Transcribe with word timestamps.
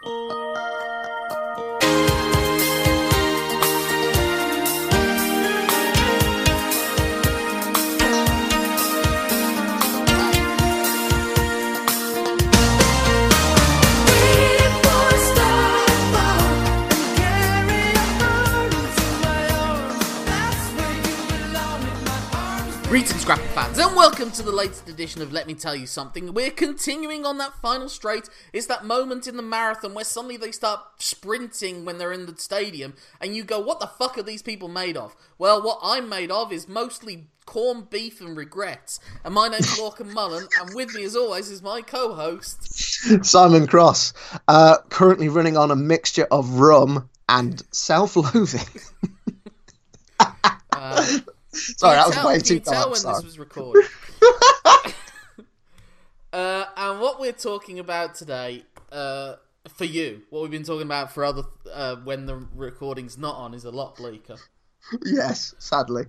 Greetings, 0.00 0.37
Scrapper 23.28 23.42
fans, 23.48 23.78
and 23.78 23.94
welcome 23.94 24.30
to 24.30 24.42
the 24.42 24.50
latest 24.50 24.88
edition 24.88 25.20
of 25.20 25.34
Let 25.34 25.46
Me 25.46 25.52
Tell 25.52 25.76
You 25.76 25.86
Something. 25.86 26.32
We're 26.32 26.50
continuing 26.50 27.26
on 27.26 27.36
that 27.36 27.52
final 27.60 27.90
straight. 27.90 28.26
It's 28.54 28.68
that 28.68 28.86
moment 28.86 29.26
in 29.26 29.36
the 29.36 29.42
marathon 29.42 29.92
where 29.92 30.06
suddenly 30.06 30.38
they 30.38 30.50
start 30.50 30.80
sprinting 30.96 31.84
when 31.84 31.98
they're 31.98 32.10
in 32.10 32.24
the 32.24 32.34
stadium, 32.38 32.94
and 33.20 33.36
you 33.36 33.44
go, 33.44 33.60
What 33.60 33.80
the 33.80 33.86
fuck 33.86 34.16
are 34.16 34.22
these 34.22 34.40
people 34.40 34.68
made 34.68 34.96
of? 34.96 35.14
Well, 35.36 35.62
what 35.62 35.78
I'm 35.82 36.08
made 36.08 36.30
of 36.30 36.54
is 36.54 36.68
mostly 36.68 37.26
corned 37.44 37.90
beef 37.90 38.22
and 38.22 38.34
regrets. 38.34 38.98
And 39.26 39.34
my 39.34 39.48
name's 39.48 39.78
Lorcan 39.78 40.10
Mullen, 40.14 40.48
and 40.62 40.74
with 40.74 40.94
me, 40.94 41.04
as 41.04 41.14
always, 41.14 41.50
is 41.50 41.60
my 41.60 41.82
co 41.82 42.14
host, 42.14 43.26
Simon 43.26 43.66
Cross, 43.66 44.14
uh, 44.48 44.78
currently 44.88 45.28
running 45.28 45.58
on 45.58 45.70
a 45.70 45.76
mixture 45.76 46.26
of 46.30 46.60
rum 46.60 47.10
and 47.28 47.62
self-loathing. 47.72 48.80
Uh, 50.80 51.18
Sorry, 51.76 51.96
that 51.96 52.06
was 52.06 52.14
tell, 52.14 52.26
way 52.26 52.38
too 52.38 52.60
dark. 52.60 52.86
when 52.86 52.96
Sorry. 52.96 53.14
this 53.16 53.24
was 53.24 53.38
recorded. 53.38 53.84
uh, 56.32 56.64
and 56.76 57.00
what 57.00 57.20
we're 57.20 57.32
talking 57.32 57.78
about 57.78 58.14
today, 58.14 58.64
uh, 58.92 59.34
for 59.68 59.84
you, 59.84 60.22
what 60.30 60.42
we've 60.42 60.50
been 60.50 60.62
talking 60.62 60.86
about 60.86 61.12
for 61.12 61.24
other 61.24 61.42
uh, 61.72 61.96
when 61.96 62.26
the 62.26 62.36
recording's 62.54 63.18
not 63.18 63.36
on, 63.36 63.54
is 63.54 63.64
a 63.64 63.70
lot 63.70 63.96
bleaker. 63.96 64.36
Yes, 65.04 65.54
sadly. 65.58 66.06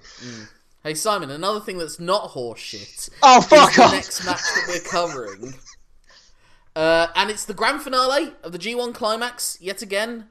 Hey 0.84 0.94
Simon, 0.94 1.30
another 1.30 1.60
thing 1.60 1.78
that's 1.78 2.00
not 2.00 2.30
horseshit 2.30 3.10
Oh 3.22 3.40
is 3.40 3.45
fuck 3.48 3.73
the 3.76 3.84
off! 3.84 3.92
next 3.92 4.26
match 4.26 4.40
that 4.40 4.66
we're 4.70 4.90
covering. 4.90 5.54
Uh, 6.76 7.08
and 7.16 7.30
it's 7.30 7.44
the 7.44 7.54
grand 7.54 7.82
finale 7.82 8.32
of 8.44 8.54
the 8.54 8.60
G1 8.60 8.94
Climax. 8.94 9.58
Yet 9.60 9.82
again, 9.82 10.28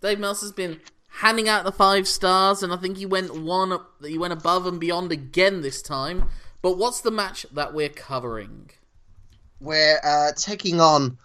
Dave 0.00 0.20
Meltzer's 0.20 0.52
been 0.52 0.80
handing 1.18 1.48
out 1.48 1.64
the 1.64 1.72
five 1.72 2.06
stars, 2.06 2.62
and 2.62 2.72
I 2.72 2.76
think 2.76 2.96
he 2.96 3.06
went 3.06 3.34
one. 3.34 3.72
up, 3.72 3.92
He 4.04 4.18
went 4.18 4.32
above 4.32 4.66
and 4.66 4.78
beyond 4.78 5.10
again 5.10 5.62
this 5.62 5.82
time. 5.82 6.24
But 6.62 6.78
what's 6.78 7.00
the 7.00 7.10
match 7.10 7.44
that 7.52 7.74
we're 7.74 7.88
covering? 7.88 8.70
We're 9.60 9.98
uh, 10.04 10.32
taking 10.36 10.80
on 10.80 11.18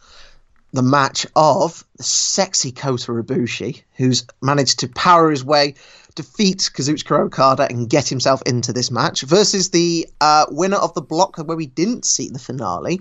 the 0.71 0.81
match 0.81 1.27
of 1.35 1.83
the 1.97 2.03
sexy 2.03 2.71
Kota 2.71 3.11
Ibushi, 3.11 3.83
who's 3.95 4.25
managed 4.41 4.79
to 4.79 4.87
power 4.87 5.29
his 5.29 5.45
way, 5.45 5.75
defeat 6.15 6.71
Kazuchika 6.73 7.25
Okada, 7.25 7.67
and 7.69 7.87
get 7.87 8.07
himself 8.07 8.41
into 8.47 8.73
this 8.73 8.89
match, 8.89 9.21
versus 9.21 9.69
the 9.69 10.07
uh, 10.21 10.47
winner 10.49 10.77
of 10.77 10.95
the 10.95 11.01
block 11.01 11.37
where 11.37 11.57
we 11.57 11.67
didn't 11.67 12.05
see 12.05 12.29
the 12.29 12.39
finale, 12.39 12.99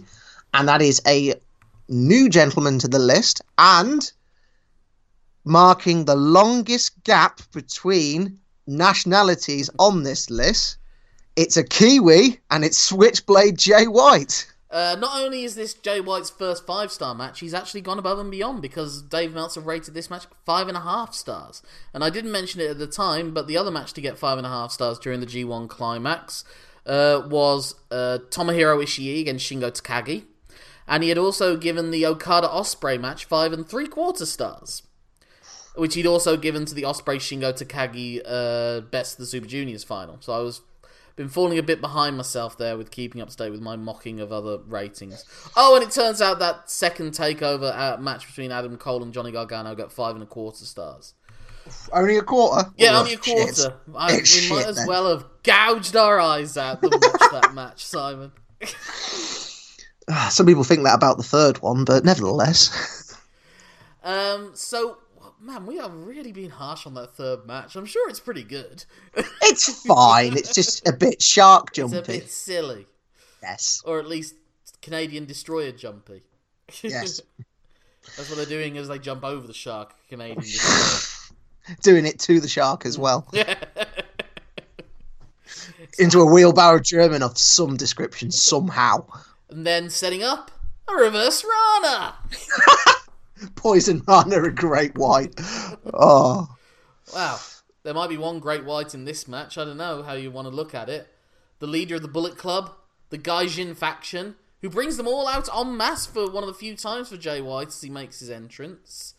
and 0.52 0.68
that 0.68 0.82
is 0.82 1.00
a 1.06 1.34
new 1.88 2.28
gentleman 2.28 2.78
to 2.80 2.88
the 2.88 2.98
list, 2.98 3.40
and 3.56 4.12
marking 5.44 6.04
the 6.04 6.16
longest 6.16 7.02
gap 7.04 7.40
between 7.52 8.38
nationalities 8.66 9.70
on 9.78 10.02
this 10.02 10.30
list. 10.30 10.78
It's 11.36 11.56
a 11.56 11.64
Kiwi, 11.64 12.40
and 12.50 12.64
it's 12.64 12.78
Switchblade 12.78 13.58
Jay 13.58 13.86
White. 13.86 14.46
Uh, 14.72 14.96
not 14.98 15.20
only 15.20 15.44
is 15.44 15.54
this 15.54 15.74
Jay 15.74 16.00
White's 16.00 16.30
first 16.30 16.66
five 16.66 16.90
star 16.90 17.14
match, 17.14 17.40
he's 17.40 17.52
actually 17.52 17.82
gone 17.82 17.98
above 17.98 18.18
and 18.18 18.30
beyond 18.30 18.62
because 18.62 19.02
Dave 19.02 19.34
Meltzer 19.34 19.60
rated 19.60 19.92
this 19.92 20.08
match 20.08 20.24
five 20.46 20.66
and 20.66 20.76
a 20.76 20.80
half 20.80 21.14
stars. 21.14 21.62
And 21.92 22.02
I 22.02 22.08
didn't 22.08 22.32
mention 22.32 22.62
it 22.62 22.70
at 22.70 22.78
the 22.78 22.86
time, 22.86 23.34
but 23.34 23.46
the 23.46 23.56
other 23.58 23.70
match 23.70 23.92
to 23.94 24.00
get 24.00 24.18
five 24.18 24.38
and 24.38 24.46
a 24.46 24.50
half 24.50 24.72
stars 24.72 24.98
during 24.98 25.20
the 25.20 25.26
G1 25.26 25.68
climax 25.68 26.44
uh, 26.86 27.22
was 27.28 27.74
uh, 27.90 28.18
Tomohiro 28.30 28.82
Ishii 28.82 29.20
against 29.20 29.50
Shingo 29.50 29.70
Takagi. 29.70 30.24
And 30.88 31.02
he 31.02 31.10
had 31.10 31.18
also 31.18 31.58
given 31.58 31.90
the 31.90 32.06
Okada 32.06 32.48
Ospreay 32.48 32.98
match 32.98 33.26
five 33.26 33.52
and 33.52 33.68
three 33.68 33.86
quarter 33.86 34.24
stars, 34.24 34.82
which 35.74 35.94
he'd 35.94 36.06
also 36.06 36.36
given 36.36 36.64
to 36.66 36.74
the 36.74 36.82
Ospreay 36.82 37.16
Shingo 37.16 37.52
Takagi 37.52 38.20
uh, 38.26 38.80
Best 38.82 39.14
of 39.14 39.18
the 39.18 39.26
Super 39.26 39.46
Juniors 39.46 39.84
final. 39.84 40.16
So 40.20 40.32
I 40.32 40.40
was 40.40 40.60
been 41.14 41.28
falling 41.28 41.58
a 41.58 41.62
bit 41.62 41.80
behind 41.82 42.16
myself 42.16 42.56
there 42.56 42.78
with 42.78 42.90
keeping 42.90 43.20
up 43.20 43.28
to 43.28 43.36
date 43.36 43.50
with 43.50 43.60
my 43.60 43.76
mocking 43.76 44.18
of 44.20 44.32
other 44.32 44.58
ratings. 44.66 45.24
Oh, 45.56 45.74
and 45.76 45.84
it 45.84 45.90
turns 45.90 46.22
out 46.22 46.38
that 46.38 46.70
second 46.70 47.10
takeover 47.12 47.70
uh, 47.76 47.98
match 48.00 48.26
between 48.26 48.50
Adam 48.50 48.78
Cole 48.78 49.02
and 49.02 49.12
Johnny 49.12 49.30
Gargano 49.30 49.74
got 49.74 49.92
five 49.92 50.14
and 50.14 50.22
a 50.22 50.26
quarter 50.26 50.64
stars. 50.64 51.12
Only 51.92 52.16
a 52.16 52.22
quarter? 52.22 52.70
Yeah, 52.78 52.92
Oh, 52.96 53.00
only 53.00 53.14
a 53.14 53.22
shit. 53.22 53.36
quarter. 53.36 53.74
I, 53.94 54.12
we 54.14 54.18
It's 54.20 54.50
might 54.50 54.66
as 54.66 54.76
then. 54.76 54.86
well 54.86 55.10
have 55.10 55.26
gouged 55.42 55.96
our 55.96 56.18
eyes 56.18 56.56
out 56.56 56.80
than 56.80 56.90
watch 56.92 57.30
that 57.30 57.50
match, 57.54 57.84
Simon. 57.84 58.32
Ah, 60.08 60.28
Some 60.32 60.46
people 60.46 60.64
think 60.64 60.82
that 60.84 60.94
about 60.94 61.18
the 61.18 61.22
third 61.22 61.58
one, 61.62 61.84
but 61.84 62.04
nevertheless. 62.04 63.16
Um, 64.02 64.50
so 64.54 64.98
man, 65.42 65.66
we 65.66 65.76
have 65.76 65.92
really 65.92 66.32
been 66.32 66.50
harsh 66.50 66.86
on 66.86 66.94
that 66.94 67.14
third 67.14 67.46
match. 67.46 67.74
I'm 67.76 67.84
sure 67.86 68.08
it's 68.08 68.20
pretty 68.20 68.44
good. 68.44 68.84
it's 69.42 69.84
fine. 69.84 70.36
It's 70.36 70.54
just 70.54 70.86
a 70.88 70.92
bit 70.92 71.20
shark 71.20 71.72
jumpy. 71.72 71.96
It's 71.98 72.08
a 72.08 72.12
bit 72.12 72.30
silly, 72.30 72.86
Yes. 73.42 73.82
or 73.84 73.98
at 73.98 74.06
least 74.06 74.34
Canadian 74.80 75.26
destroyer 75.26 75.72
jumpy. 75.72 76.22
Yes. 76.82 77.20
That's 78.16 78.28
what 78.30 78.36
they're 78.36 78.46
doing 78.46 78.78
as 78.78 78.88
they 78.88 78.98
jump 78.98 79.24
over 79.24 79.46
the 79.46 79.52
shark. 79.54 79.94
Canadian 80.08 80.40
destroyer. 80.40 81.36
Doing 81.82 82.06
it 82.06 82.18
to 82.20 82.40
the 82.40 82.48
shark 82.48 82.84
as 82.86 82.98
well. 82.98 83.28
Yeah. 83.32 83.54
Into 85.98 86.20
a 86.20 86.24
wheelbarrow 86.24 86.80
German 86.80 87.22
of 87.22 87.36
some 87.38 87.76
description, 87.76 88.30
somehow. 88.30 89.06
and 89.50 89.66
then 89.66 89.90
setting 89.90 90.22
up 90.22 90.50
a 90.88 90.94
reverse 90.94 91.44
Rana. 91.44 92.14
Poison 93.54 94.02
Rana, 94.06 94.42
a 94.42 94.50
great 94.50 94.96
white. 94.96 95.34
Oh. 95.92 96.48
Wow. 97.14 97.38
There 97.82 97.94
might 97.94 98.08
be 98.08 98.16
one 98.16 98.38
great 98.38 98.64
white 98.64 98.94
in 98.94 99.04
this 99.04 99.26
match. 99.26 99.58
I 99.58 99.64
don't 99.64 99.76
know 99.76 100.02
how 100.02 100.12
you 100.12 100.30
want 100.30 100.46
to 100.48 100.54
look 100.54 100.74
at 100.74 100.88
it. 100.88 101.08
The 101.58 101.66
leader 101.66 101.96
of 101.96 102.02
the 102.02 102.08
Bullet 102.08 102.36
Club, 102.36 102.72
the 103.10 103.18
Gaijin 103.18 103.76
faction, 103.76 104.36
who 104.60 104.70
brings 104.70 104.96
them 104.96 105.08
all 105.08 105.26
out 105.26 105.48
en 105.54 105.76
masse 105.76 106.06
for 106.06 106.30
one 106.30 106.44
of 106.44 106.48
the 106.48 106.54
few 106.54 106.76
times 106.76 107.08
for 107.08 107.16
Jay 107.16 107.40
White 107.40 107.68
as 107.68 107.80
he 107.80 107.90
makes 107.90 108.20
his 108.20 108.30
entrance. 108.30 109.14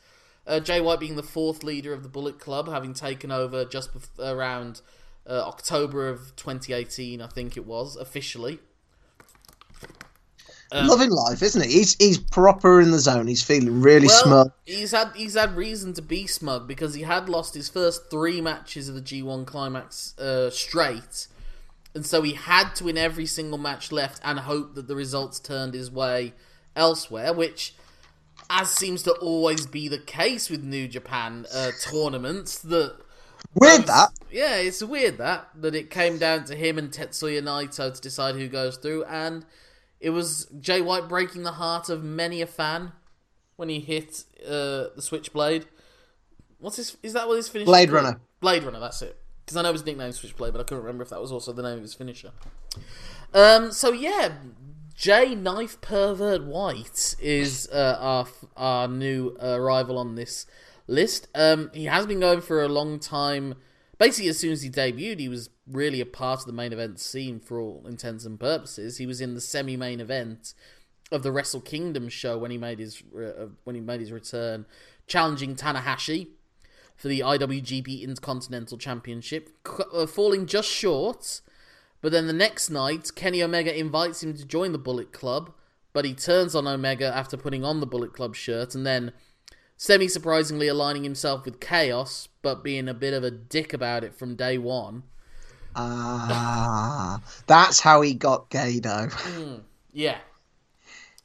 Uh, 0.48 0.60
Jay 0.60 0.82
White 0.82 1.00
being 1.00 1.16
the 1.16 1.24
fourth 1.24 1.64
leader 1.64 1.94
of 1.94 2.04
the 2.04 2.10
Bullet 2.10 2.40
Club, 2.40 2.68
having 2.68 2.94
taken 2.94 3.32
over 3.32 3.66
just 3.66 3.90
around 4.20 4.82
uh, 5.28 5.44
October 5.46 6.10
of 6.10 6.36
2018, 6.36 7.22
I 7.22 7.28
think 7.28 7.56
it 7.56 7.66
was, 7.66 7.96
officially. 7.96 8.60
Um, 10.74 10.88
Loving 10.88 11.12
life, 11.12 11.44
isn't 11.44 11.64
he? 11.64 11.72
He's 11.72 11.96
he's 12.00 12.18
proper 12.18 12.82
in 12.82 12.90
the 12.90 12.98
zone. 13.00 13.28
He's 13.28 13.44
feeling 13.44 13.82
really 13.82 14.08
Well, 14.08 14.24
smug. 14.24 14.52
he's 14.66 14.92
had 14.92 15.12
he's 15.16 15.36
had 15.36 15.56
reason 15.56 15.94
to 15.94 16.02
be 16.02 16.26
smug 16.26 16.68
because 16.68 16.96
he 16.96 17.04
had 17.04 17.30
lost 17.30 17.54
his 17.54 17.70
first 17.70 18.10
three 18.10 18.42
matches 18.42 18.90
of 18.90 18.96
the 18.96 19.02
G1 19.02 19.46
climax 19.46 20.18
uh, 20.18 20.50
straight, 20.50 21.28
and 21.94 22.04
so 22.06 22.24
he 22.24 22.34
had 22.34 22.74
to 22.78 22.86
win 22.86 22.98
every 22.98 23.28
single 23.28 23.60
match 23.60 23.92
left 23.92 24.20
and 24.24 24.40
hope 24.40 24.74
that 24.74 24.88
the 24.88 24.96
results 24.96 25.40
turned 25.40 25.76
his 25.76 25.92
way 25.92 26.34
elsewhere, 26.76 27.34
which, 27.34 27.76
as 28.50 28.72
seems 28.72 29.04
to 29.04 29.12
always 29.12 29.68
be 29.68 29.88
the 29.88 30.00
case 30.00 30.50
with 30.50 30.64
New 30.64 30.88
Japan 30.88 31.46
uh, 31.54 31.70
tournaments, 31.84 32.58
that 32.58 32.96
Weird 33.54 33.86
that. 33.86 34.10
yeah, 34.32 34.56
it's 34.56 34.82
weird 34.82 35.20
that 35.20 35.50
that 35.62 35.76
it 35.76 35.92
came 35.92 36.18
down 36.18 36.46
to 36.46 36.56
him 36.56 36.80
and 36.80 36.90
Tetsuya 36.90 37.44
Naito 37.44 37.94
to 37.94 38.02
decide 38.02 38.34
who 38.36 38.48
goes 38.48 38.78
through, 38.78 39.04
and 39.04 39.46
it 40.04 40.10
was 40.10 40.48
Jay 40.60 40.82
White 40.82 41.08
breaking 41.08 41.44
the 41.44 41.54
heart 41.54 41.88
of 41.88 42.04
many 42.04 42.42
a 42.42 42.46
fan 42.46 42.92
when 43.56 43.70
he 43.70 43.80
hit 43.80 44.26
uh, 44.46 44.92
the 44.96 45.02
Switchblade. 45.02 45.66
What's 46.60 46.76
his? 46.76 46.98
Is 47.02 47.14
that 47.14 47.28
what 47.28 47.38
his 47.38 47.48
finisher? 47.48 47.66
Blade? 47.66 47.90
Runner. 47.90 48.20
Blade 48.42 48.64
Runner. 48.64 48.82
That's 48.82 49.02
it. 49.02 49.18
Because 49.46 49.56
I 49.56 49.62
know 49.62 49.72
his 49.72 49.86
nickname 49.86 50.12
Switchblade, 50.12 50.52
but 50.52 50.60
I 50.60 50.64
couldn't 50.66 50.84
remember 50.84 51.04
if 51.04 51.10
that 51.10 51.22
was 51.22 51.32
also 51.32 51.54
the 51.54 51.64
name 51.64 51.78
of 51.78 51.82
his 51.82 51.94
finisher. 51.94 52.32
Um. 53.34 53.72
So 53.72 53.94
yeah, 53.94 54.34
Jay 54.94 55.36
Knife 55.36 55.80
Pervert 55.80 56.44
White 56.44 57.16
is 57.22 57.70
uh, 57.72 57.98
our 57.98 58.28
our 58.58 58.88
new 58.90 59.38
arrival 59.42 59.98
on 59.98 60.16
this 60.16 60.46
list. 60.86 61.30
Um, 61.34 61.72
he 61.74 61.86
has 61.86 62.06
been 62.06 62.20
going 62.20 62.42
for 62.42 62.62
a 62.62 62.68
long 62.68 63.00
time. 63.00 63.56
Basically, 64.04 64.28
as 64.28 64.38
soon 64.38 64.52
as 64.52 64.62
he 64.62 64.70
debuted, 64.70 65.20
he 65.20 65.30
was 65.30 65.50
really 65.66 66.02
a 66.02 66.06
part 66.06 66.42
of 66.42 66.46
the 66.46 66.52
main 66.52 66.74
event 66.74 67.00
scene 67.00 67.40
for 67.40 67.58
all 67.58 67.86
intents 67.88 68.26
and 68.26 68.38
purposes. 68.38 68.98
He 68.98 69.06
was 69.06 69.22
in 69.22 69.34
the 69.34 69.40
semi-main 69.40 70.02
event 70.02 70.54
of 71.10 71.24
the 71.24 71.32
Wrestle 71.32 71.62
Kingdom 71.62 72.10
show 72.10 72.38
when 72.38 72.52
he 72.52 72.58
made 72.58 72.80
his 72.80 73.02
uh, 73.16 73.46
when 73.64 73.78
he 73.78 73.82
made 73.82 74.02
his 74.02 74.12
return, 74.12 74.66
challenging 75.08 75.56
Tanahashi 75.56 76.28
for 76.98 77.08
the 77.08 77.22
IWGP 77.22 78.02
Intercontinental 78.02 78.78
Championship, 78.78 79.50
uh, 79.94 80.06
falling 80.06 80.48
just 80.48 80.68
short. 80.68 81.40
But 82.02 82.12
then 82.12 82.28
the 82.28 82.34
next 82.34 82.70
night, 82.70 83.10
Kenny 83.16 83.42
Omega 83.42 83.74
invites 83.74 84.22
him 84.22 84.34
to 84.34 84.44
join 84.44 84.74
the 84.74 84.78
Bullet 84.78 85.14
Club, 85.14 85.54
but 85.94 86.04
he 86.04 86.14
turns 86.14 86.56
on 86.56 86.68
Omega 86.68 87.06
after 87.06 87.38
putting 87.38 87.64
on 87.64 87.80
the 87.80 87.88
Bullet 87.88 88.12
Club 88.12 88.36
shirt, 88.36 88.76
and 88.76 88.86
then 88.86 89.14
semi 89.78 90.08
surprisingly 90.08 90.68
aligning 90.68 91.04
himself 91.04 91.46
with 91.46 91.60
Chaos, 91.60 92.28
but 92.42 92.64
being 92.64 92.88
a 92.88 92.94
bit 92.94 93.14
of 93.14 93.24
a 93.24 93.32
dick 93.32 93.74
about 93.74 94.04
it 94.04 94.14
from 94.16 94.36
day 94.36 94.58
one. 94.58 95.04
Ah, 95.76 97.22
that's 97.48 97.80
how 97.80 98.02
he 98.02 98.14
got 98.14 98.50
Gedo. 98.50 99.64
Yeah. 99.92 100.18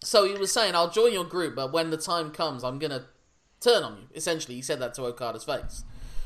So 0.02 0.24
he 0.24 0.34
was 0.34 0.52
saying, 0.52 0.74
I'll 0.74 0.90
join 0.90 1.12
your 1.12 1.24
group, 1.24 1.56
but 1.56 1.72
when 1.72 1.90
the 1.90 1.96
time 1.96 2.30
comes, 2.30 2.62
I'm 2.62 2.78
going 2.78 2.90
to 2.90 3.04
turn 3.60 3.82
on 3.82 3.96
you. 3.96 4.04
Essentially, 4.14 4.54
he 4.54 4.62
said 4.62 4.78
that 4.80 4.94
to 4.94 5.04
Okada's 5.04 5.44
face. 5.44 5.84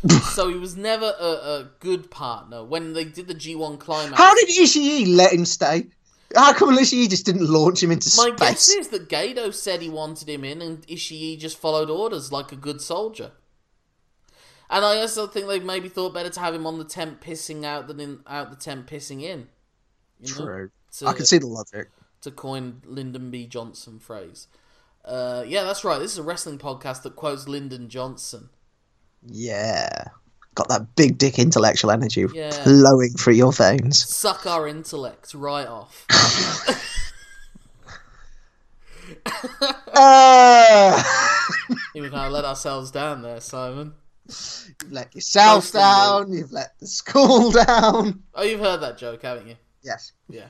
so 0.35 0.49
he 0.49 0.57
was 0.57 0.77
never 0.77 1.15
a, 1.19 1.25
a 1.25 1.71
good 1.79 2.11
partner. 2.11 2.65
When 2.65 2.93
they 2.93 3.05
did 3.05 3.29
the 3.29 3.35
G1 3.35 3.79
climax. 3.79 4.19
How 4.19 4.35
did 4.35 4.49
Ishii 4.49 5.17
let 5.17 5.33
him 5.33 5.45
stay? 5.45 5.87
How 6.35 6.53
come 6.53 6.77
Ishii 6.77 7.09
just 7.11 7.27
didn't 7.27 7.49
launch 7.49 7.83
him 7.83 7.91
into 7.93 8.11
My 8.17 8.29
space? 8.29 8.39
guess 8.39 8.69
is 8.69 8.89
that 8.89 9.09
Gedo 9.09 9.53
said 9.53 9.83
he 9.83 9.89
wanted 9.89 10.29
him 10.29 10.45
in, 10.45 10.63
and 10.63 10.87
Ishii 10.87 11.39
just 11.39 11.59
followed 11.59 11.91
orders 11.91 12.33
like 12.33 12.53
a 12.53 12.57
good 12.57 12.81
soldier. 12.81 13.33
And 14.71 14.85
I 14.85 14.99
also 14.99 15.27
think 15.27 15.49
they 15.49 15.61
maybe 15.61 15.89
thought 15.89 16.15
better 16.15 16.31
to 16.31 16.41
have 16.41 16.55
him 16.55 16.67
on 16.67 16.79
the 16.79 16.85
tent 16.85 17.21
pissing 17.21 17.65
out 17.65 17.89
than 17.89 18.01
in, 18.01 18.21
out 18.27 18.51
the 18.51 18.57
tent 18.57 18.87
pissing 18.87 19.23
in. 19.23 19.49
You 20.21 20.35
know, 20.35 20.45
True. 20.45 20.71
to, 20.99 21.07
I 21.07 21.13
can 21.13 21.27
see 21.27 21.39
the 21.39 21.47
logic. 21.47 21.91
to 22.23 22.31
coin 22.31 22.81
Lyndon 22.87 23.31
B. 23.31 23.47
Johnson 23.47 23.99
phrase. 23.99 24.47
Uh, 25.05 25.45
yeah, 25.47 25.65
that's 25.65 25.85
right. 25.85 25.99
This 25.99 26.13
is 26.13 26.19
a 26.19 26.23
wrestling 26.23 26.59
podcast 26.59 27.03
that 27.03 27.17
quotes 27.17 27.47
Lyndon 27.49 27.89
Johnson. 27.89 28.49
Yeah. 29.27 30.05
Got 30.55 30.69
that 30.69 30.95
big 30.97 31.17
dick 31.19 31.39
intellectual 31.39 31.91
energy 31.91 32.27
Yeah. 32.33 32.51
flowing 32.51 33.15
through 33.15 33.35
your 33.35 33.53
veins. 33.53 34.05
Suck 34.07 34.47
our 34.47 34.69
intellect 34.69 35.33
right 35.35 35.67
off. 35.67 36.07
Uh, 39.95 41.03
we 41.95 42.01
kind 42.11 42.27
of 42.27 42.33
let 42.33 42.45
ourselves 42.45 42.91
down 42.91 43.23
there, 43.23 43.41
Simon. 43.41 43.95
you've 44.27 44.93
let 44.93 45.15
yourself 45.15 45.65
Mostly 45.75 45.81
down, 45.81 46.33
you've 46.33 46.53
let 46.53 46.79
the 46.81 46.87
school 46.87 47.51
down. 47.67 48.23
Oh, 48.35 48.43
you've 48.43 48.61
heard 48.61 48.81
that 48.81 48.99
joke, 48.99 49.23
haven't 49.23 49.49
you? 49.49 49.57
Yes. 49.83 50.13
Yeah. 50.29 50.47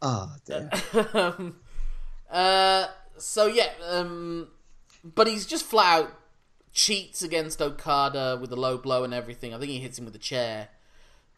Oh, 0.00 0.30
dear. 0.46 0.70
um, 1.14 1.56
uh, 2.30 2.86
so 3.16 3.46
yeah, 3.46 3.70
um, 3.88 4.48
but 5.04 5.26
he's 5.26 5.46
just 5.46 5.64
flat 5.64 6.00
out 6.02 6.12
cheats 6.72 7.22
against 7.22 7.60
Okada 7.60 8.38
with 8.40 8.52
a 8.52 8.56
low 8.56 8.78
blow 8.78 9.04
and 9.04 9.14
everything. 9.14 9.54
I 9.54 9.58
think 9.58 9.70
he 9.70 9.78
hits 9.78 9.98
him 9.98 10.04
with 10.04 10.14
a 10.14 10.18
chair 10.18 10.68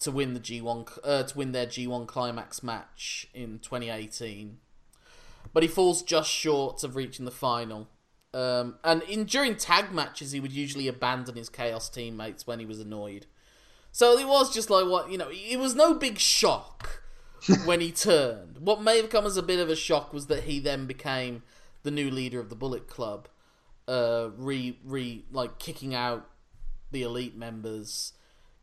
to 0.00 0.10
win 0.10 0.34
the 0.34 0.40
G1 0.40 0.98
uh, 1.04 1.22
to 1.24 1.38
win 1.38 1.52
their 1.52 1.66
G1 1.66 2.06
climax 2.06 2.62
match 2.62 3.26
in 3.34 3.58
2018. 3.58 4.58
But 5.52 5.62
he 5.62 5.68
falls 5.68 6.02
just 6.02 6.30
short 6.30 6.84
of 6.84 6.96
reaching 6.96 7.24
the 7.24 7.30
final. 7.30 7.88
Um, 8.32 8.76
and 8.84 9.02
in 9.02 9.24
during 9.24 9.56
tag 9.56 9.92
matches, 9.92 10.32
he 10.32 10.40
would 10.40 10.52
usually 10.52 10.86
abandon 10.86 11.36
his 11.36 11.48
Chaos 11.48 11.88
teammates 11.88 12.46
when 12.46 12.60
he 12.60 12.66
was 12.66 12.78
annoyed. 12.78 13.26
So 13.92 14.16
it 14.18 14.28
was 14.28 14.54
just 14.54 14.70
like 14.70 14.86
what 14.86 15.10
you 15.10 15.18
know. 15.18 15.30
It 15.30 15.58
was 15.58 15.74
no 15.74 15.94
big 15.94 16.18
shock 16.18 17.02
when 17.64 17.80
he 17.80 17.90
turned. 17.90 18.58
What 18.58 18.82
may 18.82 18.98
have 18.98 19.10
come 19.10 19.26
as 19.26 19.36
a 19.36 19.42
bit 19.42 19.58
of 19.58 19.68
a 19.68 19.76
shock 19.76 20.12
was 20.12 20.26
that 20.26 20.44
he 20.44 20.60
then 20.60 20.86
became 20.86 21.42
the 21.82 21.90
new 21.90 22.10
leader 22.10 22.38
of 22.38 22.50
the 22.50 22.56
Bullet 22.56 22.86
Club, 22.86 23.28
uh, 23.90 24.30
re 24.36 24.78
re 24.84 25.24
like 25.32 25.58
kicking 25.58 25.94
out 25.94 26.28
the 26.92 27.02
elite 27.02 27.36
members, 27.36 28.12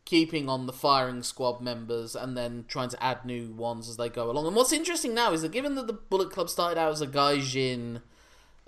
keeping 0.04 0.48
on 0.48 0.66
the 0.66 0.72
firing 0.72 1.22
squad 1.22 1.60
members, 1.60 2.16
and 2.16 2.36
then 2.36 2.64
trying 2.68 2.88
to 2.90 3.02
add 3.02 3.24
new 3.24 3.52
ones 3.52 3.88
as 3.88 3.96
they 3.96 4.08
go 4.08 4.30
along. 4.30 4.46
And 4.46 4.56
what's 4.56 4.72
interesting 4.72 5.14
now 5.14 5.32
is 5.32 5.42
that 5.42 5.52
given 5.52 5.74
that 5.76 5.86
the 5.86 5.92
Bullet 5.92 6.30
Club 6.30 6.48
started 6.48 6.78
out 6.80 6.92
as 6.92 7.00
a 7.02 7.06
Gaijin 7.06 8.00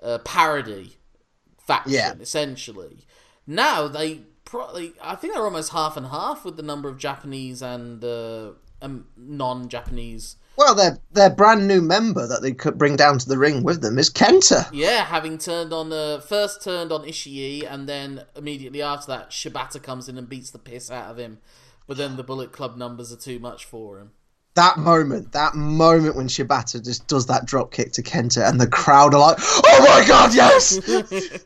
uh, 0.01 0.19
parody 0.19 0.97
faction, 1.57 1.93
Yeah. 1.93 2.13
essentially, 2.19 3.05
now 3.47 3.87
they 3.87 4.21
probably 4.45 4.93
I 5.01 5.15
think 5.15 5.33
they're 5.33 5.43
almost 5.45 5.71
half 5.71 5.95
and 5.97 6.07
half 6.07 6.43
with 6.45 6.57
the 6.57 6.63
number 6.63 6.89
of 6.89 6.97
Japanese 6.97 7.61
and 7.61 8.03
uh, 8.03 8.51
um, 8.81 9.05
non-Japanese. 9.17 10.35
Well, 10.57 10.75
their 10.75 10.99
their 11.11 11.29
brand 11.29 11.67
new 11.67 11.81
member 11.81 12.27
that 12.27 12.41
they 12.41 12.51
could 12.51 12.77
bring 12.77 12.95
down 12.95 13.17
to 13.19 13.27
the 13.27 13.37
ring 13.37 13.63
with 13.63 13.81
them 13.81 13.97
is 13.97 14.09
Kenta. 14.09 14.69
Yeah, 14.71 15.05
having 15.05 15.37
turned 15.37 15.73
on 15.73 15.91
uh, 15.91 16.19
first 16.19 16.63
turned 16.63 16.91
on 16.91 17.03
Ishii, 17.03 17.65
and 17.69 17.87
then 17.87 18.25
immediately 18.35 18.81
after 18.81 19.07
that, 19.07 19.31
Shibata 19.31 19.81
comes 19.81 20.07
in 20.07 20.17
and 20.17 20.29
beats 20.29 20.51
the 20.51 20.59
piss 20.59 20.91
out 20.91 21.09
of 21.09 21.17
him. 21.17 21.39
But 21.87 21.97
then 21.97 22.15
the 22.15 22.23
Bullet 22.23 22.51
Club 22.51 22.77
numbers 22.77 23.11
are 23.11 23.17
too 23.17 23.39
much 23.39 23.65
for 23.65 23.99
him. 23.99 24.11
That 24.55 24.77
moment, 24.77 25.31
that 25.31 25.55
moment 25.55 26.15
when 26.15 26.27
Shibata 26.27 26.83
just 26.83 27.07
does 27.07 27.27
that 27.27 27.45
drop 27.45 27.71
kick 27.71 27.93
to 27.93 28.03
Kenta, 28.03 28.47
and 28.47 28.59
the 28.59 28.67
crowd 28.67 29.13
are 29.13 29.19
like, 29.19 29.37
"Oh 29.39 29.85
my 29.87 30.05
god, 30.07 30.35
yes!" 30.35 30.79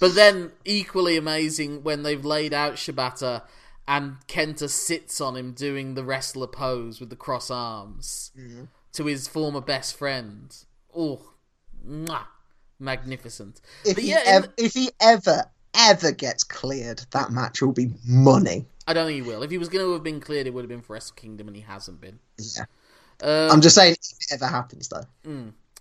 But 0.00 0.14
then 0.14 0.52
equally 0.64 1.16
amazing 1.16 1.82
when 1.82 2.02
they've 2.02 2.24
laid 2.24 2.52
out 2.52 2.74
Shibata 2.74 3.42
and 3.86 4.16
Kenta 4.28 4.68
sits 4.68 5.20
on 5.20 5.36
him 5.36 5.52
doing 5.52 5.94
the 5.94 6.04
wrestler 6.04 6.46
pose 6.46 7.00
with 7.00 7.10
the 7.10 7.16
cross 7.16 7.50
arms 7.50 8.32
to 8.92 9.04
his 9.06 9.28
former 9.28 9.60
best 9.60 9.96
friend. 9.96 10.56
Oh, 10.96 11.20
mwah, 11.86 12.26
magnificent. 12.78 13.60
if, 13.84 13.96
But 13.96 14.04
he 14.04 14.10
yeah, 14.10 14.20
in 14.20 14.44
ev- 14.44 14.52
if 14.56 14.74
he 14.74 14.90
ever 15.00 15.44
ever 15.74 16.12
gets 16.12 16.44
cleared, 16.44 17.04
that 17.10 17.30
match 17.30 17.60
will 17.60 17.72
be 17.72 17.90
money. 18.06 18.64
I 18.86 18.92
don't 18.92 19.06
think 19.06 19.22
he 19.22 19.28
will. 19.28 19.42
If 19.42 19.50
he 19.50 19.58
was 19.58 19.68
going 19.68 19.84
to 19.84 19.92
have 19.92 20.02
been 20.02 20.20
cleared, 20.20 20.46
it 20.46 20.54
would 20.54 20.62
have 20.62 20.68
been 20.68 20.82
for 20.82 20.92
Wrestle 20.92 21.16
Kingdom, 21.16 21.48
and 21.48 21.56
he 21.56 21.62
hasn't 21.62 22.00
been. 22.00 22.18
Yeah. 22.38 22.64
Um, 23.22 23.50
I'm 23.50 23.60
just 23.60 23.74
saying, 23.74 23.94
if 23.94 24.30
it 24.30 24.34
ever 24.34 24.46
happens, 24.46 24.88
though. 24.88 25.04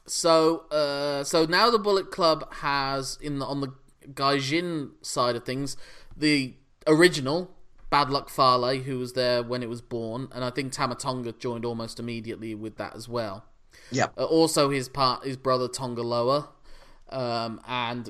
So, 0.06 0.66
uh, 0.72 1.24
so 1.24 1.46
now 1.46 1.70
the 1.70 1.80
Bullet 1.80 2.12
Club 2.12 2.52
has 2.56 3.18
in 3.22 3.40
the, 3.40 3.46
on 3.46 3.62
the 3.62 3.74
Gaijin 4.14 4.92
side 5.02 5.36
of 5.36 5.46
things 5.46 5.78
the 6.16 6.56
original 6.88 7.52
Bad 7.94 8.10
Luck 8.10 8.28
Fale, 8.32 8.80
who 8.82 8.98
was 8.98 9.14
there 9.14 9.44
when 9.44 9.62
it 9.62 9.70
was 9.70 9.80
born, 9.80 10.28
and 10.34 10.44
I 10.44 10.50
think 10.50 10.74
Tama 10.74 10.96
Tonga 10.96 11.32
joined 11.34 11.64
almost 11.64 12.00
immediately 12.00 12.56
with 12.56 12.78
that 12.78 12.96
as 12.96 13.08
well. 13.08 13.46
Yep. 13.92 14.14
Uh, 14.18 14.24
also, 14.24 14.72
his 14.72 14.90
part, 14.90 15.24
his 15.24 15.38
brother 15.38 15.68
Tonga 15.68 16.02
Loa, 16.02 16.50
um, 17.10 17.62
and 17.68 18.10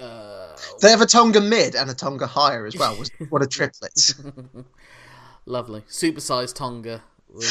uh, 0.00 0.56
They 0.80 0.88
have 0.90 1.00
a 1.00 1.06
Tonga 1.06 1.40
mid 1.40 1.74
and 1.74 1.90
a 1.90 1.94
Tonga 1.94 2.28
higher 2.28 2.64
as 2.64 2.76
well. 2.76 2.96
What 3.30 3.42
a 3.42 3.48
triplets. 3.48 4.14
lovely 5.46 5.80
supersized 5.90 6.54
Tonga. 6.54 7.02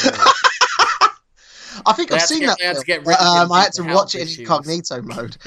I 1.86 1.92
think 1.92 2.08
They 2.08 2.16
I've 2.16 2.22
seen 2.22 2.40
get- 2.40 2.56
that. 2.58 2.64
had 2.64 2.76
to 2.76 2.82
film. 2.84 3.04
get 3.04 3.20
um, 3.20 3.52
I 3.52 3.64
had 3.64 3.72
to 3.74 3.82
to 3.82 3.92
watch 3.92 4.14
it 4.14 4.22
in 4.22 4.26
issues. 4.28 4.38
incognito 4.38 5.02
mode. 5.02 5.36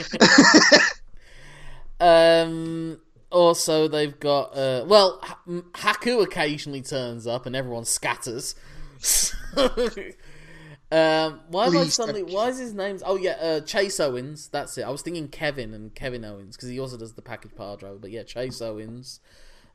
Um. 1.99 2.99
Also, 3.31 3.87
they've 3.87 4.19
got 4.19 4.55
uh. 4.55 4.85
Well, 4.87 5.19
H- 5.23 5.63
Haku 5.73 6.23
occasionally 6.23 6.81
turns 6.81 7.27
up, 7.27 7.45
and 7.45 7.55
everyone 7.55 7.85
scatters. 7.85 8.55
um. 9.57 11.41
Why 11.49 11.67
am 11.67 11.77
I 11.77 11.85
suddenly? 11.85 12.23
Why 12.23 12.47
is 12.49 12.57
his 12.57 12.73
name? 12.73 12.99
Oh 13.05 13.17
yeah, 13.17 13.31
uh, 13.33 13.59
Chase 13.61 13.99
Owens. 13.99 14.47
That's 14.47 14.77
it. 14.77 14.83
I 14.83 14.89
was 14.89 15.01
thinking 15.01 15.27
Kevin 15.27 15.73
and 15.73 15.93
Kevin 15.93 16.23
Owens 16.23 16.55
because 16.55 16.69
he 16.69 16.79
also 16.79 16.97
does 16.97 17.13
the 17.15 17.21
package 17.21 17.55
power 17.55 17.75
driver. 17.75 17.97
But 17.97 18.11
yeah, 18.11 18.23
Chase 18.23 18.61
Owens. 18.61 19.19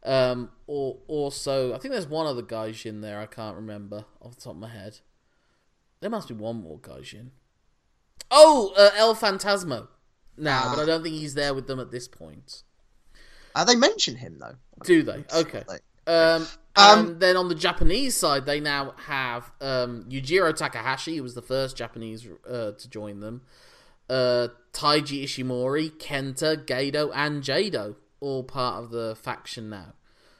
Um. 0.03 0.51
Or 0.67 0.99
also, 1.07 1.75
I 1.75 1.79
think 1.79 1.93
there's 1.93 2.07
one 2.07 2.27
other 2.27 2.43
guys 2.43 2.87
in 2.87 3.03
there. 3.03 3.21
I 3.21 3.27
can't 3.27 3.57
remember 3.57 4.07
off 4.21 4.37
the 4.37 4.41
top 4.41 4.55
of 4.55 4.61
my 4.61 4.69
head. 4.69 5.01
There 6.01 6.11
must 6.11 6.29
be 6.29 6.35
one 6.35 6.63
more 6.63 6.79
guys 6.81 7.13
in. 7.13 7.33
Oh, 8.31 8.73
uh, 8.77 8.91
El 8.97 9.15
Phantasmo. 9.15 9.89
Now, 10.37 10.75
but 10.75 10.83
I 10.83 10.87
don't 10.87 11.03
think 11.03 11.15
he's 11.17 11.35
there 11.35 11.53
with 11.53 11.67
them 11.67 11.79
at 11.79 11.91
this 11.91 12.09
point. 12.09 12.63
Uh, 13.55 13.65
they 13.65 13.77
mention 13.77 14.17
him 14.17 14.39
though. 14.39 14.55
Do 14.85 15.03
they? 15.03 15.25
Okay. 15.35 15.63
Um, 16.07 16.47
Um, 16.75 16.99
and 17.09 17.21
then 17.21 17.37
on 17.37 17.49
the 17.49 17.55
Japanese 17.55 18.17
side, 18.17 18.47
they 18.47 18.59
now 18.59 18.95
have 19.07 19.53
um, 19.61 20.05
Yujiro 20.09 20.55
Takahashi, 20.57 21.17
who 21.19 21.23
was 21.23 21.35
the 21.35 21.43
first 21.43 21.77
Japanese 21.77 22.27
uh, 22.49 22.73
to 22.73 22.89
join 22.89 23.21
them. 23.21 23.43
Uh, 24.09 24.49
Taiji 24.73 25.23
Ishimori, 25.25 25.91
Kenta, 25.91 26.57
Gedo, 26.65 27.11
and 27.15 27.43
Jado, 27.43 27.97
all 28.21 28.43
part 28.43 28.83
of 28.83 28.91
the 28.91 29.15
faction 29.17 29.69
now. 29.69 29.93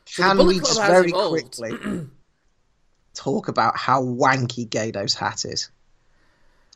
So 0.07 0.23
Can 0.23 0.47
we 0.47 0.59
just 0.59 0.81
very 0.81 1.11
evolved. 1.11 1.59
quickly 1.59 2.09
talk 3.15 3.49
about 3.49 3.77
how 3.77 4.03
wanky 4.03 4.67
Gedo's 4.69 5.15
hat 5.15 5.45
is? 5.45 5.71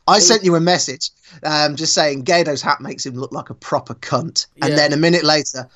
I 0.07 0.19
sent 0.19 0.45
you 0.45 0.55
a 0.55 0.61
message 0.61 1.09
um, 1.43 1.75
just 1.75 1.93
saying 1.93 2.23
Gedo's 2.23 2.61
hat 2.61 2.79
makes 2.79 3.05
him 3.05 3.15
look 3.15 3.33
like 3.33 3.49
a 3.49 3.53
proper 3.53 3.93
cunt. 3.93 4.47
And 4.61 4.69
Yeah. 4.69 4.75
then 4.77 4.93
a 4.93 4.97
minute 4.97 5.25
later, 5.25 5.67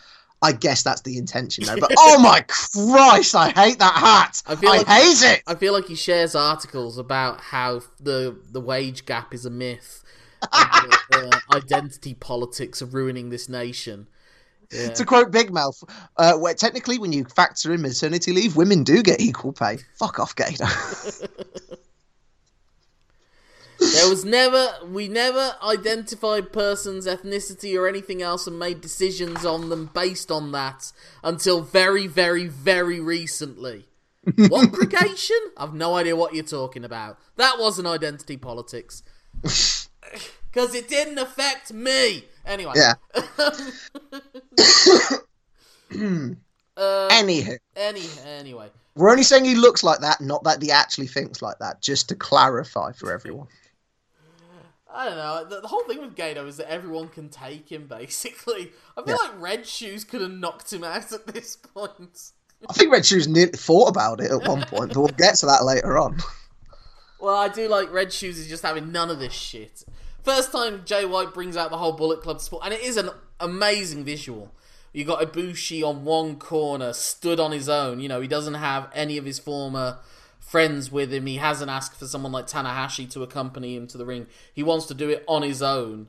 I 0.41 0.51
guess 0.53 0.83
that's 0.83 1.01
the 1.01 1.17
intention 1.17 1.65
though. 1.65 1.77
But 1.79 1.93
oh 1.98 2.19
my 2.21 2.41
Christ, 2.48 3.36
I 3.36 3.50
hate 3.51 3.79
that 3.79 3.93
hat. 3.93 4.41
I 4.48 4.53
I, 4.53 4.55
feel 4.55 4.69
like- 4.69 4.88
hate 4.88 5.24
it. 5.36 5.43
I 5.48 5.55
feel 5.55 5.74
like 5.74 5.88
he 5.88 5.95
shares 5.95 6.36
articles 6.36 6.98
about 6.98 7.41
how 7.41 7.81
the 8.00 8.38
the 8.51 8.62
wage 8.62 9.05
gap 9.05 9.33
is 9.33 9.45
a 9.45 9.50
myth. 9.51 10.03
and 10.51 10.93
uh, 11.13 11.39
identity 11.55 12.15
politics 12.15 12.81
are 12.81 12.88
ruining 12.88 13.29
this 13.29 13.48
nation. 13.48 14.07
Yeah. 14.71 14.88
To 14.93 15.05
quote 15.05 15.31
Big 15.31 15.51
Mouth, 15.51 15.83
uh, 16.17 16.33
where 16.38 16.53
technically 16.53 16.98
when 16.98 17.12
you 17.12 17.25
factor 17.25 17.74
in 17.74 17.81
maternity 17.81 18.31
leave, 18.31 18.55
women 18.55 18.83
do 18.83 19.03
get 19.03 19.19
equal 19.19 19.51
pay. 19.51 19.79
Fuck 20.00 20.17
off, 20.19 20.33
Gedo. 20.36 21.27
There 24.01 24.10
was 24.10 24.25
never, 24.25 24.67
we 24.88 25.08
never 25.08 25.55
identified 25.62 26.51
person's 26.51 27.05
ethnicity 27.05 27.79
or 27.79 27.88
anything 27.88 28.24
else 28.24 28.48
and 28.48 28.58
made 28.58 28.81
decisions 28.81 29.46
on 29.46 29.70
them 29.70 29.91
based 29.93 30.31
on 30.31 30.51
that 30.53 30.91
until 31.24 31.62
very, 31.62 32.08
very, 32.08 32.48
very 32.48 33.00
recently. 33.00 33.86
what 34.50 34.72
gregation? 34.72 35.38
I've 35.55 35.75
no 35.75 35.96
idea 35.96 36.15
what 36.15 36.34
you're 36.34 36.43
talking 36.43 36.84
about. 36.84 37.20
That 37.36 37.60
wasn't 37.60 37.88
identity 37.88 38.38
politics. 38.38 39.03
Because 40.51 40.75
it 40.75 40.89
didn't 40.89 41.17
affect 41.17 41.72
me. 41.72 42.25
Anyway. 42.46 42.74
Yeah. 42.75 42.96
Uh, 43.15 43.51
Anywho, 47.10 47.58
any, 47.75 48.01
anyway. 48.25 48.70
we're 48.96 49.10
only 49.12 49.24
saying 49.24 49.46
he 49.46 49.55
looks 49.55 49.84
like 49.84 50.00
that, 50.00 50.20
not 50.20 50.43
that 50.43 50.62
he 50.62 50.72
actually 50.72 51.08
thinks 51.08 51.41
like 51.41 51.58
that, 51.60 51.81
just 51.81 52.10
to 52.10 52.15
clarify 52.15 52.91
for 52.91 53.13
everyone. 53.13 53.48
I 54.93 55.05
don't 55.05 55.17
know. 55.17 55.45
The, 55.50 55.62
the 55.62 55.67
whole 55.67 55.83
thing 55.86 56.01
with 56.01 56.15
Gedo 56.15 56.48
is 56.48 56.57
that 56.57 56.69
everyone 56.69 57.07
can 57.07 57.29
take 57.29 57.69
him, 57.71 57.88
basically. 57.88 58.71
I 58.98 59.03
feel 59.03 59.17
Yeah. 59.21 59.29
like 59.29 59.41
Red 59.41 59.65
Shoes 59.65 60.03
could 60.03 60.21
have 60.21 60.31
knocked 60.31 60.71
him 60.71 60.83
out 60.83 61.12
at 61.12 61.27
this 61.27 61.55
point. 61.55 62.31
I 62.69 62.74
think 62.74 62.91
Red 62.91 63.05
Shoes 63.05 63.27
nearly 63.27 63.53
thought 63.53 63.88
about 63.89 64.21
it 64.21 64.31
at 64.31 64.48
one 64.48 64.62
point, 64.63 64.93
but 64.93 64.98
we'll 65.00 65.07
get 65.07 65.36
to 65.36 65.48
that 65.48 65.63
later 65.63 65.98
on. 65.98 66.17
Well, 67.19 67.36
I 67.36 67.50
do 67.50 67.67
like 67.67 67.91
Red 67.91 68.12
Shoes 68.12 68.38
is 68.39 68.48
just 68.48 68.63
having 68.63 68.91
none 68.91 69.10
of 69.10 69.19
this 69.19 69.33
shit. 69.33 69.83
First 70.24 70.51
time 70.51 70.83
Jay 70.86 71.05
White 71.05 71.33
brings 71.33 71.57
out 71.57 71.71
the 71.71 71.77
whole 71.77 71.93
Bullet 71.93 72.21
Club 72.21 72.39
sport, 72.41 72.63
and 72.65 72.74
it 72.74 72.81
is 72.81 72.98
an 72.98 73.10
amazing 73.39 74.03
visual. 74.03 74.51
You 74.93 75.05
got 75.05 75.21
Ibushi 75.21 75.83
on 75.88 76.03
one 76.03 76.36
corner, 76.36 76.93
stood 76.93 77.39
on 77.39 77.51
his 77.51 77.69
own. 77.69 78.00
You 78.00 78.10
know, 78.10 78.21
he 78.21 78.27
doesn't 78.27 78.55
have 78.55 78.89
any 78.93 79.17
of 79.17 79.25
his 79.25 79.39
former 79.39 79.98
friends 80.41 80.91
with 80.91 81.13
him. 81.13 81.25
He 81.27 81.38
hasn't 81.38 81.71
asked 81.71 81.95
for 81.98 82.05
someone 82.07 82.33
like 82.33 82.48
Tanahashi 82.48 83.10
to 83.12 83.24
accompany 83.24 83.75
him 83.77 83.88
to 83.88 83.98
the 83.98 84.05
ring. 84.05 84.27
He 84.53 84.63
wants 84.63 84.86
to 84.88 84.93
do 84.93 85.10
it 85.10 85.24
on 85.27 85.43
his 85.43 85.62
own. 85.62 86.07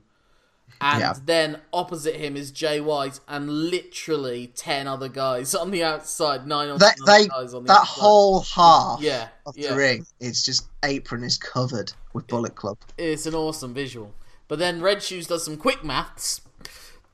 And 0.80 1.00
Yeah. 1.00 1.14
then 1.24 1.60
opposite 1.72 2.16
him 2.16 2.34
is 2.36 2.50
Jay 2.50 2.80
White 2.80 3.20
and 3.28 3.48
literally 3.50 4.48
ten 4.48 4.88
other 4.88 5.08
guys 5.08 5.54
on 5.62 5.70
the 5.70 5.84
outside, 5.84 6.46
nine 6.46 6.70
or 6.70 6.78
That 6.78 6.96
they 7.06 7.28
guys 7.28 7.54
on 7.54 7.64
the 7.64 7.68
that 7.68 7.80
outside. 7.82 8.00
whole 8.00 8.40
half 8.40 9.00
yeah, 9.00 9.28
of 9.46 9.56
yeah. 9.56 9.70
the 9.70 9.76
ring, 9.76 10.06
it's 10.18 10.42
just 10.44 10.66
apron 10.82 11.22
is 11.22 11.36
covered 11.38 11.92
with 12.14 12.26
Bullet 12.26 12.54
Club. 12.56 12.78
It's 12.98 13.26
an 13.26 13.34
awesome 13.34 13.74
visual. 13.74 14.14
But 14.48 14.58
then 14.58 14.80
Red 14.80 15.02
Shoes 15.02 15.26
does 15.26 15.44
some 15.44 15.56
quick 15.56 15.84
maths, 15.84 16.40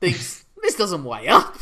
thinks 0.01 0.45
this 0.63 0.75
doesn't 0.75 1.03
weigh 1.03 1.27
up, 1.27 1.57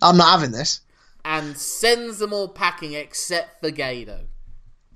I'm 0.00 0.16
not 0.16 0.30
having 0.30 0.52
this. 0.52 0.80
and 1.24 1.58
sends 1.58 2.18
them 2.20 2.32
all 2.32 2.48
packing 2.48 2.92
except 2.94 3.60
for 3.60 3.70
Gedo. 3.72 4.20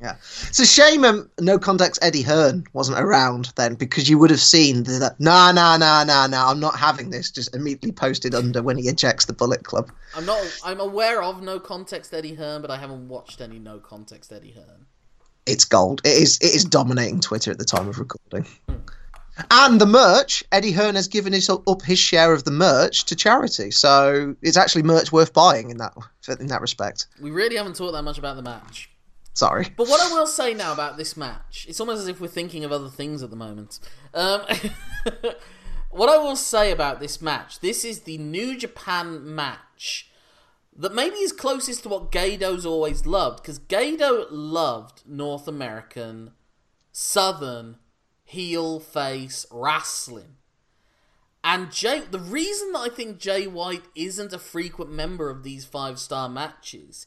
Yeah, 0.00 0.14
it's 0.47 0.61
a 0.61 0.67
shame 0.67 1.05
um, 1.05 1.28
no 1.40 1.59
context 1.59 1.99
Eddie 2.02 2.23
Hearn 2.23 2.64
wasn't 2.73 3.00
around 3.00 3.52
then 3.57 3.75
because 3.75 4.09
you 4.09 4.17
would 4.19 4.31
have 4.31 4.40
seen 4.40 4.85
the 4.85 4.93
that, 5.00 5.19
nah 5.19 5.50
nah 5.50 5.76
nah 5.76 6.05
nah 6.05 6.28
nah 6.28 6.50
I'm 6.50 6.61
not 6.61 6.78
having 6.78 7.11
this 7.11 7.33
just 7.33 7.52
immediately 7.52 7.90
posted 7.90 8.33
under 8.33 8.62
when 8.62 8.78
he 8.78 8.88
ejects 8.88 9.25
the 9.25 9.33
Bullet 9.33 9.64
Club. 9.64 9.90
I'm 10.14 10.25
not. 10.25 10.61
I'm 10.64 10.78
aware 10.78 11.21
of 11.21 11.43
no 11.43 11.59
context 11.59 12.14
Eddie 12.14 12.35
Hearn, 12.35 12.62
but 12.62 12.71
I 12.71 12.76
haven't 12.76 13.09
watched 13.09 13.40
any 13.40 13.59
no 13.59 13.81
context 13.81 14.33
Eddie 14.33 14.52
Hearn. 14.52 14.87
It's 15.47 15.64
gold. 15.64 16.00
It 16.05 16.23
is 16.23 16.38
it 16.38 16.55
is 16.55 16.64
dominating 16.64 17.19
Twitter 17.19 17.50
at 17.50 17.59
the 17.59 17.64
time 17.64 17.88
of 17.88 17.99
recording. 17.99 18.47
And 19.50 19.81
the 19.81 19.87
merch, 19.87 20.43
Eddie 20.52 20.73
Hearn 20.73 20.95
has 20.95 21.09
given 21.09 21.33
his 21.33 21.49
up 21.50 21.83
his 21.83 21.99
share 21.99 22.33
of 22.33 22.45
the 22.45 22.50
merch 22.52 23.05
to 23.07 23.17
charity, 23.17 23.73
so 23.73 24.37
it's 24.43 24.57
actually 24.57 24.83
merch 24.83 25.11
worth 25.11 25.33
buying 25.33 25.71
in 25.71 25.78
that 25.78 25.95
in 26.38 26.47
that 26.49 26.61
respect. 26.61 27.07
We 27.21 27.31
really 27.33 27.57
haven't 27.57 27.75
talked 27.75 27.95
that 27.95 28.02
much 28.02 28.19
about 28.19 28.37
the 28.37 28.43
match. 28.43 28.90
Sorry. 29.38 29.68
But 29.76 29.87
what 29.87 30.00
I 30.00 30.12
will 30.12 30.26
say 30.26 30.52
now 30.52 30.73
about 30.73 30.97
this 30.97 31.16
match, 31.16 31.64
it's 31.68 31.78
almost 31.78 32.00
as 32.00 32.09
if 32.09 32.21
we're 32.21 32.26
thinking 32.26 32.64
of 32.64 32.73
other 32.73 32.88
things 32.88 33.23
at 33.23 33.30
the 33.30 33.37
moment. 33.37 33.78
Um, 34.12 34.40
what 35.90 36.09
I 36.09 36.18
will 36.18 36.35
say 36.35 36.73
about 36.73 36.99
this 36.99 37.23
match, 37.23 37.61
this 37.61 37.85
is 37.85 38.00
the 38.00 38.18
New 38.18 38.59
Japan 38.59 39.37
match 39.37 40.11
that 40.76 40.92
maybe 40.92 41.18
is 41.18 41.30
closest 41.30 41.85
to 41.85 41.88
what 41.88 42.11
Gedo's 42.11 42.66
always 42.66 43.07
loved, 43.07 43.40
because 43.40 43.61
Gedo 43.61 44.26
loved 44.28 45.04
North 45.07 45.47
American, 45.47 46.33
Southern, 46.90 47.76
heel 48.25 48.80
face 48.80 49.47
wrestling. 49.52 50.35
And 51.45 51.71
Jay, 51.71 52.00
the 52.00 52.18
reason 52.18 52.73
that 52.73 52.80
I 52.80 52.88
think 52.88 53.21
Jay 53.21 53.47
White 53.47 53.85
isn't 53.95 54.33
a 54.33 54.38
frequent 54.40 54.90
member 54.90 55.30
of 55.30 55.45
these 55.45 55.64
five 55.64 56.00
star 56.00 56.28
matches 56.28 57.07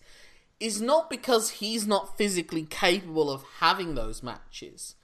is 0.62 0.82
not 0.82 1.10
because 1.10 1.50
he's 1.52 1.88
not 1.88 2.18
physically 2.18 2.64
capable 2.64 3.30
of 3.32 3.44
having 3.60 3.96
those 3.96 4.22
matches. 4.22 4.96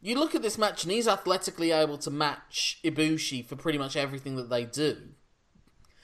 You 0.00 0.18
look 0.18 0.34
at 0.34 0.42
this 0.42 0.58
match 0.58 0.84
and 0.84 0.92
he's 0.92 1.08
athletically 1.08 1.70
able 1.70 1.98
to 1.98 2.10
match 2.10 2.78
Ibushi 2.84 3.44
for 3.44 3.56
pretty 3.56 3.78
much 3.78 3.96
everything 3.96 4.36
that 4.36 4.50
they 4.50 4.64
do. 4.64 4.96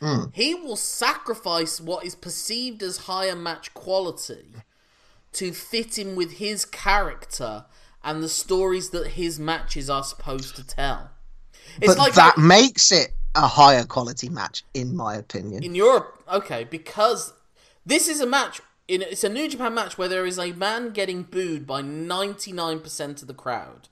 Hmm. 0.00 0.24
He 0.32 0.54
will 0.54 0.76
sacrifice 0.76 1.80
what 1.80 2.04
is 2.04 2.14
perceived 2.14 2.82
as 2.82 2.98
higher 2.98 3.36
match 3.36 3.72
quality 3.74 4.46
to 5.32 5.52
fit 5.52 5.98
in 5.98 6.16
with 6.16 6.32
his 6.32 6.64
character 6.64 7.64
and 8.02 8.22
the 8.22 8.28
stories 8.28 8.90
that 8.90 9.12
his 9.12 9.38
matches 9.38 9.88
are 9.88 10.02
supposed 10.02 10.56
to 10.56 10.66
tell. 10.66 11.10
It's 11.80 11.94
But 11.94 12.14
that 12.14 12.36
makes 12.36 12.90
it 12.92 13.12
a 13.34 13.46
higher 13.46 13.84
quality 13.84 14.28
match, 14.28 14.64
in 14.74 14.94
my 14.94 15.14
opinion. 15.14 15.62
in 15.62 15.74
Europe, 15.74 16.22
okay, 16.30 16.64
because 16.64 17.32
this 17.86 18.08
is 18.08 18.20
a 18.20 18.26
match. 18.26 18.60
In, 18.88 19.02
it's 19.02 19.24
a 19.24 19.28
New 19.28 19.48
Japan 19.48 19.74
match 19.74 19.96
where 19.96 20.08
there 20.08 20.26
is 20.26 20.38
a 20.38 20.52
man 20.52 20.90
getting 20.90 21.22
booed 21.22 21.66
by 21.66 21.82
ninety 21.82 22.52
nine 22.52 22.80
percent 22.80 23.22
of 23.22 23.28
the 23.28 23.34
crowd, 23.34 23.88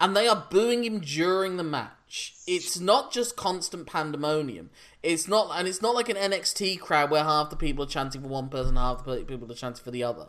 and 0.00 0.16
they 0.16 0.26
are 0.26 0.46
booing 0.50 0.84
him 0.84 1.00
during 1.00 1.56
the 1.56 1.62
match. 1.64 2.34
It's 2.46 2.80
not 2.80 3.12
just 3.12 3.36
constant 3.36 3.86
pandemonium. 3.86 4.70
It's 5.02 5.28
not, 5.28 5.50
and 5.56 5.68
it's 5.68 5.80
not 5.80 5.94
like 5.94 6.08
an 6.08 6.16
NXT 6.16 6.80
crowd 6.80 7.10
where 7.10 7.22
half 7.24 7.50
the 7.50 7.56
people 7.56 7.84
are 7.84 7.88
chanting 7.88 8.22
for 8.22 8.28
one 8.28 8.48
person, 8.48 8.76
half 8.76 9.04
the 9.04 9.24
people 9.24 9.50
are 9.50 9.54
chanting 9.54 9.84
for 9.84 9.90
the 9.90 10.02
other. 10.04 10.28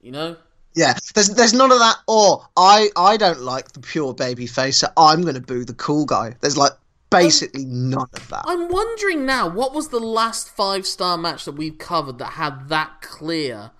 You 0.00 0.12
know, 0.12 0.36
Yeah, 0.74 0.94
there's 1.14 1.28
there's 1.28 1.52
none 1.52 1.70
of 1.70 1.78
that. 1.78 1.96
Or 2.08 2.48
I 2.56 2.90
I 2.96 3.16
don't 3.16 3.40
like 3.40 3.72
the 3.72 3.80
pure 3.80 4.14
baby 4.14 4.46
face, 4.46 4.78
so 4.78 4.88
I'm 4.96 5.22
going 5.22 5.34
to 5.34 5.40
boo 5.40 5.64
the 5.64 5.74
cool 5.74 6.06
guy. 6.06 6.34
There's 6.40 6.56
like 6.56 6.72
basically 7.12 7.64
none 7.64 8.08
of 8.12 8.28
that. 8.28 8.42
I'm 8.46 8.68
wondering 8.68 9.24
now, 9.26 9.48
what 9.48 9.72
was 9.74 9.88
the 9.88 10.00
last 10.00 10.48
five 10.48 10.86
star 10.86 11.16
match 11.18 11.44
that 11.44 11.52
we've 11.52 11.78
covered 11.78 12.18
that 12.18 12.32
had 12.32 12.68
that 12.68 13.00
clear 13.02 13.70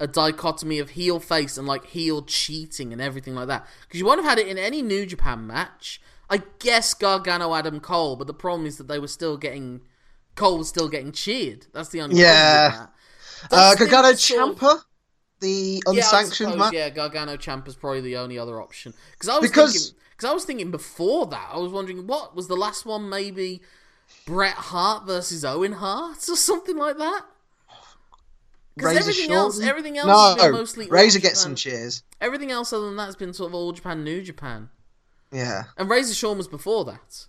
a 0.00 0.06
dichotomy 0.06 0.78
of 0.78 0.90
heel 0.90 1.18
face 1.18 1.58
and 1.58 1.66
like 1.66 1.84
heel 1.86 2.22
cheating 2.22 2.92
and 2.92 3.00
everything 3.02 3.34
like 3.34 3.48
that? 3.48 3.66
Because 3.82 4.00
you 4.00 4.06
won't 4.06 4.20
have 4.20 4.28
had 4.30 4.38
it 4.38 4.48
in 4.48 4.58
any 4.58 4.82
New 4.82 5.06
Japan 5.06 5.46
match. 5.46 6.00
I 6.30 6.42
guess 6.58 6.92
Gargano, 6.94 7.54
Adam 7.54 7.80
Cole, 7.80 8.16
but 8.16 8.26
the 8.26 8.34
problem 8.34 8.66
is 8.66 8.76
that 8.78 8.86
they 8.88 8.98
were 8.98 9.08
still 9.08 9.36
getting 9.36 9.80
Cole 10.34 10.58
was 10.58 10.68
still 10.68 10.88
getting 10.88 11.10
cheered. 11.10 11.66
That's 11.72 11.88
the 11.88 12.00
only 12.00 12.20
Yeah. 12.20 12.68
problem 12.70 12.88
with 13.42 13.50
that. 13.50 13.56
Uh, 13.56 13.74
Gargano 13.74 14.10
of- 14.10 14.16
Ciampa, 14.16 14.82
the 15.40 15.82
yeah, 15.86 15.92
unsanctioned 15.92 16.52
suppose, 16.52 16.58
match. 16.58 16.72
Yeah, 16.74 16.90
Gargano 16.90 17.36
Ciampa 17.36 17.68
is 17.68 17.74
probably 17.76 18.02
the 18.02 18.16
only 18.18 18.38
other 18.38 18.60
option. 18.60 18.92
Because 19.12 19.28
I 19.28 19.38
was 19.38 19.50
Because- 19.50 19.72
thinking, 19.88 19.97
because 20.18 20.30
I 20.32 20.34
was 20.34 20.44
thinking 20.44 20.72
before 20.72 21.26
that, 21.26 21.50
I 21.52 21.58
was 21.58 21.70
wondering 21.70 22.08
what 22.08 22.34
was 22.34 22.48
the 22.48 22.56
last 22.56 22.84
one? 22.84 23.08
Maybe 23.08 23.62
Bret 24.26 24.54
Hart 24.54 25.06
versus 25.06 25.44
Owen 25.44 25.72
Hart 25.74 26.28
or 26.28 26.34
something 26.36 26.76
like 26.76 26.98
that. 26.98 27.22
Because 28.74 28.96
everything 28.96 29.26
Short? 29.26 29.36
else, 29.38 29.60
everything 29.60 29.96
else 29.98 30.36
No, 30.38 30.50
mostly 30.50 30.88
Razor 30.88 31.20
gets 31.20 31.40
some 31.40 31.54
cheers. 31.54 32.02
Everything 32.20 32.50
else 32.50 32.72
other 32.72 32.86
than 32.86 32.96
that 32.96 33.06
has 33.06 33.16
been 33.16 33.32
sort 33.32 33.50
of 33.50 33.54
all 33.54 33.70
Japan, 33.72 34.02
New 34.02 34.20
Japan, 34.22 34.70
Yeah, 35.32 35.64
and 35.76 35.88
Razor 35.88 36.14
Shawn 36.14 36.36
was 36.36 36.48
before 36.48 36.84
that. 36.86 37.26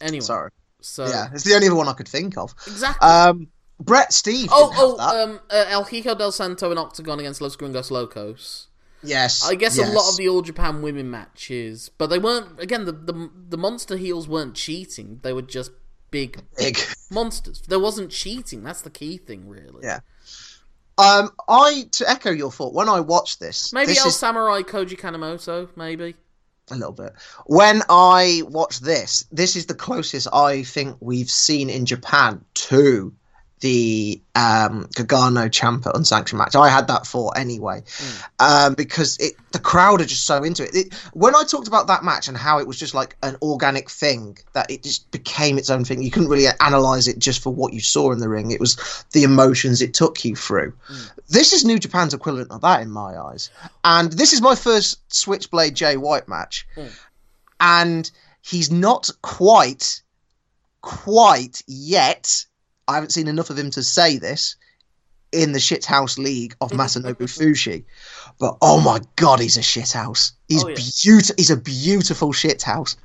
Anyway, 0.00 0.20
sorry. 0.20 0.50
so 0.80 1.06
Yeah, 1.06 1.28
it's 1.32 1.44
the 1.44 1.54
only 1.54 1.66
other 1.68 1.76
one 1.76 1.88
I 1.88 1.92
could 1.92 2.08
think 2.08 2.36
of. 2.38 2.52
exactly. 2.66 3.08
Um, 3.08 3.48
Brett 3.80 4.12
Steve. 4.12 4.48
oh, 4.52 4.72
oh, 4.98 5.22
um, 5.24 5.40
uh, 5.50 5.64
El 5.68 5.84
Hijo 5.84 6.14
del 6.14 6.32
Santo 6.32 6.70
and 6.70 6.78
Octagon 6.78 7.18
against 7.20 7.40
Los 7.40 7.56
Gringos 7.56 7.90
Locos. 7.90 8.68
Yes. 9.02 9.46
I 9.48 9.54
guess 9.54 9.76
yes. 9.76 9.88
a 9.88 9.92
lot 9.92 10.08
of 10.10 10.16
the 10.16 10.28
All 10.28 10.42
Japan 10.42 10.82
women 10.82 11.10
matches, 11.10 11.90
but 11.98 12.08
they 12.08 12.18
weren't. 12.18 12.60
Again, 12.60 12.84
the 12.84 12.92
the 12.92 13.30
the 13.48 13.58
monster 13.58 13.96
heels 13.96 14.28
weren't 14.28 14.54
cheating; 14.54 15.20
they 15.22 15.32
were 15.32 15.42
just 15.42 15.72
big 16.10 16.42
big. 16.56 16.78
monsters. 17.10 17.62
There 17.62 17.80
wasn't 17.80 18.10
cheating. 18.10 18.62
That's 18.62 18.82
the 18.82 18.90
key 18.90 19.18
thing, 19.18 19.48
really. 19.48 19.80
Yeah. 19.82 20.00
Um, 20.98 21.30
I 21.48 21.88
to 21.92 22.08
echo 22.08 22.30
your 22.30 22.50
thought 22.50 22.72
when 22.72 22.88
I 22.88 23.00
watched 23.00 23.38
this. 23.38 23.72
Maybe 23.72 23.88
this 23.88 24.00
El 24.00 24.08
is 24.08 24.16
Samurai 24.16 24.62
Koji 24.62 24.98
Kanemoto. 24.98 25.68
Maybe. 25.76 26.14
a 26.70 26.74
little 26.74 26.92
bit. 26.92 27.12
When 27.44 27.82
I 27.88 28.42
watched 28.46 28.82
this, 28.82 29.24
this 29.30 29.56
is 29.56 29.66
the 29.66 29.74
closest 29.74 30.26
I 30.32 30.62
think 30.62 30.96
we've 31.00 31.30
seen 31.30 31.68
in 31.68 31.84
Japan 31.84 32.44
to 32.54 33.12
the 33.60 34.20
um, 34.34 34.86
Gargano 34.94 35.48
Ciampa 35.48 35.90
unsanctioned 35.94 36.38
match. 36.38 36.54
I 36.54 36.68
had 36.68 36.88
that 36.88 37.06
for 37.06 37.36
anyway, 37.36 37.82
um, 38.38 38.74
because 38.74 39.16
it 39.18 39.32
the 39.52 39.58
crowd 39.58 40.00
are 40.02 40.04
just 40.04 40.26
so 40.26 40.42
into 40.42 40.64
it. 40.64 40.74
it. 40.74 40.94
When 41.14 41.34
I 41.34 41.42
talked 41.44 41.66
about 41.66 41.86
that 41.86 42.04
match 42.04 42.28
and 42.28 42.36
how 42.36 42.58
it 42.58 42.66
was 42.66 42.78
just 42.78 42.92
like 42.92 43.16
an 43.22 43.36
organic 43.40 43.90
thing 43.90 44.36
that 44.52 44.70
it 44.70 44.82
just 44.82 45.10
became 45.10 45.56
its 45.56 45.70
own 45.70 45.84
thing. 45.84 46.02
You 46.02 46.10
couldn't 46.10 46.28
really 46.28 46.46
analyze 46.60 47.08
it 47.08 47.18
just 47.18 47.42
for 47.42 47.52
what 47.52 47.72
you 47.72 47.80
saw 47.80 48.12
in 48.12 48.18
the 48.18 48.28
ring. 48.28 48.50
It 48.50 48.60
was 48.60 49.04
the 49.12 49.22
emotions 49.22 49.80
it 49.80 49.94
took 49.94 50.24
you 50.24 50.36
through. 50.36 50.74
This 51.28 51.52
is 51.52 51.64
New 51.64 51.78
Japan's 51.78 52.12
equivalent 52.12 52.50
of 52.50 52.60
that 52.60 52.82
in 52.82 52.90
my 52.90 53.16
eyes, 53.18 53.50
and 53.84 54.12
this 54.12 54.32
is 54.32 54.42
my 54.42 54.54
first 54.54 55.00
Switchblade 55.12 55.74
Jay 55.74 55.96
White 55.96 56.28
match. 56.28 56.66
and 57.58 58.10
he's 58.42 58.70
not 58.70 59.08
quite, 59.22 60.02
quite 60.82 61.62
yet. 61.66 62.44
I 62.88 62.94
haven't 62.94 63.10
seen 63.10 63.28
enough 63.28 63.50
of 63.50 63.58
him 63.58 63.70
to 63.72 63.82
say 63.82 64.18
this 64.18 64.56
in 65.32 65.52
the 65.52 65.58
shithouse 65.58 66.18
league 66.18 66.54
of 66.60 66.70
Masanobu 66.70 67.24
Fuchi, 67.26 67.84
but 68.38 68.56
oh 68.62 68.80
my 68.80 69.00
god, 69.16 69.40
he's 69.40 69.56
a 69.56 69.60
shithouse. 69.60 70.32
He's 70.48 70.64
Oh, 70.64 70.68
yeah. 70.68 70.76
beautiful. 71.02 71.34
He's 71.36 71.50
a 71.50 71.56
beautiful 71.56 72.32
shithouse. 72.32 72.96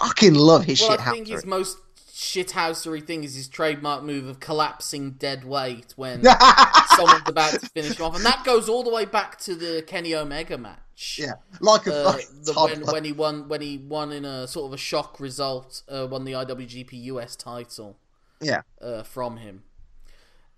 I 0.00 0.08
fucking 0.08 0.34
love 0.34 0.64
his 0.64 0.80
Well, 0.80 0.92
I 0.92 0.96
shithouse. 0.96 1.12
think 1.12 1.26
his 1.28 1.46
most 1.46 1.78
shithousery 2.22 3.04
thing 3.04 3.24
is 3.24 3.34
his 3.34 3.48
trademark 3.48 4.02
move 4.04 4.26
of 4.26 4.38
collapsing 4.40 5.12
dead 5.12 5.44
weight 5.44 5.92
when 5.96 6.22
someone's 6.96 7.22
about 7.26 7.52
to 7.52 7.60
finish 7.70 7.98
him 7.98 8.04
off, 8.06 8.16
and 8.16 8.24
that 8.24 8.44
goes 8.44 8.68
all 8.68 8.82
the 8.82 8.90
way 8.90 9.04
back 9.04 9.38
to 9.40 9.54
the 9.54 9.82
Kenny 9.86 10.14
Omega 10.14 10.58
match. 10.58 11.18
yeah, 11.20 11.34
like 11.60 11.86
a 11.86 11.94
Uh, 12.08 12.12
the, 12.44 12.52
when, 12.54 12.80
when 12.86 13.04
he 13.04 13.12
won 13.12 13.48
when 13.48 13.60
he 13.60 13.78
won 13.78 14.12
in 14.12 14.24
a 14.24 14.46
sort 14.46 14.66
of 14.66 14.72
a 14.72 14.76
shock 14.78 15.18
result, 15.20 15.82
uh, 15.88 16.06
won 16.10 16.24
the 16.24 16.32
IWGP 16.32 16.92
US 17.04 17.34
title 17.36 17.96
Yeah, 18.42 18.62
uh, 18.80 19.02
from 19.02 19.36
him. 19.38 19.62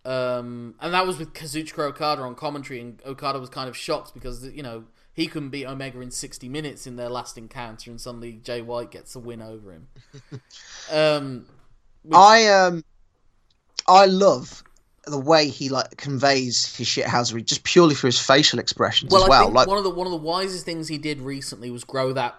Um, 0.04 0.74
and 0.80 0.92
that 0.92 1.06
was 1.06 1.18
with 1.18 1.32
Kazuchika 1.32 1.78
Okada 1.78 2.22
on 2.22 2.34
commentary, 2.34 2.80
and 2.80 3.00
Okada 3.06 3.38
was 3.38 3.48
kind 3.48 3.68
of 3.68 3.76
shocked 3.76 4.12
because 4.12 4.44
you 4.44 4.62
know 4.62 4.84
he 5.14 5.26
couldn't 5.26 5.50
beat 5.50 5.66
Omega 5.66 6.00
in 6.00 6.10
sixty 6.10 6.48
minutes 6.48 6.86
in 6.86 6.96
their 6.96 7.08
last 7.08 7.38
encounter, 7.38 7.90
and 7.90 8.00
suddenly 8.00 8.32
Jay 8.42 8.60
White 8.60 8.90
gets 8.90 9.14
a 9.14 9.18
win 9.18 9.40
over 9.40 9.72
him. 9.72 9.88
um, 10.92 11.46
I 12.12 12.48
um, 12.48 12.84
I 13.88 14.06
love 14.06 14.62
the 15.06 15.18
way 15.18 15.48
he 15.48 15.68
like 15.68 15.96
conveys 15.96 16.74
his 16.76 16.86
shithousery 16.86 17.44
just 17.44 17.62
purely 17.64 17.94
through 17.94 18.08
his 18.08 18.20
facial 18.20 18.58
expressions 18.58 19.12
well, 19.12 19.22
as 19.22 19.26
I 19.26 19.30
well, 19.30 19.42
think 19.44 19.54
like 19.54 19.68
one 19.68 19.78
of 19.78 19.84
the 19.84 19.90
one 19.90 20.06
of 20.06 20.10
the 20.10 20.18
wisest 20.18 20.64
things 20.64 20.88
he 20.88 20.98
did 20.98 21.20
recently 21.20 21.70
was 21.70 21.84
grow 21.84 22.12
that 22.12 22.34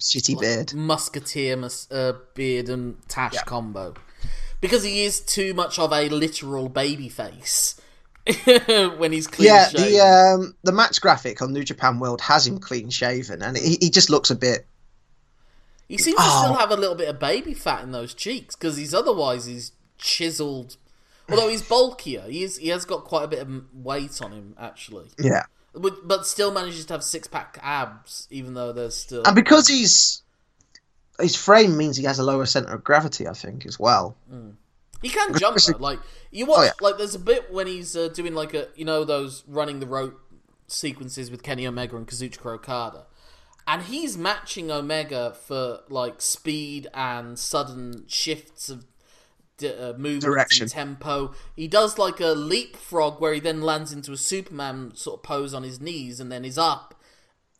shitty 0.00 0.40
beard. 0.40 0.74
musketeer 0.74 1.56
mus- 1.56 1.90
uh, 1.90 2.14
beard 2.34 2.68
and 2.68 2.96
tash 3.08 3.36
combo 3.44 3.94
because 4.60 4.82
he 4.84 5.04
is 5.04 5.20
too 5.20 5.54
much 5.54 5.78
of 5.78 5.92
a 5.92 6.08
literal 6.08 6.68
baby 6.68 7.08
face 7.08 7.80
when 8.44 9.12
he's 9.12 9.26
clean 9.26 9.48
Yeah, 9.48 9.68
shaven. 9.68 9.90
the 9.92 10.00
um, 10.00 10.56
the 10.62 10.72
match 10.72 11.00
graphic 11.00 11.42
on 11.42 11.52
New 11.52 11.64
Japan 11.64 11.98
World 11.98 12.20
has 12.22 12.46
him 12.46 12.58
clean 12.58 12.90
shaven, 12.90 13.42
and 13.42 13.56
he, 13.56 13.76
he 13.80 13.90
just 13.90 14.10
looks 14.10 14.30
a 14.30 14.34
bit. 14.36 14.66
He 15.88 15.98
seems 15.98 16.16
to 16.16 16.22
Oh. 16.24 16.42
still 16.44 16.54
have 16.54 16.70
a 16.70 16.76
little 16.76 16.94
bit 16.96 17.08
of 17.08 17.18
baby 17.20 17.52
fat 17.52 17.82
in 17.82 17.92
those 17.92 18.14
cheeks 18.14 18.56
because 18.56 18.76
he's 18.78 18.94
otherwise 18.94 19.44
he's 19.46 19.72
chiseled. 19.98 20.76
Although 21.30 21.48
he's 21.48 21.62
bulkier, 21.62 22.22
he 22.28 22.42
is, 22.42 22.58
he 22.58 22.68
has 22.68 22.84
got 22.84 23.04
quite 23.04 23.24
a 23.24 23.28
bit 23.28 23.38
of 23.40 23.48
weight 23.74 24.20
on 24.22 24.32
him 24.32 24.54
actually, 24.58 25.08
Yeah, 25.18 25.44
but, 25.74 26.06
but 26.06 26.26
still 26.26 26.50
manages 26.52 26.84
to 26.86 26.92
have 26.94 27.02
six 27.04 27.26
pack 27.26 27.58
abs 27.62 28.28
even 28.30 28.52
though 28.52 28.72
there's 28.74 28.94
still. 28.94 29.22
and 29.24 29.34
because 29.34 29.66
he's 29.68 30.22
his 31.20 31.36
frame 31.36 31.76
means 31.76 31.96
he 31.96 32.04
has 32.04 32.18
a 32.18 32.24
lower 32.24 32.46
center 32.46 32.74
of 32.74 32.84
gravity, 32.84 33.26
I 33.28 33.32
think, 33.34 33.66
as 33.66 33.78
well. 33.78 34.16
He 35.02 35.08
can 35.10 35.34
jump 35.38 35.58
though. 35.58 35.76
Like 35.78 36.00
you 36.30 36.46
watch, 36.46 36.58
Oh, 36.58 36.62
yeah. 36.64 36.72
like 36.80 36.96
there's 36.98 37.14
a 37.14 37.18
bit 37.18 37.52
when 37.52 37.66
he's 37.66 37.94
uh, 37.96 38.08
doing 38.08 38.34
like 38.34 38.54
a 38.54 38.68
you 38.74 38.84
know 38.84 39.04
those 39.04 39.44
running 39.46 39.80
the 39.80 39.86
rope 39.86 40.18
sequences 40.66 41.30
with 41.30 41.42
Kenny 41.42 41.66
Omega 41.66 41.96
and 41.96 42.06
Kazuchika 42.06 42.46
Okada, 42.54 43.04
and 43.66 43.82
he's 43.82 44.16
matching 44.16 44.70
Omega 44.70 45.34
for 45.34 45.80
like 45.88 46.22
speed 46.22 46.86
and 46.94 47.38
sudden 47.38 48.04
shifts 48.08 48.70
of 48.70 48.86
d- 49.58 49.68
uh, 49.68 49.92
movement 49.94 50.70
tempo. 50.70 51.34
He 51.54 51.68
does 51.68 51.98
like 51.98 52.18
a 52.20 52.28
leapfrog 52.32 53.20
where 53.20 53.34
he 53.34 53.40
then 53.40 53.60
lands 53.60 53.92
into 53.92 54.12
a 54.12 54.16
Superman 54.16 54.92
sort 54.94 55.18
of 55.20 55.22
pose 55.22 55.52
on 55.52 55.64
his 55.64 55.80
knees 55.82 56.18
and 56.18 56.32
then 56.32 56.46
is 56.46 56.56
up 56.56 56.94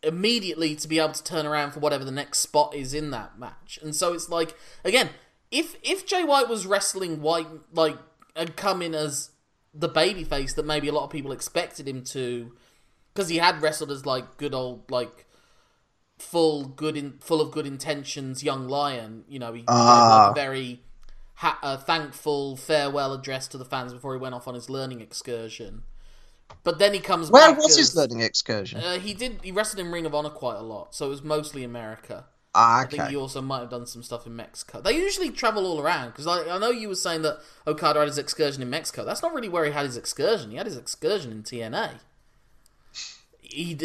immediately 0.05 0.75
to 0.75 0.87
be 0.87 0.99
able 0.99 1.13
to 1.13 1.23
turn 1.23 1.45
around 1.45 1.71
for 1.71 1.79
whatever 1.81 2.05
the 2.05 2.11
next 2.11 2.39
spot 2.39 2.73
is 2.75 2.93
in 2.93 3.09
that 3.11 3.37
match. 3.39 3.79
And 3.81 3.95
so 3.95 4.13
it's 4.13 4.29
like 4.29 4.55
again, 4.83 5.09
if 5.51 5.75
if 5.83 6.05
Jay 6.05 6.23
White 6.23 6.47
was 6.47 6.65
wrestling 6.65 7.21
White 7.21 7.47
like 7.73 7.97
and 8.35 8.55
come 8.55 8.81
in 8.81 8.93
as 8.95 9.31
the 9.73 9.89
babyface 9.89 10.55
that 10.55 10.65
maybe 10.65 10.87
a 10.87 10.93
lot 10.93 11.03
of 11.03 11.09
people 11.09 11.31
expected 11.33 11.87
him 11.87 12.01
to, 12.03 12.53
because 13.13 13.27
he 13.29 13.37
had 13.37 13.61
wrestled 13.61 13.91
as 13.91 14.05
like 14.05 14.37
good 14.37 14.53
old 14.53 14.89
like 14.89 15.25
full 16.17 16.63
good 16.65 16.95
in 16.95 17.17
full 17.19 17.41
of 17.41 17.51
good 17.51 17.65
intentions 17.67 18.43
young 18.43 18.67
lion. 18.69 19.25
You 19.27 19.39
know, 19.39 19.51
he 19.53 19.59
like 19.61 19.67
Ah. 19.69 20.31
a 20.31 20.33
very 20.33 20.81
ha- 21.35 21.59
uh, 21.61 21.77
thankful 21.77 22.55
farewell 22.55 23.11
address 23.13 23.47
to 23.49 23.57
the 23.57 23.65
fans 23.65 23.91
before 23.93 24.13
he 24.13 24.19
went 24.19 24.33
off 24.35 24.47
on 24.47 24.53
his 24.53 24.69
learning 24.69 25.01
excursion. 25.01 25.83
But 26.63 26.79
then 26.79 26.93
he 26.93 26.99
comes 26.99 27.29
Where 27.29 27.49
back 27.51 27.57
was 27.59 27.77
his 27.77 27.95
learning 27.95 28.21
excursion? 28.21 28.79
uh, 28.81 28.99
he 28.99 29.13
did. 29.13 29.39
He 29.43 29.51
wrestled 29.51 29.79
in 29.79 29.91
Ring 29.91 30.05
of 30.05 30.15
Honor 30.15 30.29
quite 30.29 30.57
a 30.57 30.63
lot, 30.63 30.95
so 30.95 31.05
it 31.05 31.09
was 31.09 31.23
mostly 31.23 31.63
America. 31.63 32.25
ah, 32.55 32.81
I 32.81 32.85
think 32.85 33.03
he 33.03 33.15
also 33.15 33.41
might 33.41 33.59
have 33.59 33.69
done 33.69 33.85
some 33.85 34.01
stuff 34.01 34.25
in 34.25 34.35
Mexico. 34.35 34.81
They 34.81 34.93
usually 34.93 35.29
travel 35.29 35.65
all 35.65 35.79
around 35.79 36.07
because 36.09 36.25
I, 36.27 36.49
I 36.49 36.57
know 36.57 36.71
you 36.71 36.87
were 36.87 36.95
saying 36.95 37.21
that 37.23 37.39
Okada 37.67 37.99
had 37.99 38.07
his 38.07 38.17
excursion 38.17 38.61
in 38.61 38.69
Mexico. 38.69 39.05
That's 39.05 39.21
not 39.21 39.33
really 39.33 39.49
where 39.49 39.65
he 39.65 39.71
had 39.71 39.85
his 39.85 39.97
excursion. 39.97 40.51
He 40.51 40.57
had 40.57 40.65
his 40.65 40.77
excursion 40.77 41.31
in 41.31 41.43
TNA. 41.43 41.99
He'd, 43.41 43.81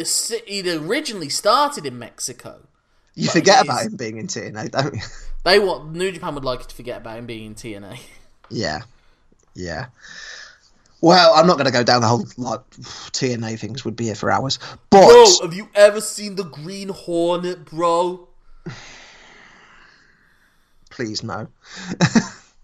he'd 0.47 0.67
originally 0.67 1.29
started 1.29 1.85
in 1.85 1.99
Mexico. 1.99 2.67
You 3.13 3.27
forget 3.29 3.63
about 3.63 3.83
him 3.85 3.95
being 3.95 4.17
in 4.17 4.27
TNA, 4.27 4.71
don't 4.71 4.95
you? 4.95 5.01
They 5.43 5.59
want 5.59 5.91
New 5.93 6.11
Japan 6.11 6.35
would 6.35 6.45
like 6.45 6.59
you 6.61 6.65
to 6.67 6.75
forget 6.75 7.01
about 7.01 7.17
him 7.17 7.25
being 7.25 7.45
in 7.45 7.55
TNA. 7.55 7.99
yeah, 8.49 8.81
yeah. 9.55 9.87
Well, 11.01 11.33
I'm 11.33 11.47
not 11.47 11.57
going 11.57 11.65
to 11.65 11.71
go 11.71 11.83
down 11.83 12.01
the 12.01 12.07
whole 12.07 12.25
like 12.37 12.61
TNA 12.69 13.59
things. 13.59 13.83
Would 13.83 13.95
be 13.95 14.05
here 14.05 14.15
for 14.15 14.31
hours. 14.31 14.59
But 14.89 15.07
Bro, 15.07 15.25
have 15.41 15.53
you 15.53 15.67
ever 15.73 15.99
seen 15.99 16.35
the 16.35 16.43
Green 16.43 16.89
Hornet, 16.89 17.65
bro? 17.65 18.27
please 20.89 21.23
no. 21.23 21.47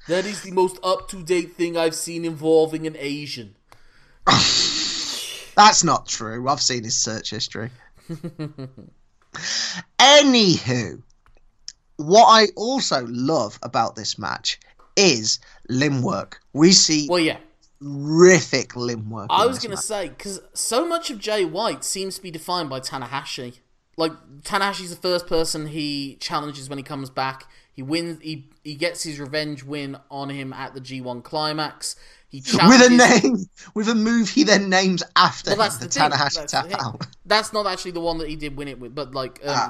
That 0.08 0.26
is 0.26 0.41
the 0.41 0.52
most 0.52 0.80
up 0.84 1.10
to 1.10 1.21
date 1.21 1.56
thing 1.56 1.78
I've 1.78 1.95
seen 1.95 2.23
involving 2.23 2.88
an 2.88 2.95
Asian. 2.97 3.56
That's 4.26 5.84
not 5.84 6.08
true. 6.08 6.47
I've 6.47 6.62
seen 6.62 6.86
his 6.86 6.97
search 6.97 7.32
history. 7.32 7.71
Anywho, 10.00 11.02
what 11.97 12.26
I 12.26 12.47
also 12.56 13.06
love 13.08 13.60
about 13.62 13.97
this 13.97 14.17
match 14.17 14.62
is 14.95 15.39
limb 15.67 16.02
work. 16.02 16.39
We 16.54 16.71
see 16.71 17.08
Well, 17.10 17.19
yeah. 17.19 17.39
Terrific 17.82 18.76
limb 18.76 19.10
work. 19.10 19.28
I 19.30 19.46
was 19.46 19.60
going 19.60 19.76
to 19.76 19.82
say 19.82 20.10
because 20.10 20.42
so 20.54 20.88
much 20.88 21.10
of 21.10 21.20
Jay 21.20 21.46
White 21.46 21.84
seems 21.84 22.16
to 22.16 22.22
be 22.22 22.32
defined 22.32 22.70
by 22.70 22.80
Tanahashi. 22.80 23.60
Like 23.96 24.12
Tanahashi's 24.44 24.92
the 24.92 24.96
first 24.96 25.28
person 25.28 25.68
he 25.68 26.18
challenges 26.20 26.70
when 26.70 26.78
he 26.78 26.84
comes 26.84 27.10
back. 27.10 27.46
He 27.74 27.82
wins. 27.82 28.20
He 28.22 28.50
he 28.63 28.76
gets 28.76 29.04
his 29.04 29.20
revenge 29.20 29.63
win 29.63 29.98
on 30.12 30.30
him 30.30 30.54
at 30.54 30.74
the 30.74 30.82
G1 30.82 31.24
climax. 31.24 31.96
He 32.30 32.42
with 32.54 32.92
a 32.92 33.22
name, 33.22 33.38
with 33.74 33.88
a 33.88 33.96
move 33.96 34.30
he 34.30 34.44
then 34.44 34.70
names 34.70 35.02
after 35.16 35.52
Well, 35.52 35.58
that's 35.58 35.76
him, 35.76 35.82
the, 35.82 35.88
the. 35.88 36.00
Tanahashi 36.00 36.34
That's, 36.36 36.52
tap 36.52 36.68
the 36.68 36.84
out. 36.84 37.08
That's 37.26 37.54
not 37.54 37.66
actually 37.66 37.92
the 37.92 38.02
one 38.02 38.18
that 38.18 38.28
he 38.30 38.36
did 38.36 38.58
win 38.58 38.68
it 38.68 38.80
with, 38.80 38.94
but 38.94 39.13
like, 39.16 39.40
um, 39.44 39.56
Ah. 39.56 39.70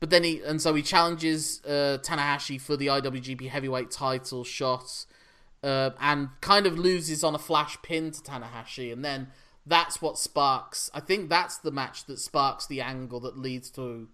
but 0.00 0.08
then 0.10 0.24
he 0.24 0.40
and 0.42 0.60
so 0.62 0.74
he 0.74 0.82
challenges 0.82 1.60
uh, 1.66 1.98
Tanahashi 2.02 2.58
for 2.60 2.76
the 2.76 2.86
IWGP 2.86 3.48
Heavyweight 3.48 3.90
Title 3.90 4.44
shot, 4.44 5.04
uh, 5.62 5.90
and 6.00 6.28
kind 6.40 6.66
of 6.66 6.78
loses 6.78 7.22
on 7.22 7.34
a 7.34 7.38
flash 7.38 7.80
pin 7.82 8.10
to 8.10 8.20
Tanahashi, 8.20 8.92
and 8.92 9.04
then 9.04 9.28
that's 9.66 10.00
what 10.00 10.18
sparks. 10.18 10.90
I 10.94 11.00
think 11.00 11.28
that's 11.28 11.58
the 11.58 11.70
match 11.70 12.04
that 12.06 12.18
sparks 12.18 12.66
the 12.66 12.80
angle 12.80 13.20
that 13.20 13.38
leads 13.38 13.70
to 13.72 14.08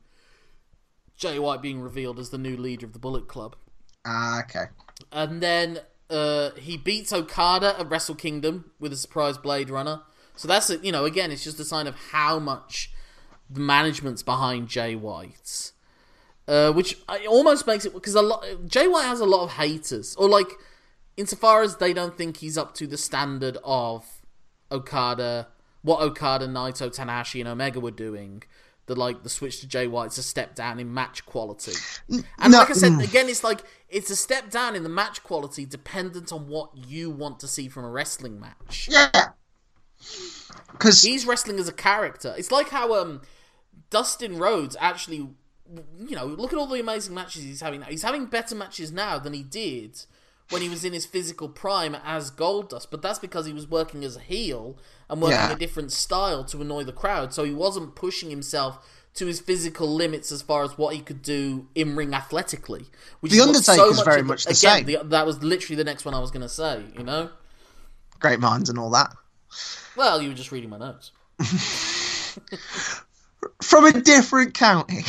Jay 1.16 1.38
White 1.38 1.62
being 1.62 1.80
revealed 1.80 2.18
as 2.18 2.30
the 2.30 2.38
new 2.38 2.56
leader 2.56 2.87
of 2.87 2.92
the 2.92 2.98
Bullet 2.98 3.28
Club. 3.28 3.56
Ah, 4.04 4.40
okay. 4.40 4.66
And 5.12 5.40
then 5.40 5.80
uh, 6.11 6.50
he 6.56 6.76
beats 6.76 7.12
Okada 7.12 7.78
at 7.78 7.88
Wrestle 7.88 8.14
Kingdom 8.14 8.72
with 8.78 8.92
a 8.92 8.96
surprise 8.96 9.38
Blade 9.38 9.70
Runner. 9.70 10.02
So 10.37 10.46
that's 10.46 10.68
a, 10.68 10.76
you 10.78 10.92
know 10.92 11.04
again, 11.04 11.30
it's 11.30 11.44
just 11.44 11.59
a 11.61 11.64
sign 11.64 11.87
of 11.87 11.96
how 12.12 12.38
much 12.38 12.92
the 13.48 13.61
management's 13.61 14.22
behind 14.22 14.68
Jay 14.68 14.94
White, 14.94 15.72
uh, 16.46 16.72
which 16.72 16.98
almost 17.28 17.66
makes 17.66 17.85
it 17.85 17.94
because 17.94 18.14
a 18.14 18.22
lot 18.22 18.44
Jay 18.66 18.87
White 18.87 19.06
has 19.06 19.20
a 19.20 19.24
lot 19.24 19.44
of 19.44 19.52
haters, 19.52 20.14
or 20.16 20.28
like 20.28 20.50
insofar 21.16 21.62
as 21.62 21.76
they 21.76 21.92
don't 21.92 22.16
think 22.16 22.38
he's 22.38 22.59
up 22.59 22.74
to 22.74 22.87
the 22.87 22.96
standard 22.96 23.59
of 23.64 24.05
Okada, 24.70 25.48
what 25.83 26.00
Okada, 26.00 26.46
Naito, 26.46 26.94
Tanahashi, 26.94 27.40
and 27.40 27.48
Omega 27.48 27.81
were 27.81 27.90
doing. 27.90 28.42
The 28.87 28.94
like 28.94 29.24
the 29.24 29.29
switch 29.29 29.61
to 29.61 29.66
Jay 29.66 29.88
White's 29.88 30.16
a 30.16 30.22
step 30.22 30.55
down 30.55 30.79
in 30.79 30.94
match 30.94 31.26
quality. 31.26 31.72
And 32.09 32.52
No, 32.52 32.59
like 32.59 32.70
I 32.70 32.74
said, 32.74 33.00
again, 33.00 33.29
it's 33.29 33.42
like 33.42 33.62
it's 33.88 34.11
a 34.11 34.16
step 34.16 34.48
down 34.48 34.76
in 34.76 34.85
the 34.85 34.88
match 34.88 35.24
quality, 35.24 35.66
dependent 35.66 36.33
on 36.33 36.46
what 36.46 36.70
you 36.87 37.11
want 37.11 37.40
to 37.40 37.48
see 37.48 37.68
from 37.68 37.85
a 37.85 37.90
wrestling 37.90 38.38
match. 38.38 38.88
Yeah. 38.88 39.11
Because 40.70 41.02
He's 41.02 41.26
wrestling 41.26 41.59
as 41.59 41.66
a 41.66 41.72
character. 41.72 42.33
It's 42.38 42.52
like 42.52 42.68
how 42.68 42.94
um 42.94 43.22
Dustin 43.90 44.38
Rhodes 44.38 44.76
actually, 44.79 45.16
you 45.16 46.14
know, 46.14 46.26
look 46.26 46.52
at 46.52 46.59
all 46.59 46.68
the 46.68 46.79
amazing 46.79 47.12
matches 47.12 47.42
he's 47.42 47.62
having 47.62 47.81
now. 47.81 47.87
He's 47.87 48.05
having 48.05 48.26
better 48.26 48.55
matches 48.55 48.92
now 48.92 49.18
than 49.18 49.33
he 49.33 49.42
did 49.42 49.98
when 50.50 50.62
he 50.62 50.68
was 50.68 50.85
in 50.85 50.92
his 50.92 51.04
physical 51.06 51.48
prime 51.48 51.96
as 52.04 52.30
Goldust. 52.30 52.87
But 52.90 53.02
that's 53.02 53.18
because 53.18 53.46
he 53.46 53.52
was 53.52 53.66
working 53.68 54.04
as 54.04 54.16
a 54.16 54.20
heel 54.20 54.78
and 55.09 55.20
working 55.20 55.37
Yeah. 55.38 55.52
a 55.52 55.56
different 55.56 55.92
style 55.92 56.44
to 56.44 56.61
annoy 56.61 56.85
the 56.85 56.92
crowd. 56.92 57.32
So 57.35 57.44
he 57.44 57.52
wasn't 57.52 57.94
pushing 57.96 58.30
himself 58.30 58.78
to 59.14 59.26
his 59.26 59.40
physical 59.40 59.88
limits 59.92 60.30
as 60.30 60.42
far 60.42 60.62
as 60.62 60.76
what 60.76 60.94
he 60.94 61.00
could 61.00 61.22
do 61.22 61.68
in 61.74 61.96
ring 61.96 62.12
athletically. 62.14 62.87
Which 63.20 63.32
The 63.32 63.38
is 63.38 63.46
what 63.46 63.56
Undertaker's 63.56 64.02
very 64.02 64.20
of 64.20 64.26
much 64.26 64.44
the 64.44 64.50
again, 64.50 64.59
same. 64.78 64.87
the- 64.87 65.00
that 65.04 65.24
was 65.26 65.42
literally 65.42 65.76
the 65.76 65.85
next 65.85 66.04
one 66.04 66.14
I 66.14 66.18
was 66.20 66.30
going 66.30 66.42
to 66.42 66.48
say. 66.48 66.85
You 66.96 67.02
know, 67.04 67.30
Great 68.20 68.40
minds 68.40 68.68
and 68.70 68.78
all 68.78 68.90
that. 68.90 69.12
well, 69.96 70.20
you 70.22 70.28
were 70.28 70.35
just 70.35 70.52
reading 70.52 70.70
my 70.70 70.78
notes. 70.78 71.12
From 73.62 73.85
a 73.87 73.92
different 74.00 74.54
county. 74.54 75.04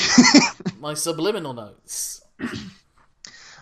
My 0.79 0.93
subliminal 0.93 1.53
notes. 1.53 2.21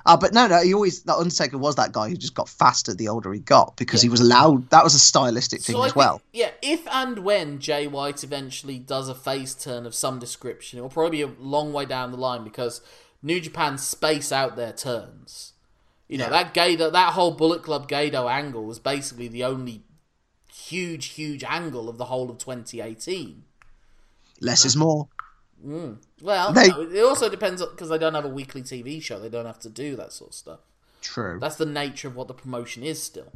Uh, 0.06 0.16
but 0.16 0.34
no, 0.34 0.46
no, 0.48 0.62
he 0.62 0.74
always 0.74 1.02
that 1.04 1.16
Undertaker 1.16 1.58
was 1.58 1.76
that 1.78 1.92
guy 1.92 2.10
who 2.10 2.16
just 2.16 2.36
got 2.36 2.48
faster 2.48 2.94
the 2.94 3.08
older 3.08 3.34
he 3.34 3.40
got 3.40 3.76
because 3.76 4.02
he 4.04 4.10
was 4.10 4.22
allowed. 4.22 4.70
That 4.70 4.84
was 4.84 4.94
a 4.94 5.00
stylistic 5.00 5.62
thing 5.62 5.76
So 5.76 5.82
I 5.82 5.86
as 5.88 5.92
think- 5.94 5.96
well. 5.98 6.22
yeah, 6.32 6.52
if 6.62 6.88
and 6.90 7.20
when 7.20 7.60
Jay 7.60 7.88
White 7.88 8.24
eventually 8.24 8.78
does 8.78 9.10
a 9.10 9.16
face 9.16 9.56
turn 9.56 9.86
of 9.88 9.96
some 9.96 10.20
description, 10.20 10.78
it 10.78 10.84
will 10.84 10.90
probably 10.90 11.18
be 11.18 11.22
a 11.24 11.34
long 11.40 11.74
way 11.74 11.86
down 11.86 12.12
the 12.12 12.18
line 12.18 12.44
because 12.44 12.82
New 13.24 13.40
Japan 13.42 13.78
space 13.80 14.32
out 14.32 14.56
their 14.56 14.74
turns. 14.74 15.54
You 16.08 16.20
know, 16.20 16.26
Yeah. 16.26 16.44
that 16.44 16.54
Gedo, 16.54 16.92
that 16.92 17.14
whole 17.14 17.32
Bullet 17.32 17.64
Club 17.64 17.90
Gedo 17.90 18.30
angle 18.32 18.64
was 18.64 18.78
basically 18.78 19.28
the 19.28 19.44
only 19.44 19.82
huge, 20.54 21.08
huge 21.08 21.44
angle 21.44 21.90
of 21.90 21.98
the 21.98 22.06
whole 22.06 22.30
of 22.30 22.38
2018. 22.38 23.44
Less 24.42 24.66
is 24.66 24.76
more. 24.76 25.08
Well, 26.22 26.54
They- 26.54 26.68
no, 26.70 26.82
it 26.82 27.02
also 27.04 27.28
depends 27.30 27.66
because 27.66 27.90
they 27.90 27.98
don't 27.98 28.14
have 28.14 28.26
a 28.26 28.30
weekly 28.30 28.62
TV 28.62 29.02
show. 29.02 29.20
They 29.20 29.30
don't 29.30 29.46
have 29.46 29.60
to 29.60 29.70
do 29.70 29.96
that 29.96 30.14
sort 30.14 30.32
of 30.32 30.36
stuff. 30.36 30.60
True. 31.02 31.40
That's 31.40 31.56
the 31.56 31.66
nature 31.66 32.08
of 32.08 32.16
what 32.16 32.28
the 32.28 32.34
promotion 32.34 32.84
is 32.84 33.02
still. 33.02 33.32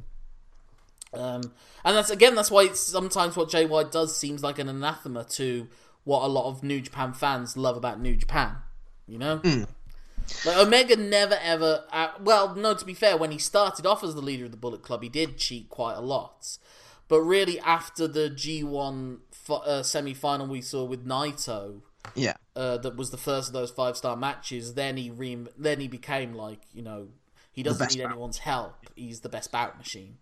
Um, 1.13 1.53
and 1.83 1.97
that's 1.97 2.09
again, 2.11 2.35
that's 2.35 2.51
why 2.51 2.63
it's 2.65 2.79
sometimes 2.79 3.35
what 3.35 3.51
White 3.53 3.91
does 3.91 4.15
seems 4.15 4.43
like 4.43 4.59
an 4.59 4.69
anathema 4.69 5.23
to 5.31 5.67
what 6.03 6.23
a 6.23 6.27
lot 6.27 6.45
of 6.49 6.63
New 6.63 6.81
Japan 6.81 7.13
fans 7.13 7.57
love 7.57 7.75
about 7.77 7.99
New 7.99 8.15
Japan. 8.15 8.57
You 9.07 9.17
know, 9.17 9.41
like 10.45 10.57
Omega 10.57 10.95
never 10.95 11.35
ever. 11.41 11.83
Uh, 11.91 12.09
well, 12.21 12.53
no, 12.53 12.75
to 12.75 12.85
be 12.85 12.93
fair, 12.93 13.17
when 13.17 13.31
he 13.31 13.39
started 13.39 13.87
off 13.87 14.03
as 14.03 14.13
the 14.13 14.21
leader 14.21 14.45
of 14.45 14.51
the 14.51 14.57
Bullet 14.57 14.83
Club, 14.83 15.01
he 15.01 15.09
did 15.09 15.37
cheat 15.37 15.67
quite 15.69 15.95
a 15.95 16.01
lot. 16.01 16.59
But 17.07 17.21
really, 17.21 17.59
after 17.61 18.07
the 18.07 18.29
G1 18.29 19.17
fi- 19.31 19.55
uh, 19.55 19.81
semi 19.81 20.13
final 20.13 20.45
we 20.45 20.61
saw 20.61 20.83
with 20.83 21.07
Naito, 21.07 21.81
yeah. 22.15 22.35
uh, 22.55 22.77
that 22.77 22.95
was 22.95 23.09
the 23.09 23.17
first 23.17 23.49
of 23.49 23.53
those 23.53 23.71
five 23.71 23.97
star 23.97 24.15
matches. 24.15 24.73
Then 24.73 24.97
he 24.97 25.09
re- 25.09 25.47
then 25.57 25.79
he 25.79 25.87
became 25.87 26.33
like 26.33 26.61
you 26.73 26.81
know 26.81 27.09
he 27.51 27.63
doesn't 27.63 27.95
need 27.95 28.03
bout. 28.03 28.11
anyone's 28.11 28.37
help. 28.39 28.75
He's 28.95 29.21
the 29.21 29.29
best 29.29 29.51
bout 29.51 29.77
machine, 29.77 30.17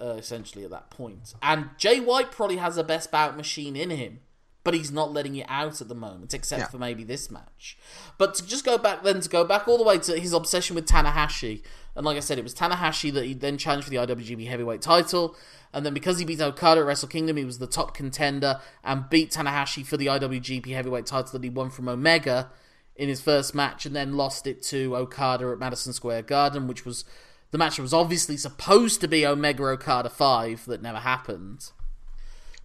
uh, 0.00 0.14
essentially 0.18 0.64
at 0.64 0.70
that 0.70 0.90
point. 0.90 1.34
And 1.42 1.70
Jay 1.76 2.00
White 2.00 2.30
probably 2.30 2.56
has 2.56 2.76
a 2.76 2.84
best 2.84 3.10
bout 3.10 3.36
machine 3.36 3.76
in 3.76 3.90
him, 3.90 4.20
but 4.68 4.74
he's 4.74 4.92
not 4.92 5.14
letting 5.14 5.34
it 5.34 5.46
out 5.48 5.80
at 5.80 5.88
the 5.88 5.94
moment, 5.94 6.34
except 6.34 6.60
Yeah. 6.60 6.68
for 6.68 6.76
maybe 6.76 7.04
this 7.04 7.30
match. 7.30 7.78
But 8.18 8.34
to 8.34 8.46
just 8.46 8.66
go 8.66 8.76
back 8.76 9.02
then 9.02 9.18
to 9.22 9.28
go 9.30 9.42
back 9.44 9.66
all 9.66 9.78
the 9.78 9.82
way 9.82 9.96
to 9.96 10.20
his 10.20 10.34
obsession 10.34 10.76
with 10.76 10.84
Tanahashi, 10.86 11.62
and 11.96 12.04
like 12.04 12.18
I 12.18 12.20
said, 12.20 12.36
it 12.38 12.44
was 12.44 12.54
Tanahashi 12.54 13.10
that 13.14 13.24
he 13.24 13.32
then 13.32 13.56
challenged 13.56 13.84
for 13.84 13.90
the 13.90 13.96
IWGP 13.96 14.46
Heavyweight 14.46 14.82
Title. 14.82 15.34
And 15.72 15.86
then 15.86 15.94
because 15.94 16.18
he 16.18 16.26
beat 16.26 16.38
Okada 16.38 16.82
at 16.82 16.86
Wrestle 16.86 17.08
Kingdom, 17.08 17.38
he 17.38 17.46
was 17.46 17.58
the 17.60 17.66
top 17.66 17.94
contender 17.94 18.60
and 18.84 19.08
beat 19.08 19.30
Tanahashi 19.30 19.86
for 19.86 19.96
the 19.96 20.08
IWGP 20.08 20.74
Heavyweight 20.74 21.06
title 21.06 21.32
that 21.32 21.42
he 21.42 21.48
won 21.48 21.70
from 21.70 21.88
Omega 21.88 22.50
in 22.94 23.08
his 23.08 23.22
first 23.22 23.54
match, 23.54 23.86
and 23.86 23.96
then 23.96 24.18
lost 24.18 24.46
it 24.46 24.62
to 24.64 24.94
Okada 24.94 25.48
at 25.50 25.58
Madison 25.58 25.94
Square 25.94 26.22
Garden, 26.22 26.66
which 26.66 26.84
was 26.84 27.06
the 27.52 27.58
match 27.58 27.76
that 27.76 27.82
was 27.82 27.94
obviously 27.94 28.36
supposed 28.36 29.00
to 29.00 29.08
be 29.08 29.24
Omega 29.24 29.64
Okada 29.64 30.10
5 30.10 30.66
that 30.66 30.82
never 30.82 30.98
happened. 30.98 31.70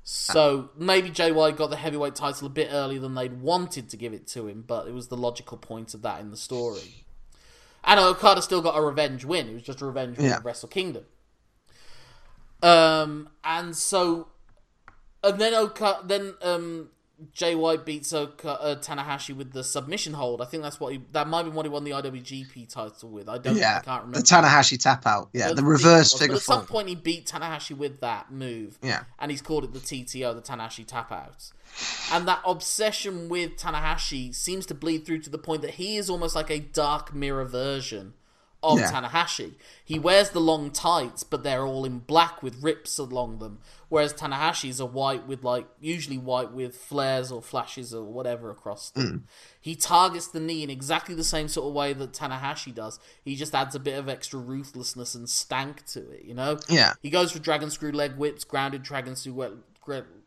So 0.04 0.70
maybe 0.78 1.10
White 1.32 1.56
got 1.56 1.70
the 1.70 1.78
heavyweight 1.78 2.16
title 2.16 2.48
a 2.48 2.50
bit 2.50 2.70
earlier 2.72 3.00
than 3.00 3.16
they'd 3.16 3.42
wanted 3.42 3.90
to 3.90 3.98
give 3.98 4.14
it 4.14 4.28
to 4.28 4.48
him, 4.48 4.64
but 4.68 4.88
it 4.88 4.94
was 4.94 5.08
the 5.08 5.16
logical 5.16 5.58
point 5.58 5.94
of 5.94 6.02
that 6.02 6.20
in 6.20 6.30
the 6.30 6.38
story. 6.38 7.06
And 7.86 8.00
Okada 8.00 8.42
still 8.42 8.62
got 8.62 8.78
a 8.78 8.82
revenge 8.82 9.24
win. 9.24 9.48
It 9.50 9.54
was 9.54 9.64
just 9.64 9.82
a 9.82 9.86
revenge 9.86 10.18
win 10.18 10.28
Yeah. 10.28 10.36
at 10.38 10.46
Wrestle 10.46 10.70
Kingdom. 10.70 11.06
Um, 12.62 13.30
and 13.44 13.76
so, 13.76 14.28
and 15.24 15.40
then 15.40 15.54
Oka, 15.54 16.00
then 16.06 16.34
um, 16.42 16.90
Jay 17.32 17.56
White 17.56 17.86
beats 17.86 18.12
Oka, 18.12 18.50
uh, 18.50 18.76
Tanahashi 18.76 19.36
with 19.36 19.54
the 19.54 19.64
submission 19.64 20.14
hold. 20.14 20.42
I 20.42 20.46
think 20.46 20.64
that's 20.64 20.80
what 20.80 20.94
he. 20.94 21.02
That 21.12 21.28
might 21.28 21.44
be 21.44 21.50
what 21.50 21.66
he 21.66 21.70
won 21.70 21.84
the 21.84 21.92
IWGP 21.92 22.68
title 22.72 23.10
with. 23.10 23.30
I 23.30 23.38
don't. 23.38 23.56
Yeah. 23.56 23.78
I 23.78 23.86
can't 23.86 24.02
remember. 24.04 24.20
The 24.20 24.26
Tanahashi 24.26 24.80
tap 24.80 25.06
out. 25.06 25.30
Yeah. 25.34 25.54
The 25.54 25.64
reverse 25.64 26.14
figure 26.14 26.36
But 26.36 26.38
at 26.38 26.42
some 26.44 26.60
four. 26.66 26.68
point, 26.68 26.90
he 26.90 26.96
beat 26.96 27.26
Tanahashi 27.28 27.78
with 27.78 28.02
that 28.02 28.32
move. 28.32 28.78
Yeah. 28.82 29.04
And 29.20 29.32
he's 29.32 29.42
called 29.42 29.64
it 29.64 29.74
the 29.74 29.80
TTO, 29.80 30.36
the 30.36 30.42
Tanahashi 30.42 30.86
tap 30.86 31.12
out. 31.12 31.52
And 32.12 32.28
that 32.28 32.42
obsession 32.46 33.30
with 33.30 33.58
Tanahashi 33.58 34.34
seems 34.36 34.66
to 34.68 34.76
bleed 34.76 35.06
through 35.06 35.20
to 35.20 35.30
the 35.30 35.38
point 35.38 35.62
that 35.62 35.72
he 35.72 35.98
is 35.98 36.10
almost 36.10 36.36
like 36.36 36.50
a 36.50 36.60
dark 36.60 37.14
mirror 37.14 37.46
version 37.46 38.14
of 38.64 38.80
Yeah. 38.80 38.92
Tanahashi. 38.92 39.56
He 39.84 40.00
wears 40.00 40.30
the 40.30 40.40
long 40.40 40.72
tights, 40.72 41.24
but 41.24 41.44
they're 41.44 41.66
all 41.66 41.86
in 41.86 42.00
black 42.00 42.42
with 42.42 42.64
rips 42.64 42.98
along 42.98 43.40
them. 43.40 43.60
Whereas 43.90 44.14
Tanahashi's 44.14 44.82
are 44.82 44.88
white 44.88 45.28
with 45.28 45.44
like 45.44 45.68
usually 45.80 46.18
white 46.18 46.52
with 46.52 46.76
flares 46.76 47.32
or 47.32 47.42
flashes 47.42 47.94
or 47.94 48.04
whatever 48.06 48.50
across 48.50 48.90
them. 48.90 49.08
Hmm. 49.08 49.18
He 49.62 49.76
targets 49.76 50.28
the 50.28 50.40
knee 50.40 50.64
in 50.64 50.70
exactly 50.70 51.14
the 51.14 51.24
same 51.24 51.48
sort 51.48 51.68
of 51.68 51.74
way 51.74 51.94
that 51.94 52.14
Tanahashi 52.14 52.74
does. 52.74 53.00
He 53.24 53.36
just 53.36 53.54
adds 53.54 53.76
a 53.76 53.80
bit 53.80 54.00
of 54.00 54.10
extra 54.10 54.40
ruthlessness 54.40 55.14
and 55.14 55.30
stank 55.30 55.86
to 55.88 56.10
it, 56.10 56.24
you 56.24 56.34
know? 56.34 56.58
Yeah. 56.70 56.94
He 57.02 57.10
goes 57.10 57.32
for 57.32 57.40
dragon 57.40 57.70
screw 57.70 57.92
leg 57.92 58.16
whips, 58.16 58.44
grounded 58.44 58.82
dragon 58.82 59.16
screw, 59.16 59.62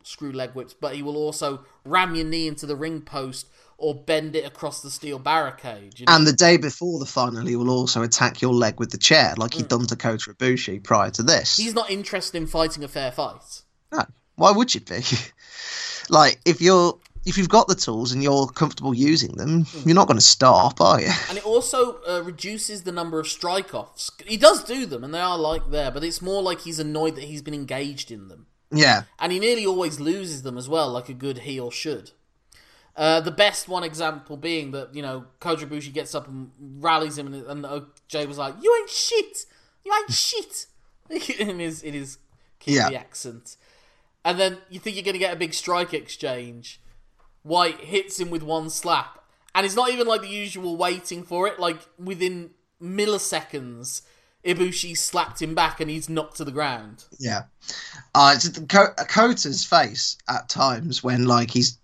screw 0.03 0.31
leg 0.31 0.51
whips, 0.51 0.73
but 0.73 0.95
he 0.95 1.01
will 1.01 1.17
also 1.17 1.65
ram 1.83 2.15
your 2.15 2.25
knee 2.25 2.47
into 2.47 2.65
the 2.65 2.75
ring 2.75 3.01
post 3.01 3.47
or 3.77 3.93
bend 3.93 4.35
it 4.35 4.45
across 4.45 4.81
the 4.81 4.89
steel 4.89 5.19
barricade. 5.19 5.99
You 5.99 6.05
know? 6.05 6.15
And 6.15 6.25
the 6.25 6.33
day 6.33 6.57
before 6.57 6.99
the 6.99 7.05
final, 7.05 7.45
he 7.45 7.55
will 7.55 7.69
also 7.69 8.01
attack 8.01 8.41
your 8.41 8.53
leg 8.53 8.79
with 8.79 8.91
the 8.91 8.97
chair, 8.97 9.33
like 9.37 9.53
he'd 9.53 9.67
done 9.67 9.85
to 9.87 9.95
Kota 9.95 10.33
Ibushi 10.33 10.83
prior 10.83 11.11
to 11.11 11.23
this. 11.23 11.57
He's 11.57 11.75
not 11.75 11.89
interested 11.89 12.37
in 12.37 12.47
fighting 12.47 12.83
a 12.83 12.87
fair 12.87 13.11
fight. 13.11 13.61
No. 13.91 14.03
Why 14.35 14.51
would 14.51 14.73
you 14.73 14.81
be? 14.81 15.01
like, 16.09 16.39
if 16.45 16.61
you're 16.61 16.97
if 17.25 17.37
you've 17.37 17.49
got 17.49 17.67
the 17.67 17.75
tools 17.75 18.13
and 18.13 18.23
you're 18.23 18.47
comfortable 18.47 18.93
using 18.93 19.33
them, 19.33 19.65
Hmm. 19.65 19.89
you're 19.89 19.95
not 19.95 20.07
going 20.07 20.17
to 20.17 20.25
stop, 20.25 20.79
are 20.79 21.01
you? 21.01 21.11
And 21.27 21.37
it 21.37 21.45
also 21.45 22.01
uh, 22.07 22.21
reduces 22.23 22.83
the 22.83 22.91
number 22.93 23.19
of 23.19 23.27
strike 23.27 23.73
offs. 23.73 24.09
He 24.25 24.37
does 24.37 24.63
do 24.63 24.85
them, 24.85 25.03
and 25.03 25.13
they 25.13 25.19
are 25.19 25.37
like 25.37 25.69
there, 25.69 25.91
but 25.91 26.05
it's 26.05 26.21
more 26.21 26.41
like 26.41 26.61
he's 26.61 26.79
annoyed 26.79 27.15
that 27.15 27.25
he's 27.25 27.41
been 27.41 27.53
engaged 27.53 28.11
in 28.11 28.29
them. 28.29 28.47
Yeah. 28.71 29.03
And 29.19 29.33
he 29.33 29.39
nearly 29.39 29.65
always 29.65 29.99
loses 29.99 30.43
them 30.43 30.57
as 30.57 30.69
well, 30.69 30.89
like 30.89 31.09
a 31.09 31.13
good 31.13 31.39
heel 31.39 31.69
should. 31.69 32.11
Uh, 32.97 33.21
the 33.21 33.31
best 33.31 33.67
one 33.69 33.83
example 33.83 34.35
being 34.35 34.71
that, 34.71 34.93
you 34.95 35.03
know, 35.03 35.23
Kota 35.39 35.67
Ibushi 35.67 35.93
gets 35.93 36.15
up 36.15 36.27
and 36.27 36.49
rallies 36.79 37.17
him, 37.17 37.31
and, 37.31 37.65
and 37.65 37.85
Jay 38.07 38.25
was 38.25 38.37
like, 38.39 38.55
You 38.59 38.75
ain't 38.79 38.89
shit! 38.89 39.45
You 39.85 39.93
ain't 39.93 40.11
shit! 40.11 40.65
in 41.39 41.59
his, 41.59 41.83
in 41.83 41.93
his 41.93 42.17
Kiwi 42.59 42.77
Yeah. 42.77 42.89
accent. 42.99 43.55
And 44.25 44.39
then 44.39 44.57
you 44.69 44.79
think 44.79 44.95
you're 44.95 45.03
going 45.05 45.13
to 45.13 45.19
get 45.19 45.31
a 45.33 45.37
big 45.37 45.53
strike 45.53 45.93
exchange. 45.93 46.81
White 47.43 47.79
hits 47.81 48.19
him 48.19 48.29
with 48.31 48.41
one 48.43 48.69
slap. 48.69 49.23
And 49.55 49.65
it's 49.65 49.75
not 49.75 49.89
even 49.91 50.05
like 50.07 50.21
the 50.21 50.27
usual 50.27 50.75
waiting 50.75 51.23
for 51.23 51.47
it. 51.47 51.59
Like, 51.59 51.77
within 51.97 52.49
milliseconds, 52.81 54.01
Ibushi 54.43 54.97
slapped 54.97 55.41
him 55.41 55.55
back 55.55 55.79
and 55.79 55.89
he's 55.89 56.09
knocked 56.09 56.37
to 56.37 56.43
the 56.45 56.51
ground. 56.51 57.05
Yeah. 57.19 57.43
Uh, 58.15 58.33
it's 58.35 58.49
the 58.49 58.65
Co- 58.65 58.93
Kota's 59.07 59.63
face 59.65 60.17
at 60.29 60.49
times 60.49 61.03
when 61.03 61.25
like 61.25 61.51
he's 61.51 61.77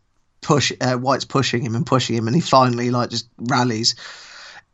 push 0.43 0.71
uh, 0.81 0.95
White's 0.95 1.25
pushing 1.25 1.63
him 1.63 1.75
and 1.75 1.85
pushing 1.85 2.15
him, 2.15 2.27
and 2.27 2.35
he 2.35 2.41
finally 2.41 2.91
like 2.91 3.09
just 3.09 3.27
rallies. 3.37 3.95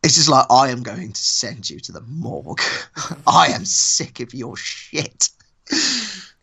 It's 0.03 0.15
just 0.15 0.29
like 0.29 0.45
I 0.49 0.69
am 0.69 0.83
going 0.83 1.11
to 1.11 1.21
send 1.21 1.69
you 1.69 1.79
to 1.81 1.91
the 1.91 2.01
morgue. 2.01 2.61
I 3.27 3.47
am 3.47 3.65
sick 3.65 4.19
of 4.19 4.33
your 4.33 4.55
shit. 4.55 5.29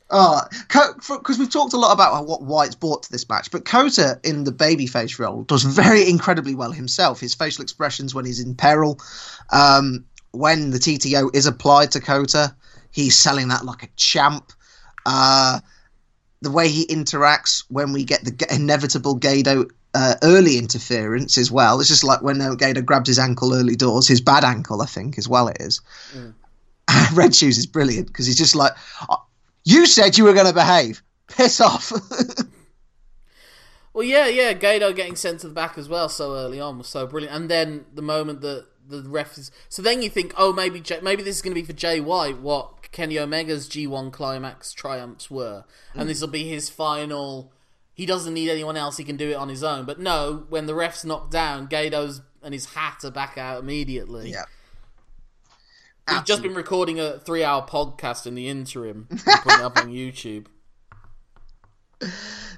Uh, 0.08 0.42
because 0.68 1.38
we've 1.38 1.50
talked 1.50 1.72
a 1.72 1.78
lot 1.78 1.92
about 1.92 2.26
what 2.26 2.42
White's 2.42 2.76
brought 2.76 3.02
to 3.04 3.12
this 3.12 3.28
match, 3.28 3.50
but 3.50 3.64
Kota 3.64 4.20
in 4.22 4.44
the 4.44 4.52
babyface 4.52 5.18
role 5.18 5.42
does 5.42 5.64
very 5.64 6.08
incredibly 6.08 6.54
well 6.54 6.70
himself. 6.70 7.18
His 7.18 7.34
facial 7.34 7.62
expressions 7.62 8.14
when 8.14 8.24
he's 8.24 8.38
in 8.38 8.54
peril, 8.54 9.00
um, 9.52 10.04
when 10.30 10.70
the 10.70 10.78
TTO 10.78 11.34
is 11.34 11.46
applied 11.46 11.92
to 11.92 12.00
Kota, 12.00 12.54
he's 12.92 13.16
selling 13.16 13.48
that 13.48 13.64
like 13.64 13.82
a 13.82 13.88
champ. 13.96 14.52
Uh, 15.04 15.60
the 16.42 16.50
way 16.50 16.68
he 16.68 16.86
interacts 16.86 17.64
when 17.68 17.92
we 17.92 18.04
get 18.04 18.24
the 18.24 18.54
inevitable 18.54 19.18
Gedo 19.18 19.70
uh, 19.94 20.14
early 20.22 20.58
interference 20.58 21.38
as 21.38 21.50
well. 21.50 21.80
It's 21.80 21.88
just 21.88 22.04
like 22.04 22.22
when 22.22 22.40
uh, 22.40 22.54
Gedo 22.54 22.84
grabs 22.84 23.08
his 23.08 23.18
ankle 23.18 23.54
early 23.54 23.76
doors, 23.76 24.06
his 24.06 24.20
bad 24.20 24.44
ankle, 24.44 24.82
I 24.82 24.86
think, 24.86 25.16
as 25.18 25.28
well. 25.28 25.48
It 25.48 25.56
is. 25.60 25.80
Red 27.14 27.34
Shoes 27.34 27.58
is 27.58 27.66
brilliant 27.66 28.06
because 28.08 28.26
he's 28.26 28.38
just 28.38 28.54
like, 28.54 28.72
"Uh, 29.08 29.16
you 29.64 29.86
said 29.86 30.18
you 30.18 30.24
were 30.24 30.34
going 30.34 30.46
to 30.46 30.52
behave. 30.52 31.02
Piss 31.28 31.60
off. 31.60 31.92
Well, 33.96 34.04
yeah, 34.04 34.26
yeah, 34.26 34.52
Gedo 34.52 34.94
getting 34.94 35.16
sent 35.16 35.40
to 35.40 35.48
the 35.48 35.54
back 35.54 35.78
as 35.78 35.88
well 35.88 36.10
so 36.10 36.34
early 36.34 36.60
on 36.60 36.76
was 36.76 36.86
so 36.86 37.06
brilliant. 37.06 37.34
And 37.34 37.50
then 37.50 37.86
the 37.94 38.02
moment 38.02 38.42
that 38.42 38.66
the 38.86 39.02
ref 39.08 39.38
is, 39.38 39.50
so 39.70 39.80
then 39.80 40.02
you 40.02 40.10
think, 40.10 40.34
oh, 40.36 40.52
maybe 40.52 40.80
J- 40.80 41.00
maybe 41.00 41.22
this 41.22 41.36
is 41.36 41.40
going 41.40 41.54
to 41.54 41.58
be 41.58 41.66
for 41.66 41.72
Jay 41.72 41.98
White 41.98 42.36
what 42.36 42.75
Kenny 42.92 43.18
Omega's 43.18 43.68
G1 43.68 44.12
climax 44.12 44.72
triumphs 44.72 45.30
were, 45.30 45.64
and 45.94 46.08
this 46.08 46.20
will 46.20 46.28
be 46.28 46.48
his 46.48 46.68
final 46.68 47.52
he 47.96 48.04
doesn't 48.04 48.34
need 48.34 48.50
anyone 48.50 48.76
else; 48.76 48.98
he 48.98 49.04
can 49.04 49.16
do 49.16 49.30
it 49.30 49.36
on 49.36 49.48
his 49.48 49.64
own. 49.64 49.86
But 49.86 49.98
no, 49.98 50.44
when 50.50 50.66
the 50.66 50.74
ref's 50.74 51.02
knocked 51.02 51.30
down, 51.30 51.66
Gedo's 51.66 52.20
and 52.42 52.52
his 52.52 52.66
hat 52.66 53.02
are 53.04 53.10
back 53.10 53.38
out 53.38 53.58
immediately. 53.58 54.30
Yeah. 54.30 54.44
He's 56.08 56.22
just 56.22 56.42
been 56.42 56.54
recording 56.54 57.00
a 57.00 57.18
three-hour 57.18 57.66
podcast 57.66 58.26
in 58.26 58.34
the 58.34 58.48
interim, 58.48 59.06
and 59.10 59.20
putting 59.20 59.60
it 59.60 59.64
up 59.64 59.78
on 59.78 59.88
YouTube. 59.88 60.46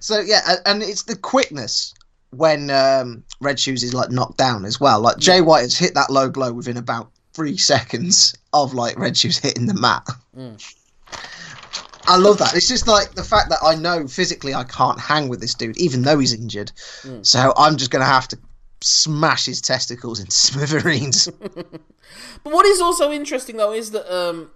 So 0.00 0.18
yeah, 0.18 0.56
and 0.66 0.82
it's 0.82 1.04
the 1.04 1.16
quickness 1.16 1.94
when 2.30 2.68
um, 2.70 3.22
Red 3.40 3.60
Shoes 3.60 3.84
is 3.84 3.94
like 3.94 4.10
knocked 4.10 4.38
down 4.38 4.64
as 4.64 4.80
well. 4.80 5.00
Like 5.00 5.18
Jay 5.18 5.40
White 5.40 5.62
has 5.62 5.78
hit 5.78 5.94
that 5.94 6.10
low 6.10 6.28
blow 6.28 6.52
within 6.52 6.76
about 6.76 7.12
three 7.38 7.56
seconds 7.56 8.34
of 8.52 8.74
like 8.74 8.98
Red 8.98 9.16
Shoes 9.16 9.38
hitting 9.38 9.66
the 9.66 9.74
mat. 9.74 10.04
Mm. 10.36 10.74
I 12.06 12.16
love 12.16 12.38
that. 12.38 12.56
It's 12.56 12.66
just 12.66 12.88
like 12.88 13.12
the 13.12 13.22
fact 13.22 13.48
that 13.50 13.58
I 13.62 13.76
know 13.76 14.08
physically 14.08 14.54
I 14.54 14.64
can't 14.64 14.98
hang 14.98 15.28
with 15.28 15.40
this 15.40 15.54
dude, 15.54 15.76
even 15.76 16.02
though 16.02 16.18
he's 16.18 16.32
injured. 16.34 16.72
Mm. 17.02 17.24
So 17.24 17.52
I'm 17.56 17.76
just 17.76 17.92
gonna 17.92 18.04
have 18.06 18.26
to 18.28 18.38
smash 18.80 19.46
his 19.46 19.60
testicles 19.60 20.18
into 20.18 20.32
smithereens. 20.46 21.28
But 22.42 22.52
what 22.54 22.64
is 22.64 22.80
also 22.80 23.12
interesting 23.12 23.56
though 23.58 23.72
is 23.72 23.90
that 23.90 24.10
um, 24.12 24.50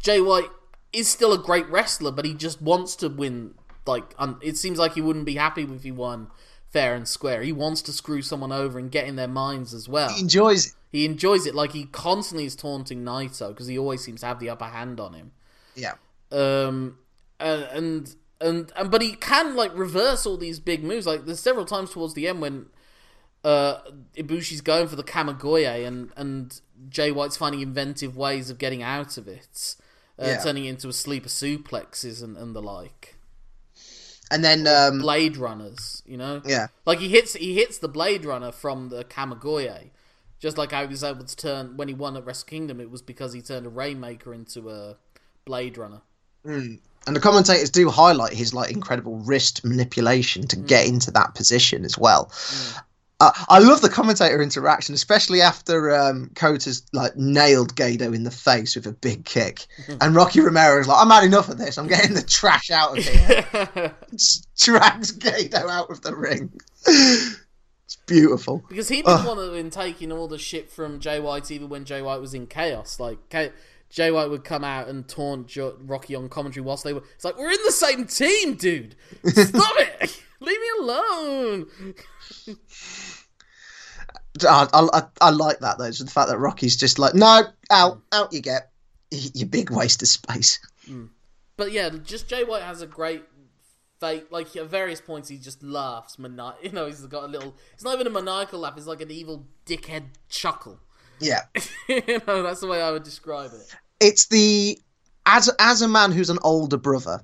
Jay 0.00 0.20
White 0.20 0.50
is 0.92 1.08
still 1.08 1.32
a 1.32 1.38
great 1.38 1.66
wrestler, 1.70 2.12
but 2.12 2.24
he 2.24 2.34
just 2.34 2.60
wants 2.62 2.94
to 2.96 3.08
win. 3.08 3.54
Like, 3.86 4.14
un- 4.18 4.38
it 4.42 4.56
seems 4.58 4.78
like 4.78 4.92
he 4.94 5.00
wouldn't 5.00 5.24
be 5.24 5.34
happy 5.36 5.62
if 5.62 5.82
he 5.82 5.90
won 5.90 6.28
fair 6.70 6.94
and 6.94 7.08
square. 7.08 7.42
He 7.42 7.52
wants 7.52 7.80
to 7.82 7.92
screw 7.92 8.20
someone 8.22 8.52
over 8.52 8.78
and 8.78 8.90
get 8.90 9.06
in 9.06 9.16
their 9.16 9.26
minds 9.28 9.72
as 9.74 9.88
well. 9.88 10.10
he 10.10 10.20
enjoys 10.20 10.66
it. 10.66 10.72
He 10.92 11.04
enjoys 11.06 11.46
it. 11.46 11.54
Like 11.54 11.72
he 11.72 11.86
constantly 11.86 12.44
is 12.44 12.54
taunting 12.54 13.02
Naito 13.02 13.48
because 13.48 13.66
he 13.66 13.78
always 13.78 14.04
seems 14.04 14.20
to 14.20 14.26
have 14.26 14.38
the 14.38 14.50
upper 14.50 14.66
hand 14.66 15.00
on 15.00 15.14
him. 15.14 15.32
Yeah. 15.74 15.94
Um, 16.30 16.98
and, 17.40 17.62
and 17.72 18.14
and 18.40 18.72
and 18.76 18.90
but 18.90 19.00
he 19.02 19.14
can 19.14 19.56
like 19.56 19.76
reverse 19.76 20.26
all 20.26 20.36
these 20.36 20.60
big 20.60 20.84
moves. 20.84 21.06
Like 21.06 21.24
there's 21.24 21.40
several 21.40 21.64
times 21.64 21.90
towards 21.90 22.12
the 22.14 22.28
end 22.28 22.40
when 22.42 22.66
uh 23.42 23.78
Ibushi's 24.16 24.60
going 24.60 24.86
for 24.86 24.96
the 24.96 25.02
Kamigoye 25.02 25.86
and 25.86 26.10
and 26.16 26.60
Jay 26.88 27.10
White's 27.10 27.36
finding 27.38 27.60
inventive 27.62 28.16
ways 28.16 28.50
of 28.50 28.58
getting 28.58 28.82
out 28.82 29.16
of 29.16 29.26
it, 29.26 29.76
uh, 30.18 30.26
Yeah. 30.26 30.42
turning 30.42 30.66
it 30.66 30.70
into 30.70 30.88
a 30.88 30.92
sleeper 30.92 31.28
suplexes 31.30 32.22
and, 32.22 32.36
and 32.36 32.54
the 32.54 32.62
like. 32.62 33.16
And 34.30 34.42
then 34.44 34.66
um, 34.66 35.00
Blade 35.00 35.36
runners, 35.36 36.02
you 36.06 36.16
know. 36.16 36.40
yeah. 36.46 36.68
Like 36.86 36.98
he 37.00 37.08
hits 37.08 37.34
he 37.34 37.54
hits 37.54 37.78
the 37.78 37.88
Blade 37.88 38.24
Runner 38.24 38.50
from 38.52 38.88
the 38.88 39.04
Kamigoye. 39.04 39.90
Just 40.42 40.58
like 40.58 40.72
how 40.72 40.82
he 40.82 40.88
was 40.88 41.04
able 41.04 41.24
to 41.24 41.36
turn 41.36 41.76
when 41.76 41.86
he 41.86 41.94
won 41.94 42.16
at 42.16 42.26
Wrestle 42.26 42.48
Kingdom, 42.48 42.80
it 42.80 42.90
was 42.90 43.00
because 43.00 43.32
he 43.32 43.40
turned 43.40 43.64
a 43.64 43.68
Rainmaker 43.68 44.34
into 44.34 44.68
a 44.70 44.96
Blade 45.44 45.78
Runner. 45.78 46.02
And 46.44 46.80
the 47.16 47.20
commentators 47.20 47.70
do 47.70 47.88
highlight 47.88 48.32
his 48.32 48.52
like 48.52 48.72
incredible 48.72 49.18
wrist 49.18 49.64
manipulation 49.64 50.48
to 50.48 50.56
get 50.56 50.88
into 50.88 51.12
that 51.12 51.36
position 51.36 51.84
as 51.84 51.96
well. 51.96 52.32
Uh, 53.20 53.30
I 53.48 53.60
love 53.60 53.82
the 53.82 53.88
commentator 53.88 54.42
interaction, 54.42 54.96
especially 54.96 55.40
after 55.40 55.94
um, 55.94 56.32
Kota's 56.34 56.84
like 56.92 57.16
nailed 57.16 57.76
Gedo 57.76 58.12
in 58.12 58.24
the 58.24 58.32
face 58.32 58.74
with 58.74 58.88
a 58.88 58.92
big 58.92 59.24
kick, 59.24 59.66
and 60.00 60.16
Rocky 60.16 60.40
Romero 60.40 60.80
is 60.80 60.88
like, 60.88 60.98
"I'm 61.00 61.10
had 61.10 61.22
enough 61.22 61.48
of 61.48 61.56
this. 61.56 61.78
I'm 61.78 61.86
getting 61.86 62.14
the 62.14 62.22
trash 62.22 62.68
out 62.72 62.98
of 62.98 63.04
here." 63.04 63.94
Drags 64.58 65.16
Gedo 65.16 65.70
out 65.70 65.90
of 65.90 66.02
the 66.02 66.16
ring. 66.16 66.60
it's 67.92 68.02
beautiful. 68.06 68.62
Because 68.68 68.88
he 68.88 69.02
was 69.02 69.24
one 69.26 69.36
that 69.36 69.44
had 69.44 69.52
been 69.52 69.70
taking 69.70 70.12
all 70.12 70.28
the 70.28 70.38
shit 70.38 70.70
from 70.70 70.98
Jay 71.00 71.20
White 71.20 71.50
even 71.50 71.68
when 71.68 71.84
Jay 71.84 72.00
White 72.00 72.20
was 72.20 72.32
in 72.32 72.46
chaos. 72.46 72.98
Like 72.98 73.28
K- 73.28 73.52
Jay 73.90 74.10
White 74.10 74.30
would 74.30 74.44
come 74.44 74.64
out 74.64 74.88
and 74.88 75.06
taunt 75.06 75.54
Rocky 75.56 76.14
on 76.14 76.28
commentary 76.28 76.64
whilst 76.64 76.84
they 76.84 76.94
were. 76.94 77.02
It's 77.14 77.24
like 77.24 77.36
we're 77.36 77.50
in 77.50 77.62
the 77.64 77.72
same 77.72 78.06
team, 78.06 78.54
dude. 78.54 78.96
Stop 79.26 79.74
it. 79.78 80.22
Leave 80.40 80.60
me 80.60 80.66
alone. 80.80 81.66
I, 84.48 84.66
I, 84.72 85.02
I 85.20 85.30
like 85.30 85.58
that 85.60 85.78
though. 85.78 85.90
So 85.90 86.04
the 86.04 86.10
fact 86.10 86.30
that 86.30 86.38
Rocky's 86.38 86.76
just 86.76 86.98
like, 86.98 87.14
"No, 87.14 87.42
out, 87.70 88.00
out 88.12 88.32
you 88.32 88.40
get, 88.40 88.70
you 89.10 89.44
big 89.44 89.70
waste 89.70 90.02
of 90.02 90.08
space." 90.08 90.58
Mm. 90.88 91.10
But 91.58 91.72
yeah, 91.72 91.90
just 92.02 92.28
Jay 92.28 92.44
White 92.44 92.62
has 92.62 92.80
a 92.80 92.86
great 92.86 93.22
fake. 94.02 94.26
Like 94.30 94.54
at 94.56 94.66
various 94.66 95.00
points, 95.00 95.28
he 95.28 95.38
just 95.38 95.62
laughs. 95.62 96.18
Mani- 96.18 96.56
you 96.62 96.72
know, 96.72 96.86
he's 96.86 97.00
got 97.06 97.24
a 97.24 97.28
little. 97.28 97.54
It's 97.72 97.84
not 97.84 97.94
even 97.94 98.06
a 98.06 98.10
maniacal 98.10 98.60
laugh. 98.60 98.76
It's 98.76 98.86
like 98.86 99.00
an 99.00 99.10
evil 99.10 99.46
dickhead 99.66 100.04
chuckle. 100.28 100.80
Yeah. 101.20 101.42
you 101.88 102.20
know, 102.26 102.42
that's 102.42 102.60
the 102.60 102.66
way 102.66 102.82
I 102.82 102.90
would 102.90 103.04
describe 103.04 103.52
it. 103.54 103.74
it's 104.00 104.26
the 104.26 104.78
as 105.24 105.48
as 105.58 105.82
a 105.82 105.88
man 105.88 106.10
who's 106.12 106.30
an 106.30 106.38
older 106.42 106.76
brother, 106.76 107.22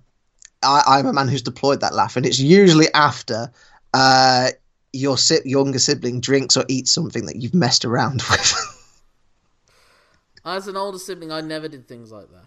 I, 0.62 0.83
I'm 0.87 1.07
a 1.07 1.12
man 1.12 1.29
who's 1.29 1.43
deployed 1.43 1.81
that 1.81 1.95
laugh, 1.95 2.17
and 2.17 2.25
it's 2.25 2.38
usually 2.38 2.87
after 2.95 3.51
uh, 3.93 4.51
your 4.93 5.19
si- 5.19 5.41
younger 5.45 5.81
sibling 5.81 6.21
drinks 6.21 6.57
or 6.57 6.64
eats 6.69 6.93
something 6.93 7.27
that 7.27 7.37
you've 7.37 7.55
messed 7.55 7.85
around 7.85 8.23
with. 8.31 8.55
As 10.45 10.69
an 10.69 10.77
older 10.77 10.99
sibling, 10.99 11.33
I 11.33 11.41
never 11.41 11.69
did 11.69 11.88
things 11.88 12.12
like 12.12 12.29
that. 12.31 12.47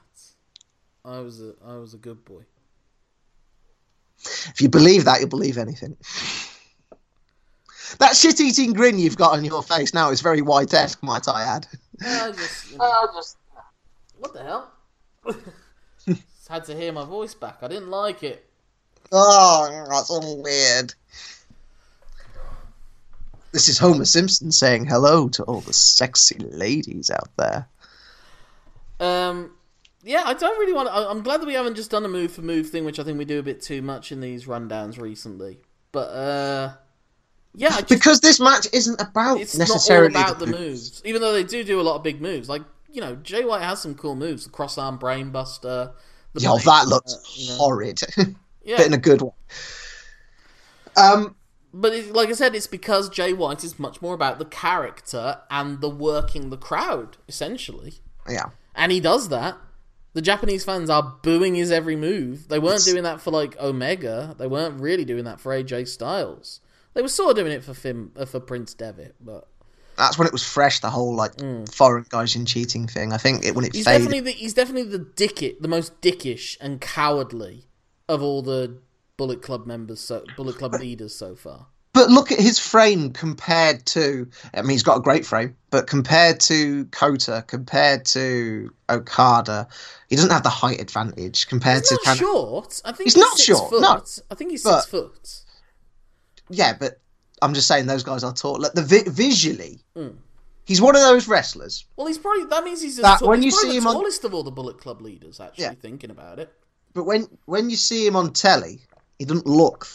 I 1.03 1.19
was 1.19 1.41
a 1.41 1.53
I 1.65 1.75
was 1.75 1.93
a 1.93 1.97
good 1.97 2.23
boy. 2.23 2.43
If 4.23 4.61
you 4.61 4.69
believe 4.69 5.05
that, 5.05 5.19
you'll 5.19 5.29
believe 5.29 5.57
anything. 5.57 5.97
That 7.99 8.15
shit-eating 8.15 8.73
grin 8.73 8.99
you've 8.99 9.17
got 9.17 9.33
on 9.33 9.43
your 9.43 9.61
face 9.61 9.93
now 9.93 10.11
is 10.11 10.21
very 10.21 10.41
white-esque, 10.41 11.03
might 11.03 11.27
I 11.27 11.43
add. 11.43 11.67
I 12.01 12.31
just, 12.31 12.71
you 12.71 12.77
know, 12.77 13.21
what 14.17 14.33
the 14.33 14.43
hell? 14.43 14.71
Just 16.07 16.47
had 16.49 16.63
to 16.65 16.75
hear 16.75 16.91
my 16.91 17.05
voice 17.05 17.33
back. 17.33 17.57
I 17.61 17.67
didn't 17.67 17.89
like 17.89 18.23
it. 18.23 18.49
Oh, 19.11 19.85
that's 19.89 20.09
all 20.09 20.41
weird. 20.41 20.93
This 23.51 23.67
is 23.67 23.77
Homer 23.77 24.05
Simpson 24.05 24.51
saying 24.51 24.85
hello 24.85 25.27
to 25.29 25.43
all 25.43 25.59
the 25.59 25.73
sexy 25.73 26.39
ladies 26.39 27.11
out 27.11 27.29
there. 27.35 27.67
Um, 29.01 29.51
yeah, 30.03 30.23
I 30.25 30.33
don't 30.33 30.57
really 30.59 30.73
want. 30.73 30.87
to... 30.89 30.93
I'm 30.93 31.21
glad 31.21 31.41
that 31.41 31.45
we 31.45 31.53
haven't 31.53 31.75
just 31.75 31.91
done 31.91 32.05
a 32.05 32.07
move 32.07 32.31
for 32.31 32.41
move 32.41 32.69
thing, 32.69 32.85
which 32.85 32.99
I 32.99 33.03
think 33.03 33.17
we 33.17 33.25
do 33.25 33.39
a 33.39 33.43
bit 33.43 33.61
too 33.61 33.81
much 33.81 34.11
in 34.11 34.21
these 34.21 34.45
rundowns 34.45 34.99
recently. 34.99 35.59
But 35.91 36.09
uh, 36.09 36.73
yeah, 37.55 37.69
just, 37.69 37.89
Because 37.89 38.19
this 38.21 38.39
match 38.39 38.67
isn't 38.73 38.99
about 39.01 39.39
it's 39.39 39.57
not 39.57 39.69
all 39.69 39.75
necessarily 39.75 40.07
about 40.15 40.39
the 40.39 40.47
moves, 40.47 41.01
even 41.05 41.21
though 41.21 41.33
they 41.33 41.43
do 41.43 41.63
do 41.63 41.79
a 41.79 41.83
lot 41.83 41.95
of 41.95 42.03
big 42.03 42.21
moves. 42.21 42.49
Like 42.49 42.63
you 42.91 43.01
know, 43.01 43.15
Jay 43.15 43.43
White 43.45 43.61
has 43.63 43.81
some 43.81 43.95
cool 43.95 44.15
moves: 44.15 44.45
the 44.45 44.49
cross 44.49 44.77
arm 44.77 44.97
brainbuster. 44.97 45.93
The 46.33 46.41
Yo, 46.41 46.53
blade- 46.53 46.65
that 46.65 46.87
looks 46.87 47.15
uh, 47.15 47.53
horrid, 47.57 47.99
Yeah, 48.63 48.77
but 48.77 48.85
in 48.85 48.93
a 48.93 48.97
good 48.97 49.21
way. 49.21 49.31
Um, 50.95 51.35
But 51.73 51.93
it, 51.93 52.13
like 52.13 52.29
I 52.29 52.33
said, 52.33 52.53
it's 52.55 52.67
because 52.67 53.09
Jay 53.09 53.33
White 53.33 53.63
is 53.63 53.79
much 53.79 54.01
more 54.01 54.13
about 54.13 54.39
the 54.39 54.45
character 54.45 55.39
and 55.49 55.81
the 55.81 55.89
working 55.89 56.49
the 56.49 56.57
crowd, 56.57 57.17
essentially. 57.27 57.95
yeah, 58.29 58.49
And 58.75 58.91
he 58.91 58.99
does 58.99 59.29
that. 59.29 59.57
The 60.13 60.21
Japanese 60.21 60.65
fans 60.65 60.89
are 60.89 61.15
booing 61.23 61.55
his 61.55 61.71
every 61.71 61.95
move. 61.95 62.49
They 62.49 62.59
weren't 62.59 62.83
doing 62.83 63.03
that 63.03 63.21
for 63.21 63.31
like 63.31 63.57
Omega. 63.59 64.35
They 64.37 64.47
weren't 64.47 64.81
really 64.81 65.05
doing 65.05 65.23
that 65.23 65.39
for 65.39 65.51
AJ 65.53 65.87
Styles. 65.87 66.59
They 66.93 67.01
were 67.01 67.07
sort 67.07 67.31
of 67.31 67.37
doing 67.37 67.53
it 67.53 67.63
for 67.63 67.73
Finn, 67.73 68.11
uh, 68.17 68.25
for 68.25 68.41
Prince 68.41 68.73
Devitt, 68.73 69.15
but 69.21 69.47
that's 69.97 70.17
when 70.17 70.27
it 70.27 70.33
was 70.33 70.43
fresh. 70.43 70.79
The 70.81 70.89
whole 70.89 71.15
like 71.15 71.33
foreign 71.71 72.05
guys 72.09 72.35
in 72.35 72.45
cheating 72.45 72.87
thing. 72.87 73.13
I 73.13 73.17
think 73.17 73.45
it 73.45 73.55
when 73.55 73.63
it 73.65 73.71
Mm. 73.71 73.75
he's 73.75 73.85
faded. 73.85 73.99
definitely 74.09 74.19
the, 74.19 74.31
he's 74.31 74.53
definitely 74.53 74.91
the 74.91 74.99
dick 75.15 75.61
the 75.61 75.67
most 75.69 76.01
dickish 76.01 76.57
and 76.59 76.81
cowardly 76.81 77.67
of 78.09 78.21
all 78.21 78.41
the 78.41 78.79
Bullet 79.15 79.41
Club 79.41 79.65
members, 79.65 80.01
so 80.01 80.25
Bullet 80.35 80.57
Club 80.57 80.73
leaders 80.79 81.15
so 81.15 81.35
far. 81.35 81.67
But 81.93 82.09
look 82.09 82.31
at 82.31 82.39
his 82.39 82.57
frame 82.57 83.11
compared 83.11 83.85
to. 83.87 84.25
I 84.53 84.61
mean, 84.61 84.71
he's 84.71 84.83
got 84.83 84.97
a 84.97 85.01
great 85.01 85.25
frame, 85.25 85.57
but 85.71 85.87
compared 85.87 86.39
to 86.41 86.85
Kota, 86.85 87.43
compared 87.47 88.05
to 88.05 88.73
Okada, 88.89 89.67
he 90.09 90.15
doesn't 90.15 90.31
have 90.31 90.43
the 90.43 90.49
height 90.49 90.79
advantage 90.79 91.47
compared 91.49 91.79
He's 91.81 91.89
to. 91.89 91.99
not 92.05 92.17
short. 92.17 92.81
I 92.85 92.93
think 92.93 93.07
He's 93.07 93.15
he's, 93.15 93.21
not 93.21 93.37
short, 93.37 93.69
Foot. 93.71 93.81
no. 93.81 94.03
I 94.31 94.35
think 94.35 94.51
he's 94.51 94.63
But- 94.63 94.81
six 94.83 94.89
foot. 94.91 95.29
yeah, 96.49 96.73
but 96.79 96.99
I'm 97.41 97.53
just 97.53 97.67
saying 97.67 97.87
those 97.87 98.03
guys 98.03 98.23
are 98.23 98.33
tall. 98.33 98.59
Like 98.59 98.73
the 98.73 98.83
vi- 98.83 99.09
visually, 99.09 99.81
Mm. 99.97 100.15
he's 100.63 100.79
one 100.81 100.95
of 100.95 101.01
those 101.01 101.27
wrestlers. 101.27 101.85
Well, 101.97 102.07
he's 102.07 102.17
probably 102.17 102.45
that 102.45 102.63
means 102.63 102.81
he's, 102.81 102.97
That- 102.97 103.19
tall, 103.19 103.27
when 103.29 103.41
he's 103.41 103.53
you 103.53 103.59
see 103.59 103.67
the 103.69 103.77
him 103.79 103.87
on- 103.87 103.95
tallest 103.95 104.23
of 104.23 104.33
all 104.33 104.43
the 104.43 104.51
Bullet 104.51 104.79
Club 104.79 105.01
leaders. 105.01 105.41
Actually, 105.41 105.63
Yeah. 105.65 105.73
thinking 105.81 106.09
about 106.11 106.39
it, 106.39 106.53
But 106.93 107.03
when 107.03 107.27
when 107.45 107.69
you 107.69 107.75
see 107.77 108.05
him 108.07 108.15
on 108.15 108.31
telly, 108.31 108.81
he 109.19 109.25
doesn't 109.25 109.45
look. 109.47 109.87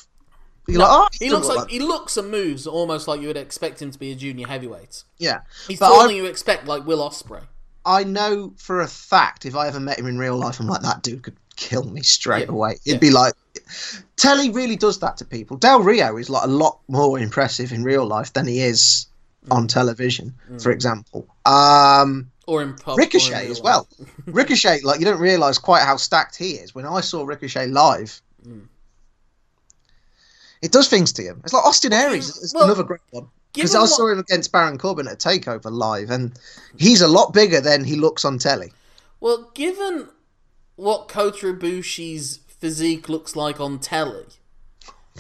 No, 0.75 0.81
like, 0.81 0.89
oh, 0.91 1.09
he 1.21 1.31
looks 1.31 1.47
look 1.49 1.57
like, 1.59 1.71
he 1.71 1.79
looks 1.79 2.17
and 2.17 2.31
moves 2.31 2.67
almost 2.67 3.07
like 3.09 3.21
you 3.21 3.29
would 3.29 3.37
expect 3.37 3.81
him 3.81 3.91
to 3.91 3.99
be 3.99 4.11
a 4.13 4.15
junior 4.17 4.47
heavyweight. 4.47 5.05
yeah. 5.19 5.41
He's 5.69 5.81
I- 5.81 6.07
than 6.07 6.17
you 6.17 6.27
expect, 6.27 6.67
like 6.67 6.85
Will 6.87 6.99
Ospreay. 7.09 7.43
I 7.85 8.03
know 8.03 8.53
for 8.57 8.81
a 8.81 8.89
fact 8.89 9.47
if 9.47 9.55
I 9.55 9.69
ever 9.69 9.79
met 9.79 9.99
him 10.01 10.07
in 10.07 10.19
real 10.19 10.37
life, 10.37 10.59
I'm 10.59 10.67
like 10.67 10.83
that 10.83 11.03
dude 11.03 11.23
could 11.23 11.37
kill 11.55 11.85
me 11.85 12.03
straight 12.03 12.47
Yeah, 12.49 12.53
away. 12.53 12.71
It'd 12.85 12.95
yeah. 12.95 12.97
be 12.99 13.11
like 13.11 13.35
Telly 14.17 14.51
really 14.51 14.77
does 14.77 14.99
that 15.01 15.17
to 15.19 15.25
people. 15.25 15.57
Del 15.57 15.81
Rio 15.83 16.17
is 16.17 16.29
like 16.29 16.45
a 16.45 16.49
lot 16.49 16.81
more 16.89 17.19
impressive 17.19 17.71
in 17.73 17.85
real 17.85 18.05
life 18.07 18.33
than 18.33 18.47
he 18.47 18.61
is 18.61 19.07
Mm. 19.47 19.55
on 19.55 19.69
television, 19.69 20.35
for 20.61 20.73
example. 20.73 21.29
Um, 21.45 22.33
Or 22.49 22.63
in 22.63 22.75
pub, 22.75 22.89
or 22.99 23.01
in 23.01 23.05
Ricochet 23.07 23.49
as 23.49 23.61
well. 23.61 23.87
Ricochet, 24.27 24.81
like 24.83 24.99
you 24.99 25.05
don't 25.07 25.21
realise 25.21 25.59
quite 25.59 25.83
how 25.85 25.97
stacked 25.97 26.35
he 26.35 26.53
is. 26.55 26.75
When 26.75 26.85
I 26.85 27.01
saw 27.01 27.23
Ricochet 27.25 27.69
live, 27.69 28.21
Mm. 28.45 28.67
It 30.63 30.73
does 30.73 30.89
things 30.89 31.13
to 31.15 31.23
him. 31.23 31.41
It's 31.45 31.53
like 31.53 31.65
Austin 31.65 31.93
Aries. 31.93 32.29
It's 32.43 32.55
well, 32.55 32.65
another 32.65 32.83
great 32.83 33.01
one. 33.11 33.29
Because 33.53 33.75
I 33.75 33.81
what- 33.81 33.89
saw 33.91 34.09
him 34.09 34.19
against 34.19 34.53
Baron 34.53 34.79
Corbin 34.79 35.09
at 35.09 35.19
Takeover 35.19 35.71
live, 35.71 36.11
and 36.11 36.39
he's 36.79 37.01
a 37.01 37.09
lot 37.09 37.33
bigger 37.33 37.61
than 37.61 37.85
he 37.85 37.97
looks 37.97 38.25
on 38.25 38.39
telly. 38.39 38.73
Well, 39.21 39.51
given 39.55 40.09
what 40.77 41.09
Kota 41.09 41.55
Ibushi's 41.55 42.41
physique 42.49 43.09
looks 43.09 43.35
like 43.35 43.61
on 43.61 43.79
telly, 43.79 44.27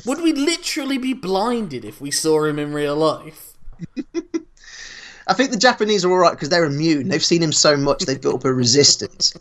would 0.05 0.21
we 0.23 0.33
literally 0.33 0.99
be 0.99 1.15
blinded 1.15 1.85
if 1.85 2.01
we 2.01 2.11
saw 2.11 2.45
him 2.45 2.59
in 2.59 2.73
real 2.75 2.97
life? 2.97 3.55
I 5.29 5.35
think 5.35 5.51
the 5.51 5.57
Japanese 5.57 6.05
are 6.05 6.11
all 6.11 6.19
right 6.19 6.33
because 6.33 6.51
they're 6.51 6.65
immune. 6.67 7.09
They've 7.09 7.25
seen 7.25 7.43
him 7.43 7.53
so 7.53 7.77
much, 7.77 8.05
they've 8.05 8.21
built 8.21 8.37
up 8.37 8.45
a 8.45 8.53
resistance. 8.55 9.35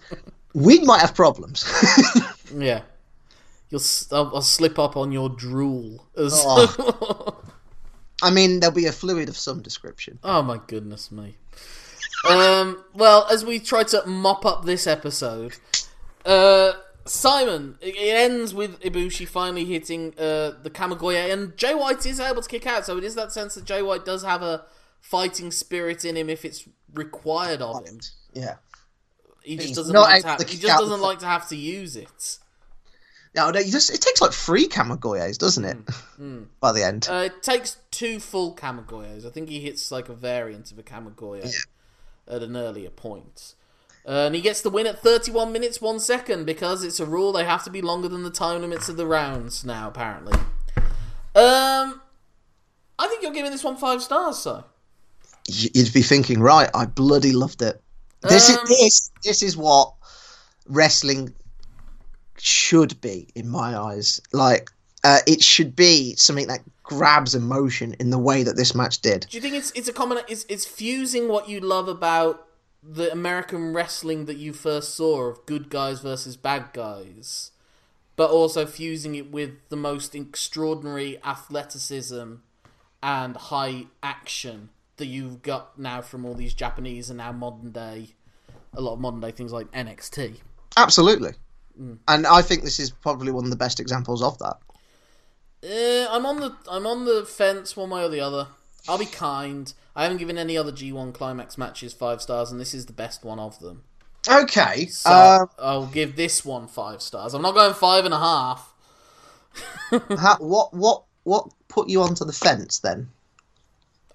We 0.53 0.79
might 0.79 1.01
have 1.01 1.13
problems. 1.15 1.65
Yeah. 2.55 2.83
You'll, 3.69 3.81
I'll, 4.11 4.35
I'll 4.35 4.41
slip 4.41 4.77
up 4.77 4.95
on 4.95 5.11
your 5.11 5.29
drool. 5.29 6.07
As... 6.17 6.33
Oh. 6.35 7.41
I 8.23 8.31
mean, 8.31 8.59
there'll 8.59 8.75
be 8.75 8.85
a 8.85 8.91
fluid 8.91 9.29
of 9.29 9.37
some 9.37 9.61
description. 9.61 10.19
Oh 10.23 10.41
my 10.41 10.59
goodness 10.67 11.11
me. 11.11 11.35
um, 12.29 12.83
well, 12.93 13.27
as 13.29 13.43
we 13.45 13.59
try 13.59 13.83
to 13.83 14.05
mop 14.05 14.45
up 14.45 14.65
this 14.65 14.87
episode, 14.87 15.55
uh, 16.25 16.73
Simon, 17.05 17.77
it 17.81 17.95
ends 17.97 18.53
with 18.53 18.79
Ibushi 18.81 19.27
finally 19.27 19.65
hitting 19.65 20.13
uh, 20.17 20.53
the 20.63 20.71
Kamigoye, 20.73 21.31
and 21.31 21.55
Jay 21.57 21.75
White 21.75 22.05
is 22.05 22.19
able 22.19 22.41
to 22.41 22.49
kick 22.49 22.65
out. 22.65 22.85
So 22.85 22.97
it 22.97 23.03
is 23.03 23.15
that 23.15 23.31
sense 23.31 23.55
that 23.55 23.65
Jay 23.65 23.81
White 23.81 24.05
does 24.05 24.23
have 24.23 24.41
a 24.41 24.65
fighting 25.01 25.51
spirit 25.51 26.03
in 26.03 26.15
him 26.15 26.29
if 26.29 26.45
it's 26.45 26.67
required 26.93 27.61
of 27.61 27.85
him. 27.85 27.99
Yeah. 28.33 28.55
He 29.43 29.57
just 29.57 29.75
doesn't. 29.75 29.93
Like 29.93 30.23
to 30.23 30.47
he 30.47 30.57
just 30.57 30.79
doesn't 30.79 31.01
like 31.01 31.19
to 31.19 31.27
have 31.27 31.47
to 31.49 31.55
use 31.55 31.95
it. 31.95 32.39
No, 33.35 33.51
no, 33.51 33.59
you 33.59 33.71
just, 33.71 33.93
it 33.93 34.01
takes 34.01 34.21
like 34.21 34.31
three 34.31 34.67
Kamigoyes, 34.67 35.37
doesn't 35.37 35.65
it? 35.65 35.77
By 36.61 36.71
the 36.71 36.83
end. 36.85 37.07
Uh, 37.09 37.23
it 37.25 37.43
takes 37.43 37.77
two 37.91 38.19
full 38.19 38.55
Kamigoyes. 38.55 39.25
I 39.25 39.29
think 39.29 39.49
he 39.49 39.59
hits 39.59 39.91
like 39.91 40.07
a 40.09 40.13
variant 40.13 40.71
of 40.71 40.79
a 40.79 40.83
Kamigoye 40.83 41.53
at 42.27 42.41
an 42.41 42.55
earlier 42.55 42.89
point. 42.89 43.53
Uh, 44.07 44.27
and 44.27 44.35
he 44.35 44.41
gets 44.41 44.61
the 44.61 44.69
win 44.69 44.85
at 44.87 44.99
31 45.01 45.51
minutes 45.51 45.81
1 45.81 45.99
second 45.99 46.45
because 46.45 46.83
it's 46.83 46.99
a 46.99 47.05
rule 47.05 47.31
they 47.33 47.43
have 47.43 47.63
to 47.63 47.69
be 47.71 47.81
longer 47.81 48.07
than 48.07 48.23
the 48.23 48.29
time 48.29 48.61
limits 48.61 48.87
of 48.87 48.97
the 48.97 49.05
rounds 49.07 49.65
now, 49.65 49.87
apparently. 49.89 50.33
Um, 51.35 52.01
I 52.97 53.07
think 53.07 53.21
you're 53.23 53.33
giving 53.33 53.51
this 53.51 53.63
one 53.63 53.75
five 53.75 54.01
stars, 54.01 54.37
so. 54.37 54.63
You'd 55.47 55.91
be 55.93 56.01
thinking, 56.01 56.39
right, 56.39 56.69
I 56.73 56.85
bloody 56.85 57.33
loved 57.33 57.61
it. 57.61 57.81
This 58.21 58.49
Um, 58.49 58.59
is 58.63 58.69
this 58.69 59.11
this 59.23 59.43
is 59.43 59.57
what 59.57 59.93
wrestling 60.67 61.33
should 62.37 62.99
be 63.01 63.27
in 63.35 63.49
my 63.49 63.77
eyes. 63.77 64.21
Like 64.31 64.69
uh, 65.03 65.19
it 65.27 65.41
should 65.41 65.75
be 65.75 66.15
something 66.15 66.47
that 66.47 66.61
grabs 66.83 67.35
emotion 67.35 67.95
in 67.99 68.09
the 68.09 68.17
way 68.17 68.43
that 68.43 68.55
this 68.55 68.75
match 68.75 68.99
did. 68.99 69.27
Do 69.29 69.37
you 69.37 69.41
think 69.41 69.55
it's 69.55 69.71
it's 69.71 69.87
a 69.87 69.93
common 69.93 70.19
it's 70.27 70.45
it's 70.49 70.65
fusing 70.65 71.27
what 71.27 71.49
you 71.49 71.59
love 71.59 71.87
about 71.87 72.47
the 72.87 73.11
American 73.11 73.73
wrestling 73.73 74.25
that 74.25 74.37
you 74.37 74.53
first 74.53 74.93
saw 74.93 75.23
of 75.23 75.45
good 75.45 75.69
guys 75.69 76.01
versus 76.01 76.37
bad 76.37 76.69
guys, 76.73 77.51
but 78.15 78.29
also 78.29 78.65
fusing 78.65 79.15
it 79.15 79.31
with 79.31 79.51
the 79.69 79.75
most 79.75 80.13
extraordinary 80.13 81.19
athleticism 81.23 82.35
and 83.01 83.37
high 83.37 83.85
action 84.03 84.69
that 84.97 85.07
you've 85.07 85.41
got 85.41 85.77
now 85.77 86.01
from 86.01 86.25
all 86.25 86.33
these 86.33 86.53
Japanese 86.53 87.09
and 87.09 87.17
now 87.17 87.31
modern 87.31 87.71
day, 87.71 88.09
a 88.73 88.81
lot 88.81 88.93
of 88.93 88.99
modern 88.99 89.19
day 89.19 89.31
things 89.31 89.51
like 89.51 89.71
NXT. 89.71 90.37
Absolutely. 90.77 91.33
Mm. 91.79 91.97
And 92.07 92.27
I 92.27 92.41
think 92.41 92.63
this 92.63 92.79
is 92.79 92.91
probably 92.91 93.31
one 93.31 93.43
of 93.43 93.49
the 93.49 93.55
best 93.55 93.79
examples 93.79 94.21
of 94.21 94.37
that. 94.39 94.57
Uh, 95.63 96.07
I'm 96.11 96.25
on 96.25 96.39
the 96.39 96.55
I'm 96.69 96.85
on 96.85 97.05
the 97.05 97.25
fence 97.25 97.75
one 97.75 97.89
way 97.89 98.03
or 98.03 98.09
the 98.09 98.19
other. 98.19 98.47
I'll 98.87 98.97
be 98.97 99.05
kind. 99.05 99.73
I 99.95 100.03
haven't 100.03 100.17
given 100.17 100.37
any 100.37 100.57
other 100.57 100.71
G1 100.71 101.13
climax 101.13 101.57
matches 101.57 101.93
five 101.93 102.21
stars, 102.21 102.51
and 102.51 102.59
this 102.59 102.73
is 102.73 102.85
the 102.85 102.93
best 102.93 103.23
one 103.23 103.39
of 103.39 103.59
them. 103.59 103.83
Okay. 104.27 104.87
So 104.87 105.09
um, 105.09 105.49
I'll 105.57 105.87
give 105.87 106.15
this 106.15 106.45
one 106.45 106.67
five 106.67 107.01
stars. 107.01 107.33
I'm 107.33 107.41
not 107.41 107.53
going 107.53 107.73
five 107.73 108.05
and 108.05 108.13
a 108.13 108.19
half. 108.19 108.73
ha- 109.91 110.37
what 110.39 110.73
what 110.73 111.03
what 111.23 111.49
put 111.67 111.89
you 111.89 112.01
onto 112.01 112.25
the 112.25 112.33
fence 112.33 112.79
then? 112.79 113.09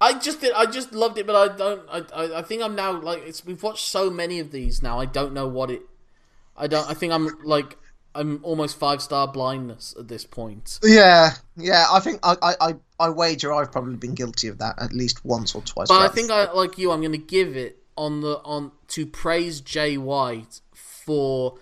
I 0.00 0.18
just 0.18 0.40
did. 0.40 0.52
I 0.52 0.66
just 0.66 0.92
loved 0.92 1.18
it, 1.18 1.26
but 1.26 1.36
I 1.36 1.56
don't. 1.56 1.82
I, 1.90 1.98
I, 2.14 2.38
I 2.38 2.42
think 2.42 2.62
I'm 2.62 2.74
now 2.74 3.00
like 3.00 3.22
it's. 3.26 3.44
We've 3.44 3.62
watched 3.62 3.86
so 3.86 4.10
many 4.10 4.40
of 4.40 4.50
these 4.50 4.82
now. 4.82 4.98
I 4.98 5.04
don't 5.04 5.34
know 5.34 5.46
what 5.46 5.70
it. 5.70 5.82
I 6.60 6.66
don't. 6.66 6.88
I 6.88 6.94
think 6.94 7.12
I'm 7.12 7.28
like 7.42 7.76
I'm 8.14 8.40
almost 8.42 8.78
five 8.78 9.00
star 9.00 9.28
blindness 9.28 9.94
at 9.98 10.08
this 10.08 10.24
point. 10.24 10.78
Yeah, 10.82 11.30
yeah. 11.56 11.86
I 11.90 12.00
think 12.00 12.20
I, 12.22 12.36
I, 12.42 12.54
I, 12.60 12.74
I 12.98 13.10
wager 13.10 13.52
I've 13.52 13.70
probably 13.70 13.96
been 13.96 14.14
guilty 14.14 14.48
of 14.48 14.58
that 14.58 14.80
at 14.80 14.92
least 14.92 15.24
once 15.24 15.54
or 15.54 15.62
twice. 15.62 15.88
But 15.88 16.02
I 16.02 16.08
think 16.08 16.30
I 16.30 16.50
like 16.52 16.76
you. 16.76 16.90
I'm 16.90 17.00
going 17.00 17.12
to 17.12 17.18
give 17.18 17.56
it 17.56 17.78
on 17.96 18.20
the 18.20 18.38
on 18.44 18.72
to 18.88 19.06
praise 19.06 19.60
Jay 19.60 19.96
White 19.96 20.60
for 20.74 21.58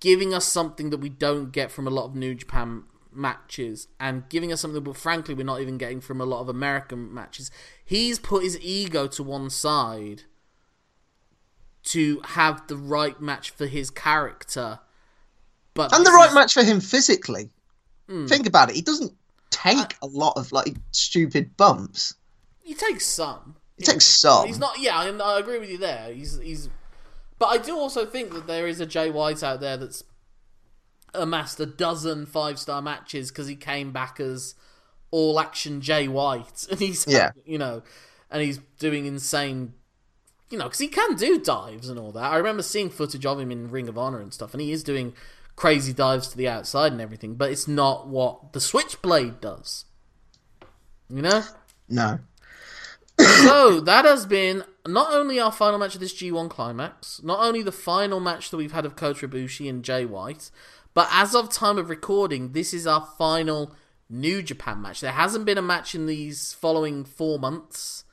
giving 0.00 0.34
us 0.34 0.44
something 0.44 0.90
that 0.90 0.98
we 0.98 1.08
don't 1.08 1.52
get 1.52 1.70
from 1.70 1.86
a 1.86 1.90
lot 1.90 2.06
of 2.06 2.16
New 2.16 2.34
Japan 2.34 2.82
matches, 3.12 3.86
and 4.00 4.28
giving 4.28 4.52
us 4.52 4.60
something 4.60 4.82
that, 4.82 4.94
frankly, 4.94 5.34
we're 5.34 5.44
not 5.44 5.60
even 5.60 5.78
getting 5.78 6.00
from 6.00 6.20
a 6.20 6.24
lot 6.24 6.40
of 6.40 6.48
American 6.48 7.12
matches. 7.12 7.50
He's 7.84 8.18
put 8.18 8.42
his 8.42 8.58
ego 8.60 9.06
to 9.08 9.22
one 9.22 9.50
side 9.50 10.24
to 11.84 12.20
have 12.24 12.66
the 12.68 12.76
right 12.76 13.20
match 13.20 13.50
for 13.50 13.66
his 13.66 13.90
character, 13.90 14.78
but 15.74 15.92
and 15.94 16.04
the 16.06 16.10
right 16.12 16.28
is- 16.28 16.34
match 16.34 16.54
for 16.54 16.62
him 16.62 16.80
physically. 16.80 17.50
Hmm. 18.08 18.26
Think 18.26 18.46
about 18.46 18.70
it. 18.70 18.76
He 18.76 18.82
doesn't 18.82 19.12
take 19.50 19.96
a 20.02 20.06
lot 20.06 20.36
of 20.36 20.52
like 20.52 20.76
stupid 20.90 21.56
bumps. 21.56 22.14
He 22.62 22.74
takes 22.74 23.06
some. 23.06 23.56
He 23.78 23.84
takes 23.84 24.04
some. 24.04 24.46
He's 24.46 24.58
not. 24.58 24.78
Yeah, 24.78 24.96
I, 24.96 25.08
I 25.08 25.38
agree 25.40 25.58
with 25.58 25.70
you 25.70 25.78
there. 25.78 26.12
He's 26.12 26.38
he's. 26.38 26.68
But 27.38 27.46
I 27.46 27.58
do 27.58 27.76
also 27.76 28.06
think 28.06 28.32
that 28.34 28.46
there 28.46 28.68
is 28.68 28.80
a 28.80 28.86
Jay 28.86 29.10
White 29.10 29.42
out 29.42 29.60
there 29.60 29.76
that's 29.76 30.04
amassed 31.14 31.58
a 31.60 31.66
dozen 31.66 32.24
five 32.26 32.58
star 32.58 32.80
matches 32.80 33.30
because 33.30 33.46
he 33.48 33.56
came 33.56 33.92
back 33.92 34.18
as 34.20 34.54
all 35.10 35.38
action 35.40 35.80
Jay 35.80 36.08
White, 36.08 36.66
and 36.70 36.78
he's 36.80 37.06
Yeah. 37.06 37.32
you 37.44 37.58
know, 37.58 37.82
and 38.30 38.42
he's 38.42 38.58
doing 38.78 39.06
insane. 39.06 39.74
You 40.52 40.58
know, 40.58 40.64
because 40.64 40.80
he 40.80 40.88
can 40.88 41.16
do 41.16 41.40
dives 41.40 41.88
and 41.88 41.98
all 41.98 42.12
that. 42.12 42.30
I 42.30 42.36
remember 42.36 42.62
seeing 42.62 42.90
footage 42.90 43.24
of 43.24 43.40
him 43.40 43.50
in 43.50 43.70
Ring 43.70 43.88
of 43.88 43.96
Honor 43.96 44.20
and 44.20 44.32
stuff, 44.34 44.52
and 44.52 44.60
he 44.60 44.70
is 44.70 44.84
doing 44.84 45.14
crazy 45.56 45.92
dives 45.92 46.28
to 46.28 46.36
the 46.36 46.48
outside 46.48 46.92
and 46.92 47.00
everything. 47.00 47.34
But 47.34 47.50
it's 47.50 47.66
not 47.66 48.06
what 48.06 48.52
the 48.52 48.60
Switchblade 48.60 49.40
does. 49.40 49.86
You 51.08 51.22
know. 51.22 51.42
No. 51.88 52.20
so 53.18 53.80
that 53.80 54.04
has 54.04 54.26
been 54.26 54.64
not 54.86 55.12
only 55.12 55.40
our 55.40 55.52
final 55.52 55.78
match 55.78 55.94
of 55.94 56.00
this 56.00 56.14
G1 56.14 56.50
climax, 56.50 57.20
not 57.22 57.40
only 57.40 57.62
the 57.62 57.72
final 57.72 58.20
match 58.20 58.50
that 58.50 58.56
we've 58.56 58.72
had 58.72 58.84
of 58.84 58.96
Kota 58.96 59.26
Ibushi 59.26 59.68
and 59.68 59.82
Jay 59.82 60.04
White, 60.04 60.50
but 60.94 61.08
as 61.10 61.34
of 61.34 61.50
time 61.50 61.78
of 61.78 61.88
recording, 61.88 62.52
this 62.52 62.74
is 62.74 62.86
our 62.86 63.06
final 63.18 63.74
New 64.08 64.42
Japan 64.42 64.82
match. 64.82 65.00
There 65.00 65.12
hasn't 65.12 65.46
been 65.46 65.58
a 65.58 65.62
match 65.62 65.94
in 65.94 66.06
these 66.06 66.52
following 66.52 67.04
four 67.04 67.38
months. 67.38 68.04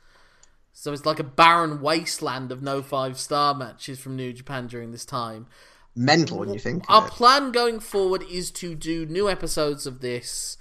So 0.80 0.94
it's 0.94 1.06
like 1.06 1.20
a 1.20 1.26
barren 1.26 1.82
wasteland 1.82 2.54
of 2.54 2.62
no 2.62 2.82
five 2.82 3.20
star 3.20 3.54
matches 3.54 4.00
from 4.00 4.16
New 4.16 4.32
Japan 4.32 4.68
during 4.68 4.92
this 4.92 5.04
time. 5.04 5.46
Mental 5.94 6.48
you 6.48 6.58
think. 6.58 6.86
Our 6.88 7.06
it. 7.06 7.12
plan 7.12 7.52
going 7.52 7.82
forward 7.82 8.24
is 8.32 8.50
to 8.52 8.76
do 8.76 9.06
new 9.06 9.30
episodes 9.30 9.86
of 9.86 10.00
this 10.00 10.56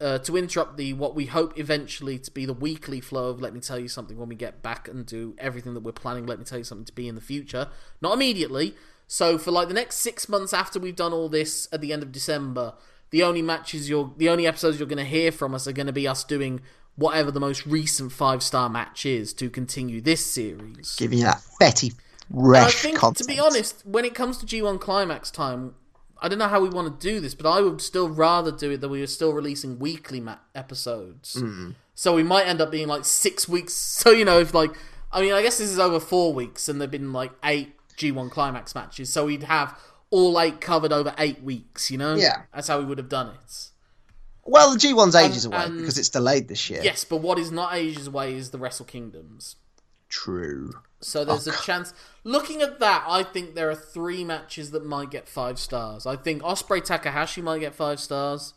uh, 0.00 0.16
to 0.20 0.38
interrupt 0.38 0.78
the 0.78 0.94
what 0.94 1.14
we 1.14 1.26
hope 1.26 1.58
eventually 1.58 2.18
to 2.20 2.30
be 2.30 2.46
the 2.46 2.54
weekly 2.54 2.98
flow 2.98 3.28
of 3.28 3.42
Let 3.42 3.52
Me 3.52 3.60
Tell 3.60 3.78
You 3.78 3.88
Something 3.88 4.16
when 4.16 4.30
we 4.30 4.36
get 4.36 4.62
back 4.62 4.88
and 4.88 5.04
do 5.04 5.34
everything 5.36 5.74
that 5.74 5.82
we're 5.82 5.92
planning 5.92 6.24
Let 6.24 6.38
Me 6.38 6.46
Tell 6.46 6.56
You 6.56 6.64
Something 6.64 6.86
to 6.86 6.94
be 6.94 7.06
in 7.06 7.14
the 7.14 7.20
future. 7.20 7.68
Not 8.00 8.14
immediately. 8.14 8.74
So 9.06 9.36
for 9.36 9.50
like 9.50 9.68
the 9.68 9.74
next 9.74 9.96
six 9.96 10.30
months 10.30 10.54
after 10.54 10.80
we've 10.80 10.96
done 10.96 11.12
all 11.12 11.28
this 11.28 11.68
at 11.70 11.82
the 11.82 11.92
end 11.92 12.02
of 12.02 12.10
December, 12.10 12.72
the 13.10 13.22
only 13.22 13.42
matches 13.42 13.90
you're 13.90 14.14
the 14.16 14.30
only 14.30 14.46
episodes 14.46 14.78
you're 14.78 14.88
gonna 14.88 15.04
hear 15.04 15.30
from 15.30 15.54
us 15.54 15.68
are 15.68 15.72
gonna 15.72 15.92
be 15.92 16.08
us 16.08 16.24
doing 16.24 16.62
whatever 16.96 17.30
the 17.30 17.40
most 17.40 17.66
recent 17.66 18.12
five 18.12 18.42
star 18.42 18.68
match 18.68 19.06
is 19.06 19.32
to 19.34 19.48
continue 19.50 20.00
this 20.00 20.24
series. 20.24 20.94
Giving 20.96 21.18
you 21.18 21.24
that 21.24 21.42
fetty, 21.60 21.94
And 22.30 22.56
I 22.56 22.70
think, 22.70 22.98
content. 22.98 23.26
to 23.28 23.32
be 23.34 23.38
honest, 23.40 23.84
when 23.86 24.04
it 24.04 24.14
comes 24.14 24.38
to 24.38 24.46
G1 24.46 24.80
Climax 24.80 25.30
time, 25.30 25.74
I 26.20 26.28
don't 26.28 26.38
know 26.38 26.48
how 26.48 26.60
we 26.60 26.68
want 26.68 27.00
to 27.00 27.06
do 27.08 27.18
this, 27.20 27.34
but 27.34 27.48
I 27.50 27.60
would 27.60 27.80
still 27.80 28.08
rather 28.08 28.52
do 28.52 28.70
it 28.70 28.80
that 28.80 28.88
we 28.88 29.00
were 29.00 29.06
still 29.08 29.32
releasing 29.32 29.78
weekly 29.78 30.20
ma- 30.20 30.36
episodes. 30.54 31.34
Hmm. 31.38 31.70
So 31.94 32.14
we 32.14 32.22
might 32.22 32.46
end 32.46 32.60
up 32.60 32.70
being 32.70 32.88
like 32.88 33.04
six 33.04 33.48
weeks. 33.48 33.72
So, 34.02 34.10
you 34.10 34.24
know, 34.24 34.38
if 34.38 34.54
like, 34.54 34.70
I 35.10 35.20
mean, 35.20 35.32
I 35.32 35.42
guess 35.42 35.58
this 35.58 35.68
is 35.68 35.78
over 35.78 35.98
four 36.00 36.32
weeks 36.32 36.68
and 36.68 36.80
there 36.80 36.84
have 36.86 36.90
been 36.92 37.12
like 37.12 37.32
eight 37.44 37.74
G1 37.96 38.30
Climax 38.30 38.74
matches. 38.74 39.12
So 39.12 39.26
we'd 39.26 39.42
have 39.44 39.78
all 40.10 40.38
eight 40.40 40.60
covered 40.60 40.92
over 40.92 41.14
eight 41.18 41.42
weeks, 41.42 41.90
you 41.90 41.98
know? 41.98 42.14
Yeah. 42.14 42.42
That's 42.54 42.68
how 42.68 42.78
we 42.78 42.84
would 42.84 42.98
have 42.98 43.08
done 43.08 43.28
it. 43.34 43.68
Well, 44.44 44.72
the 44.72 44.78
G1's 44.78 45.14
ages 45.14 45.44
And- 45.44 45.54
away 45.54 45.64
and- 45.64 45.78
because 45.78 45.96
um, 45.96 46.00
it's 46.00 46.08
delayed 46.08 46.48
this 46.48 46.68
year. 46.68 46.80
Yes, 46.82 47.04
but 47.04 47.18
what 47.18 47.38
is 47.38 47.50
not 47.50 47.74
ages 47.74 48.06
away 48.08 48.34
is 48.34 48.50
the 48.50 48.58
Wrestle 48.58 48.86
Kingdoms. 48.86 49.56
True. 50.08 50.72
So 51.00 51.24
there's 51.24 51.46
a 51.46 51.52
oh, 51.52 51.60
chance. 51.64 51.94
Looking 52.22 52.60
at 52.60 52.80
that, 52.80 53.04
I 53.08 53.22
think 53.22 53.54
there 53.54 53.70
are 53.70 53.74
three 53.74 54.24
matches 54.24 54.70
that 54.72 54.84
might 54.84 55.10
get 55.10 55.26
five 55.26 55.58
stars. 55.58 56.04
I 56.06 56.16
think 56.16 56.42
Ospreay 56.42 56.84
Takahashi 56.84 57.40
might 57.40 57.60
get 57.60 57.74
five 57.74 57.98
stars. 57.98 58.52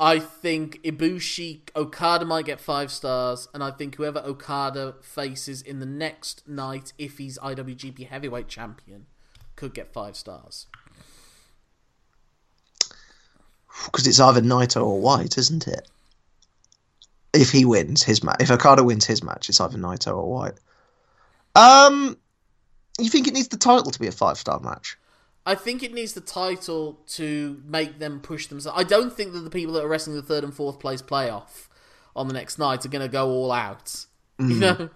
I 0.00 0.18
think 0.18 0.82
Ibushi 0.82 1.60
Okada 1.76 2.24
might 2.24 2.46
get 2.46 2.58
five 2.58 2.90
stars, 2.90 3.46
and 3.54 3.62
I 3.62 3.70
think 3.70 3.94
whoever 3.94 4.18
Okada 4.18 4.96
faces 5.00 5.62
in 5.62 5.78
the 5.78 5.86
next 5.86 6.48
night, 6.48 6.92
if 6.98 7.18
he's 7.18 7.38
IWGP 7.38 8.08
Heavyweight 8.08 8.48
Champion, 8.48 9.06
could 9.54 9.74
get 9.74 9.92
five 9.92 10.16
stars. 10.16 10.66
Because 13.86 14.06
it's 14.06 14.20
either 14.20 14.40
Naito 14.40 14.84
or 14.84 15.00
White, 15.00 15.38
isn't 15.38 15.66
it? 15.66 15.88
If 17.32 17.50
he 17.50 17.64
wins 17.64 18.02
his 18.02 18.22
match, 18.22 18.36
if 18.40 18.50
Okada 18.50 18.84
wins 18.84 19.06
his 19.06 19.22
match, 19.22 19.48
it's 19.48 19.60
either 19.60 19.78
Naito 19.78 20.16
or 20.16 20.30
White. 20.30 20.54
Um, 21.54 22.16
you 22.98 23.08
think 23.08 23.26
it 23.26 23.34
needs 23.34 23.48
the 23.48 23.56
title 23.56 23.90
to 23.90 23.98
be 23.98 24.06
a 24.06 24.12
five 24.12 24.38
star 24.38 24.60
match? 24.60 24.96
I 25.44 25.54
think 25.54 25.82
it 25.82 25.92
needs 25.92 26.12
the 26.12 26.20
title 26.20 27.00
to 27.08 27.60
make 27.66 27.98
them 27.98 28.20
push 28.20 28.46
themselves. 28.46 28.78
I 28.78 28.84
don't 28.84 29.12
think 29.12 29.32
that 29.32 29.40
the 29.40 29.50
people 29.50 29.74
that 29.74 29.84
are 29.84 29.88
wrestling 29.88 30.14
the 30.14 30.22
third 30.22 30.44
and 30.44 30.54
fourth 30.54 30.78
place 30.78 31.02
playoff 31.02 31.68
on 32.14 32.28
the 32.28 32.34
next 32.34 32.58
night 32.58 32.84
are 32.84 32.88
going 32.88 33.02
to 33.02 33.08
go 33.10 33.28
all 33.28 33.50
out. 33.50 34.06
You 34.38 34.56
know, 34.56 34.90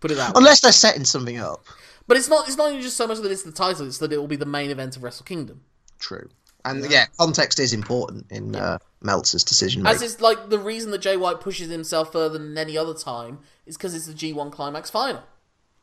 put 0.00 0.10
it 0.10 0.16
that 0.16 0.28
way. 0.28 0.32
Unless 0.36 0.60
they're 0.60 0.72
setting 0.72 1.04
something 1.04 1.38
up. 1.38 1.64
But 2.06 2.16
it's 2.16 2.28
not. 2.28 2.48
It's 2.48 2.56
not 2.56 2.70
even 2.70 2.82
just 2.82 2.96
so 2.96 3.06
much 3.06 3.18
that 3.18 3.30
it's 3.30 3.42
the 3.42 3.52
title; 3.52 3.86
it's 3.86 3.98
that 3.98 4.12
it 4.12 4.18
will 4.18 4.26
be 4.26 4.36
the 4.36 4.46
main 4.46 4.70
event 4.70 4.96
of 4.96 5.02
Wrestle 5.02 5.24
Kingdom. 5.24 5.62
True. 5.98 6.28
And 6.64 6.90
yeah, 6.90 7.06
context 7.18 7.58
is 7.60 7.72
important 7.72 8.26
in 8.30 8.56
uh, 8.56 8.78
Meltzer's 9.00 9.44
decision 9.44 9.86
As 9.86 10.00
making. 10.00 10.06
is 10.06 10.20
like 10.20 10.50
the 10.50 10.58
reason 10.58 10.90
that 10.90 10.98
Jay 10.98 11.16
White 11.16 11.40
pushes 11.40 11.70
himself 11.70 12.12
further 12.12 12.38
than 12.38 12.58
any 12.58 12.76
other 12.76 12.94
time 12.94 13.38
is 13.64 13.76
because 13.76 13.94
it's 13.94 14.06
the 14.06 14.12
G1 14.12 14.50
Climax 14.50 14.90
final. 14.90 15.22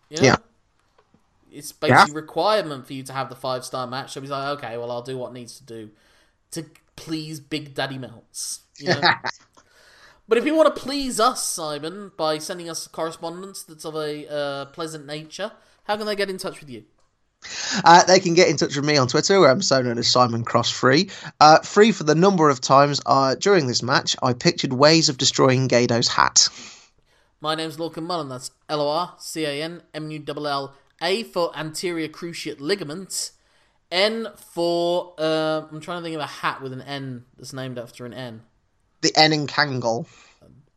You 0.10 0.18
know? 0.18 0.24
Yeah. 0.24 0.36
It's 1.52 1.72
basically 1.72 2.12
a 2.12 2.16
requirement 2.16 2.86
for 2.86 2.94
you 2.94 3.04
to 3.04 3.14
have 3.14 3.30
the 3.30 3.36
five 3.36 3.64
star 3.64 3.88
match. 3.88 4.12
So 4.12 4.22
he's 4.22 4.30
like, 4.30 4.58
okay, 4.58 4.78
well, 4.78 4.92
I'll 4.92 5.02
do 5.02 5.18
what 5.18 5.32
needs 5.32 5.58
to 5.60 5.64
do 5.64 5.92
to 6.52 6.66
please 6.96 7.40
Big 7.40 7.74
Daddy 7.74 7.98
Melts. 7.98 8.62
You 8.78 8.90
know? 8.90 9.02
but 10.28 10.38
if 10.38 10.46
you 10.46 10.56
want 10.56 10.76
to 10.76 10.82
please 10.82 11.20
us, 11.20 11.46
Simon, 11.46 12.12
by 12.18 12.38
sending 12.38 12.70
us 12.70 12.88
correspondence 12.88 13.64
that's 13.64 13.86
of 13.86 13.96
a 13.96 14.30
uh, 14.30 14.66
pleasant 14.66 15.06
nature, 15.06 15.54
how 15.86 15.96
can 15.96 16.06
they 16.06 16.16
get 16.16 16.30
in 16.30 16.38
touch 16.38 16.60
with 16.60 16.70
you? 16.70 16.84
Uh, 17.84 18.04
they 18.04 18.20
can 18.20 18.34
get 18.34 18.50
in 18.50 18.58
touch 18.58 18.76
with 18.76 18.86
me 18.86 18.98
on 18.98 19.08
Twitter, 19.08 19.40
where 19.40 19.50
I'm 19.50 19.62
so 19.62 19.82
known 19.82 19.98
as 19.98 20.08
Simon 20.08 20.44
Cross 20.44 20.72
Free. 20.72 21.10
Uh, 21.40 21.60
free 21.60 21.92
for 21.92 22.04
the 22.04 22.16
number 22.16 22.50
of 22.50 22.62
times 22.62 23.02
uh, 23.06 23.36
during 23.36 23.68
this 23.68 23.84
match 23.84 24.16
I 24.22 24.34
pictured 24.34 24.74
ways 24.74 25.10
of 25.10 25.18
destroying 25.18 25.68
Gedo's 25.68 26.08
hat. 26.08 26.50
My 27.42 27.56
name's 27.56 27.78
Lorcan 27.78 28.04
Mullen. 28.04 28.30
That's 28.30 28.52
L 28.70 28.82
O 28.82 28.90
R 28.90 29.16
C 29.20 29.46
A 29.46 29.62
N 29.62 29.84
M 29.94 30.10
U 30.10 30.24
L 30.28 30.48
L 30.48 30.76
A 31.02 31.24
for 31.24 31.56
anterior 31.56 32.08
cruciate 32.08 32.60
ligament. 32.60 33.32
N 33.92 34.28
for 34.54 35.14
uh, 35.20 35.62
I'm 35.72 35.80
trying 35.80 36.00
to 36.00 36.04
think 36.04 36.16
of 36.16 36.22
a 36.22 36.28
hat 36.28 36.62
with 36.62 36.74
an 36.74 36.82
N 36.82 37.26
that's 37.38 37.54
named 37.54 37.78
after 37.78 38.06
an 38.06 38.14
N. 38.14 38.42
The 39.02 39.12
N 39.16 39.34
in 39.34 39.48
Kangol. 39.48 40.08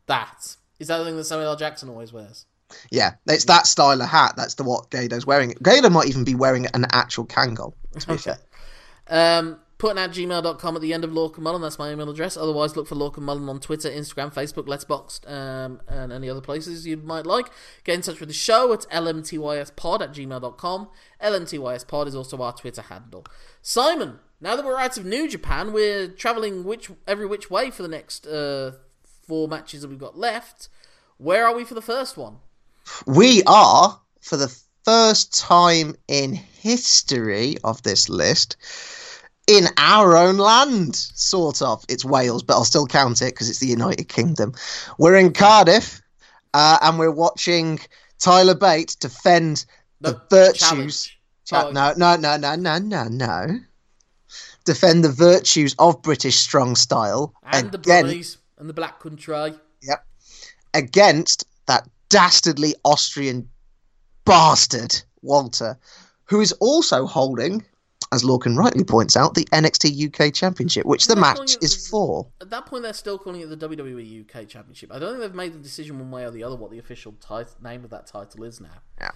That 0.07 0.57
is 0.79 0.89
that 0.89 0.99
the 0.99 1.05
thing 1.05 1.17
that 1.17 1.25
Samuel 1.25 1.51
L. 1.51 1.57
Jackson 1.57 1.89
always 1.89 2.13
wears. 2.13 2.47
Yeah, 2.91 3.15
it's 3.27 3.45
that 3.47 3.67
style 3.67 4.01
of 4.01 4.09
hat. 4.09 4.35
That's 4.37 4.55
the 4.55 4.65
what 4.65 4.91
Gedo's 4.91 5.27
wearing. 5.27 5.53
Gedo 5.55 5.91
might 5.91 6.09
even 6.09 6.25
be 6.25 6.35
wearing 6.35 6.67
an 6.67 6.87
actual 6.93 7.27
Kangol. 7.27 7.75
Fair. 7.99 8.39
Um, 9.11 9.61
putting 9.79 9.99
at 9.99 10.11
gmail.com 10.11 10.77
at 10.77 10.83
the 10.83 10.93
end 10.93 11.05
of 11.05 11.11
Lorcan 11.11 11.39
Mullen. 11.39 11.63
That's 11.63 11.79
my 11.79 11.91
email 11.91 12.11
address. 12.11 12.37
Otherwise, 12.37 12.77
look 12.77 12.89
for 12.89 12.97
Lorcan 12.97 13.21
Mullen 13.21 13.49
on 13.49 13.61
Twitter, 13.61 13.89
Instagram, 13.89 14.35
Facebook, 14.35 14.67
Letterboxd, 14.67 15.31
um, 15.31 15.81
and 15.89 16.13
any 16.13 16.29
other 16.29 16.41
places 16.41 16.87
you 16.87 16.97
might 16.97 17.25
like. 17.25 17.47
Get 17.85 17.95
in 17.95 18.03
touch 18.03 18.21
with 18.21 18.29
the 18.29 18.35
show 18.35 18.73
at 18.73 18.81
lmtyspod 18.91 20.01
at 20.01 20.13
gmail.com. 20.13 20.89
lmtyspod 21.23 22.07
is 22.07 22.15
also 22.15 22.43
our 22.43 22.53
Twitter 22.53 22.83
handle. 22.83 23.25
Simon, 23.63 24.19
now 24.41 24.57
that 24.57 24.65
we're 24.65 24.79
out 24.79 24.99
of 24.99 25.07
New 25.07 25.29
Japan, 25.29 25.73
we're 25.73 26.09
traveling 26.09 26.65
which 26.65 26.91
every 27.07 27.27
which 27.27 27.51
way 27.51 27.71
for 27.71 27.83
the 27.83 27.89
next 27.89 28.27
uh, 28.27 28.73
four 29.27 29.47
matches 29.49 29.83
that 29.83 29.89
we've 29.89 29.99
got 29.99 30.19
left. 30.19 30.69
Where 31.19 31.47
are 31.47 31.55
we 31.55 31.65
for 31.65 31.75
the 31.75 31.83
first 31.83 32.17
one? 32.17 32.39
We 33.07 33.43
are, 33.47 33.99
for 34.21 34.37
the 34.37 34.55
first 34.85 35.39
time 35.39 35.95
in 36.09 36.33
history 36.35 37.57
of 37.65 37.83
this 37.83 38.09
list, 38.09 38.57
in 39.47 39.67
our 39.79 40.17
own 40.17 40.37
land, 40.37 40.95
sort 40.97 41.63
of. 41.63 41.85
It's 41.89 42.05
Wales, 42.05 42.43
but 42.43 42.55
I'll 42.55 42.65
still 42.65 42.87
count 42.87 43.23
it 43.23 43.35
because 43.35 43.49
it's 43.49 43.61
the 43.61 43.67
United 43.67 44.09
Kingdom. 44.09 44.53
We're 44.99 45.17
in 45.17 45.33
Cardiff, 45.33 46.03
uh, 46.55 46.79
and 46.83 46.99
we're 46.99 47.11
watching 47.11 47.81
Tyler 48.19 48.55
Bate 48.55 48.97
defend 49.01 49.65
the 50.01 50.13
No, 50.13 50.21
virtues. 50.31 50.61
challenge. 50.61 51.15
Cha- 51.47 51.69
Oh, 51.69 51.71
no, 51.71 51.95
no, 51.97 52.17
no, 52.17 52.37
no, 52.37 52.55
no, 52.57 52.79
no, 52.79 53.05
no. 53.05 53.59
Defend 54.65 55.03
the 55.03 55.13
virtues 55.13 55.75
of 55.79 56.03
British 56.03 56.37
strong 56.37 56.77
style 56.77 57.33
And 57.43 57.73
the 57.73 57.79
again, 57.79 58.05
Brummies 58.05 58.37
and 58.59 58.69
the 58.69 58.75
Black 58.75 59.01
Country. 59.01 59.55
Yep. 59.81 60.07
Against 60.75 61.47
that 61.67 61.89
dastardly 62.09 62.75
Austrian 62.85 63.49
bastard, 64.25 64.95
Walter, 65.23 65.79
who 66.25 66.41
is 66.41 66.53
also 66.53 67.07
holding, 67.07 67.65
as 68.13 68.23
Lorcan 68.23 68.57
rightly 68.57 68.85
points 68.85 69.17
out, 69.17 69.35
the 69.35 69.45
NXT 69.47 70.09
UK 70.09 70.33
Championship, 70.33 70.87
which 70.87 71.07
the 71.07 71.17
match 71.17 71.57
it 71.57 71.63
is 71.63 71.89
for. 71.89 72.27
At 72.41 72.51
that 72.51 72.67
point, 72.67 72.83
they're 72.83 72.93
still 72.93 73.19
calling 73.19 73.41
it 73.41 73.49
the 73.49 73.57
WWE 73.69 74.21
UK 74.29 74.49
Championship. 74.49 74.93
I 74.93 74.99
don't 74.99 75.13
think 75.13 75.21
they've 75.21 75.35
made 75.35 75.55
the 75.55 75.59
decision 75.59 75.99
one 75.99 76.11
way 76.11 76.25
or 76.25 76.31
the 76.31 76.45
other 76.45 76.57
what 76.57 76.71
the 76.71 76.79
official 76.79 77.13
tit- 77.13 77.63
name 77.63 77.85
of 77.85 77.91
that 77.91 78.07
title 78.07 78.45
is 78.45 78.61
now. 78.61 78.69
Yeah. 79.01 79.11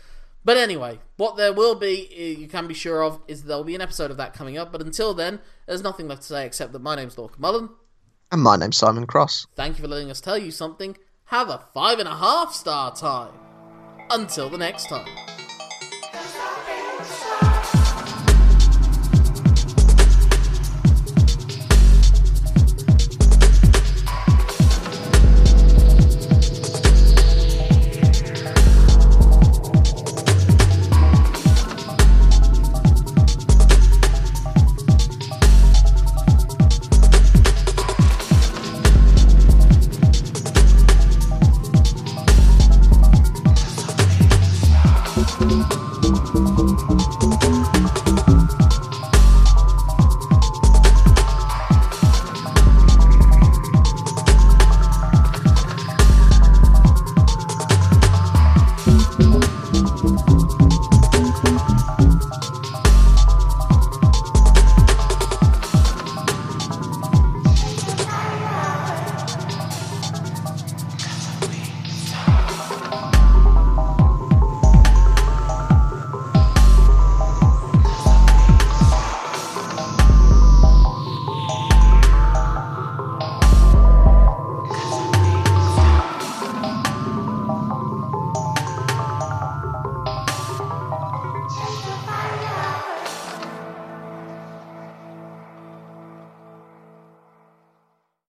But 0.45 0.57
anyway, 0.57 0.99
what 1.17 1.37
there 1.37 1.53
will 1.53 1.77
be, 1.77 2.09
uh, 2.11 2.41
you 2.41 2.49
can 2.49 2.67
be 2.67 2.75
sure 2.75 3.05
of, 3.05 3.21
is 3.29 3.45
there'll 3.45 3.63
be 3.63 3.77
an 3.77 3.81
episode 3.81 4.11
of 4.11 4.17
that 4.17 4.35
coming 4.35 4.59
up. 4.59 4.73
But 4.73 4.83
until 4.83 5.15
then, 5.15 5.41
there's 5.67 5.83
nothing 5.83 6.09
left 6.09 6.23
to 6.23 6.29
say 6.29 6.47
except 6.47 6.73
that 6.73 6.81
my 6.83 6.97
name's 6.97 7.15
Lorcan 7.15 7.39
Mullen. 7.39 7.69
And 8.33 8.43
my 8.43 8.57
name's 8.57 8.77
Simon 8.77 9.07
Cross. 9.07 9.47
Thank 9.55 9.77
you 9.77 9.83
for 9.83 9.89
letting 9.89 10.11
us 10.11 10.21
tell 10.21 10.39
you 10.39 10.51
something. 10.51 10.97
Have 11.33 11.49
a 11.49 11.63
five 11.73 11.99
and 11.99 12.07
a 12.07 12.15
half 12.15 12.53
star 12.53 12.95
time. 12.95 13.33
Until 14.11 14.51
the 14.51 14.59
next 14.59 14.91
time. 14.91 15.09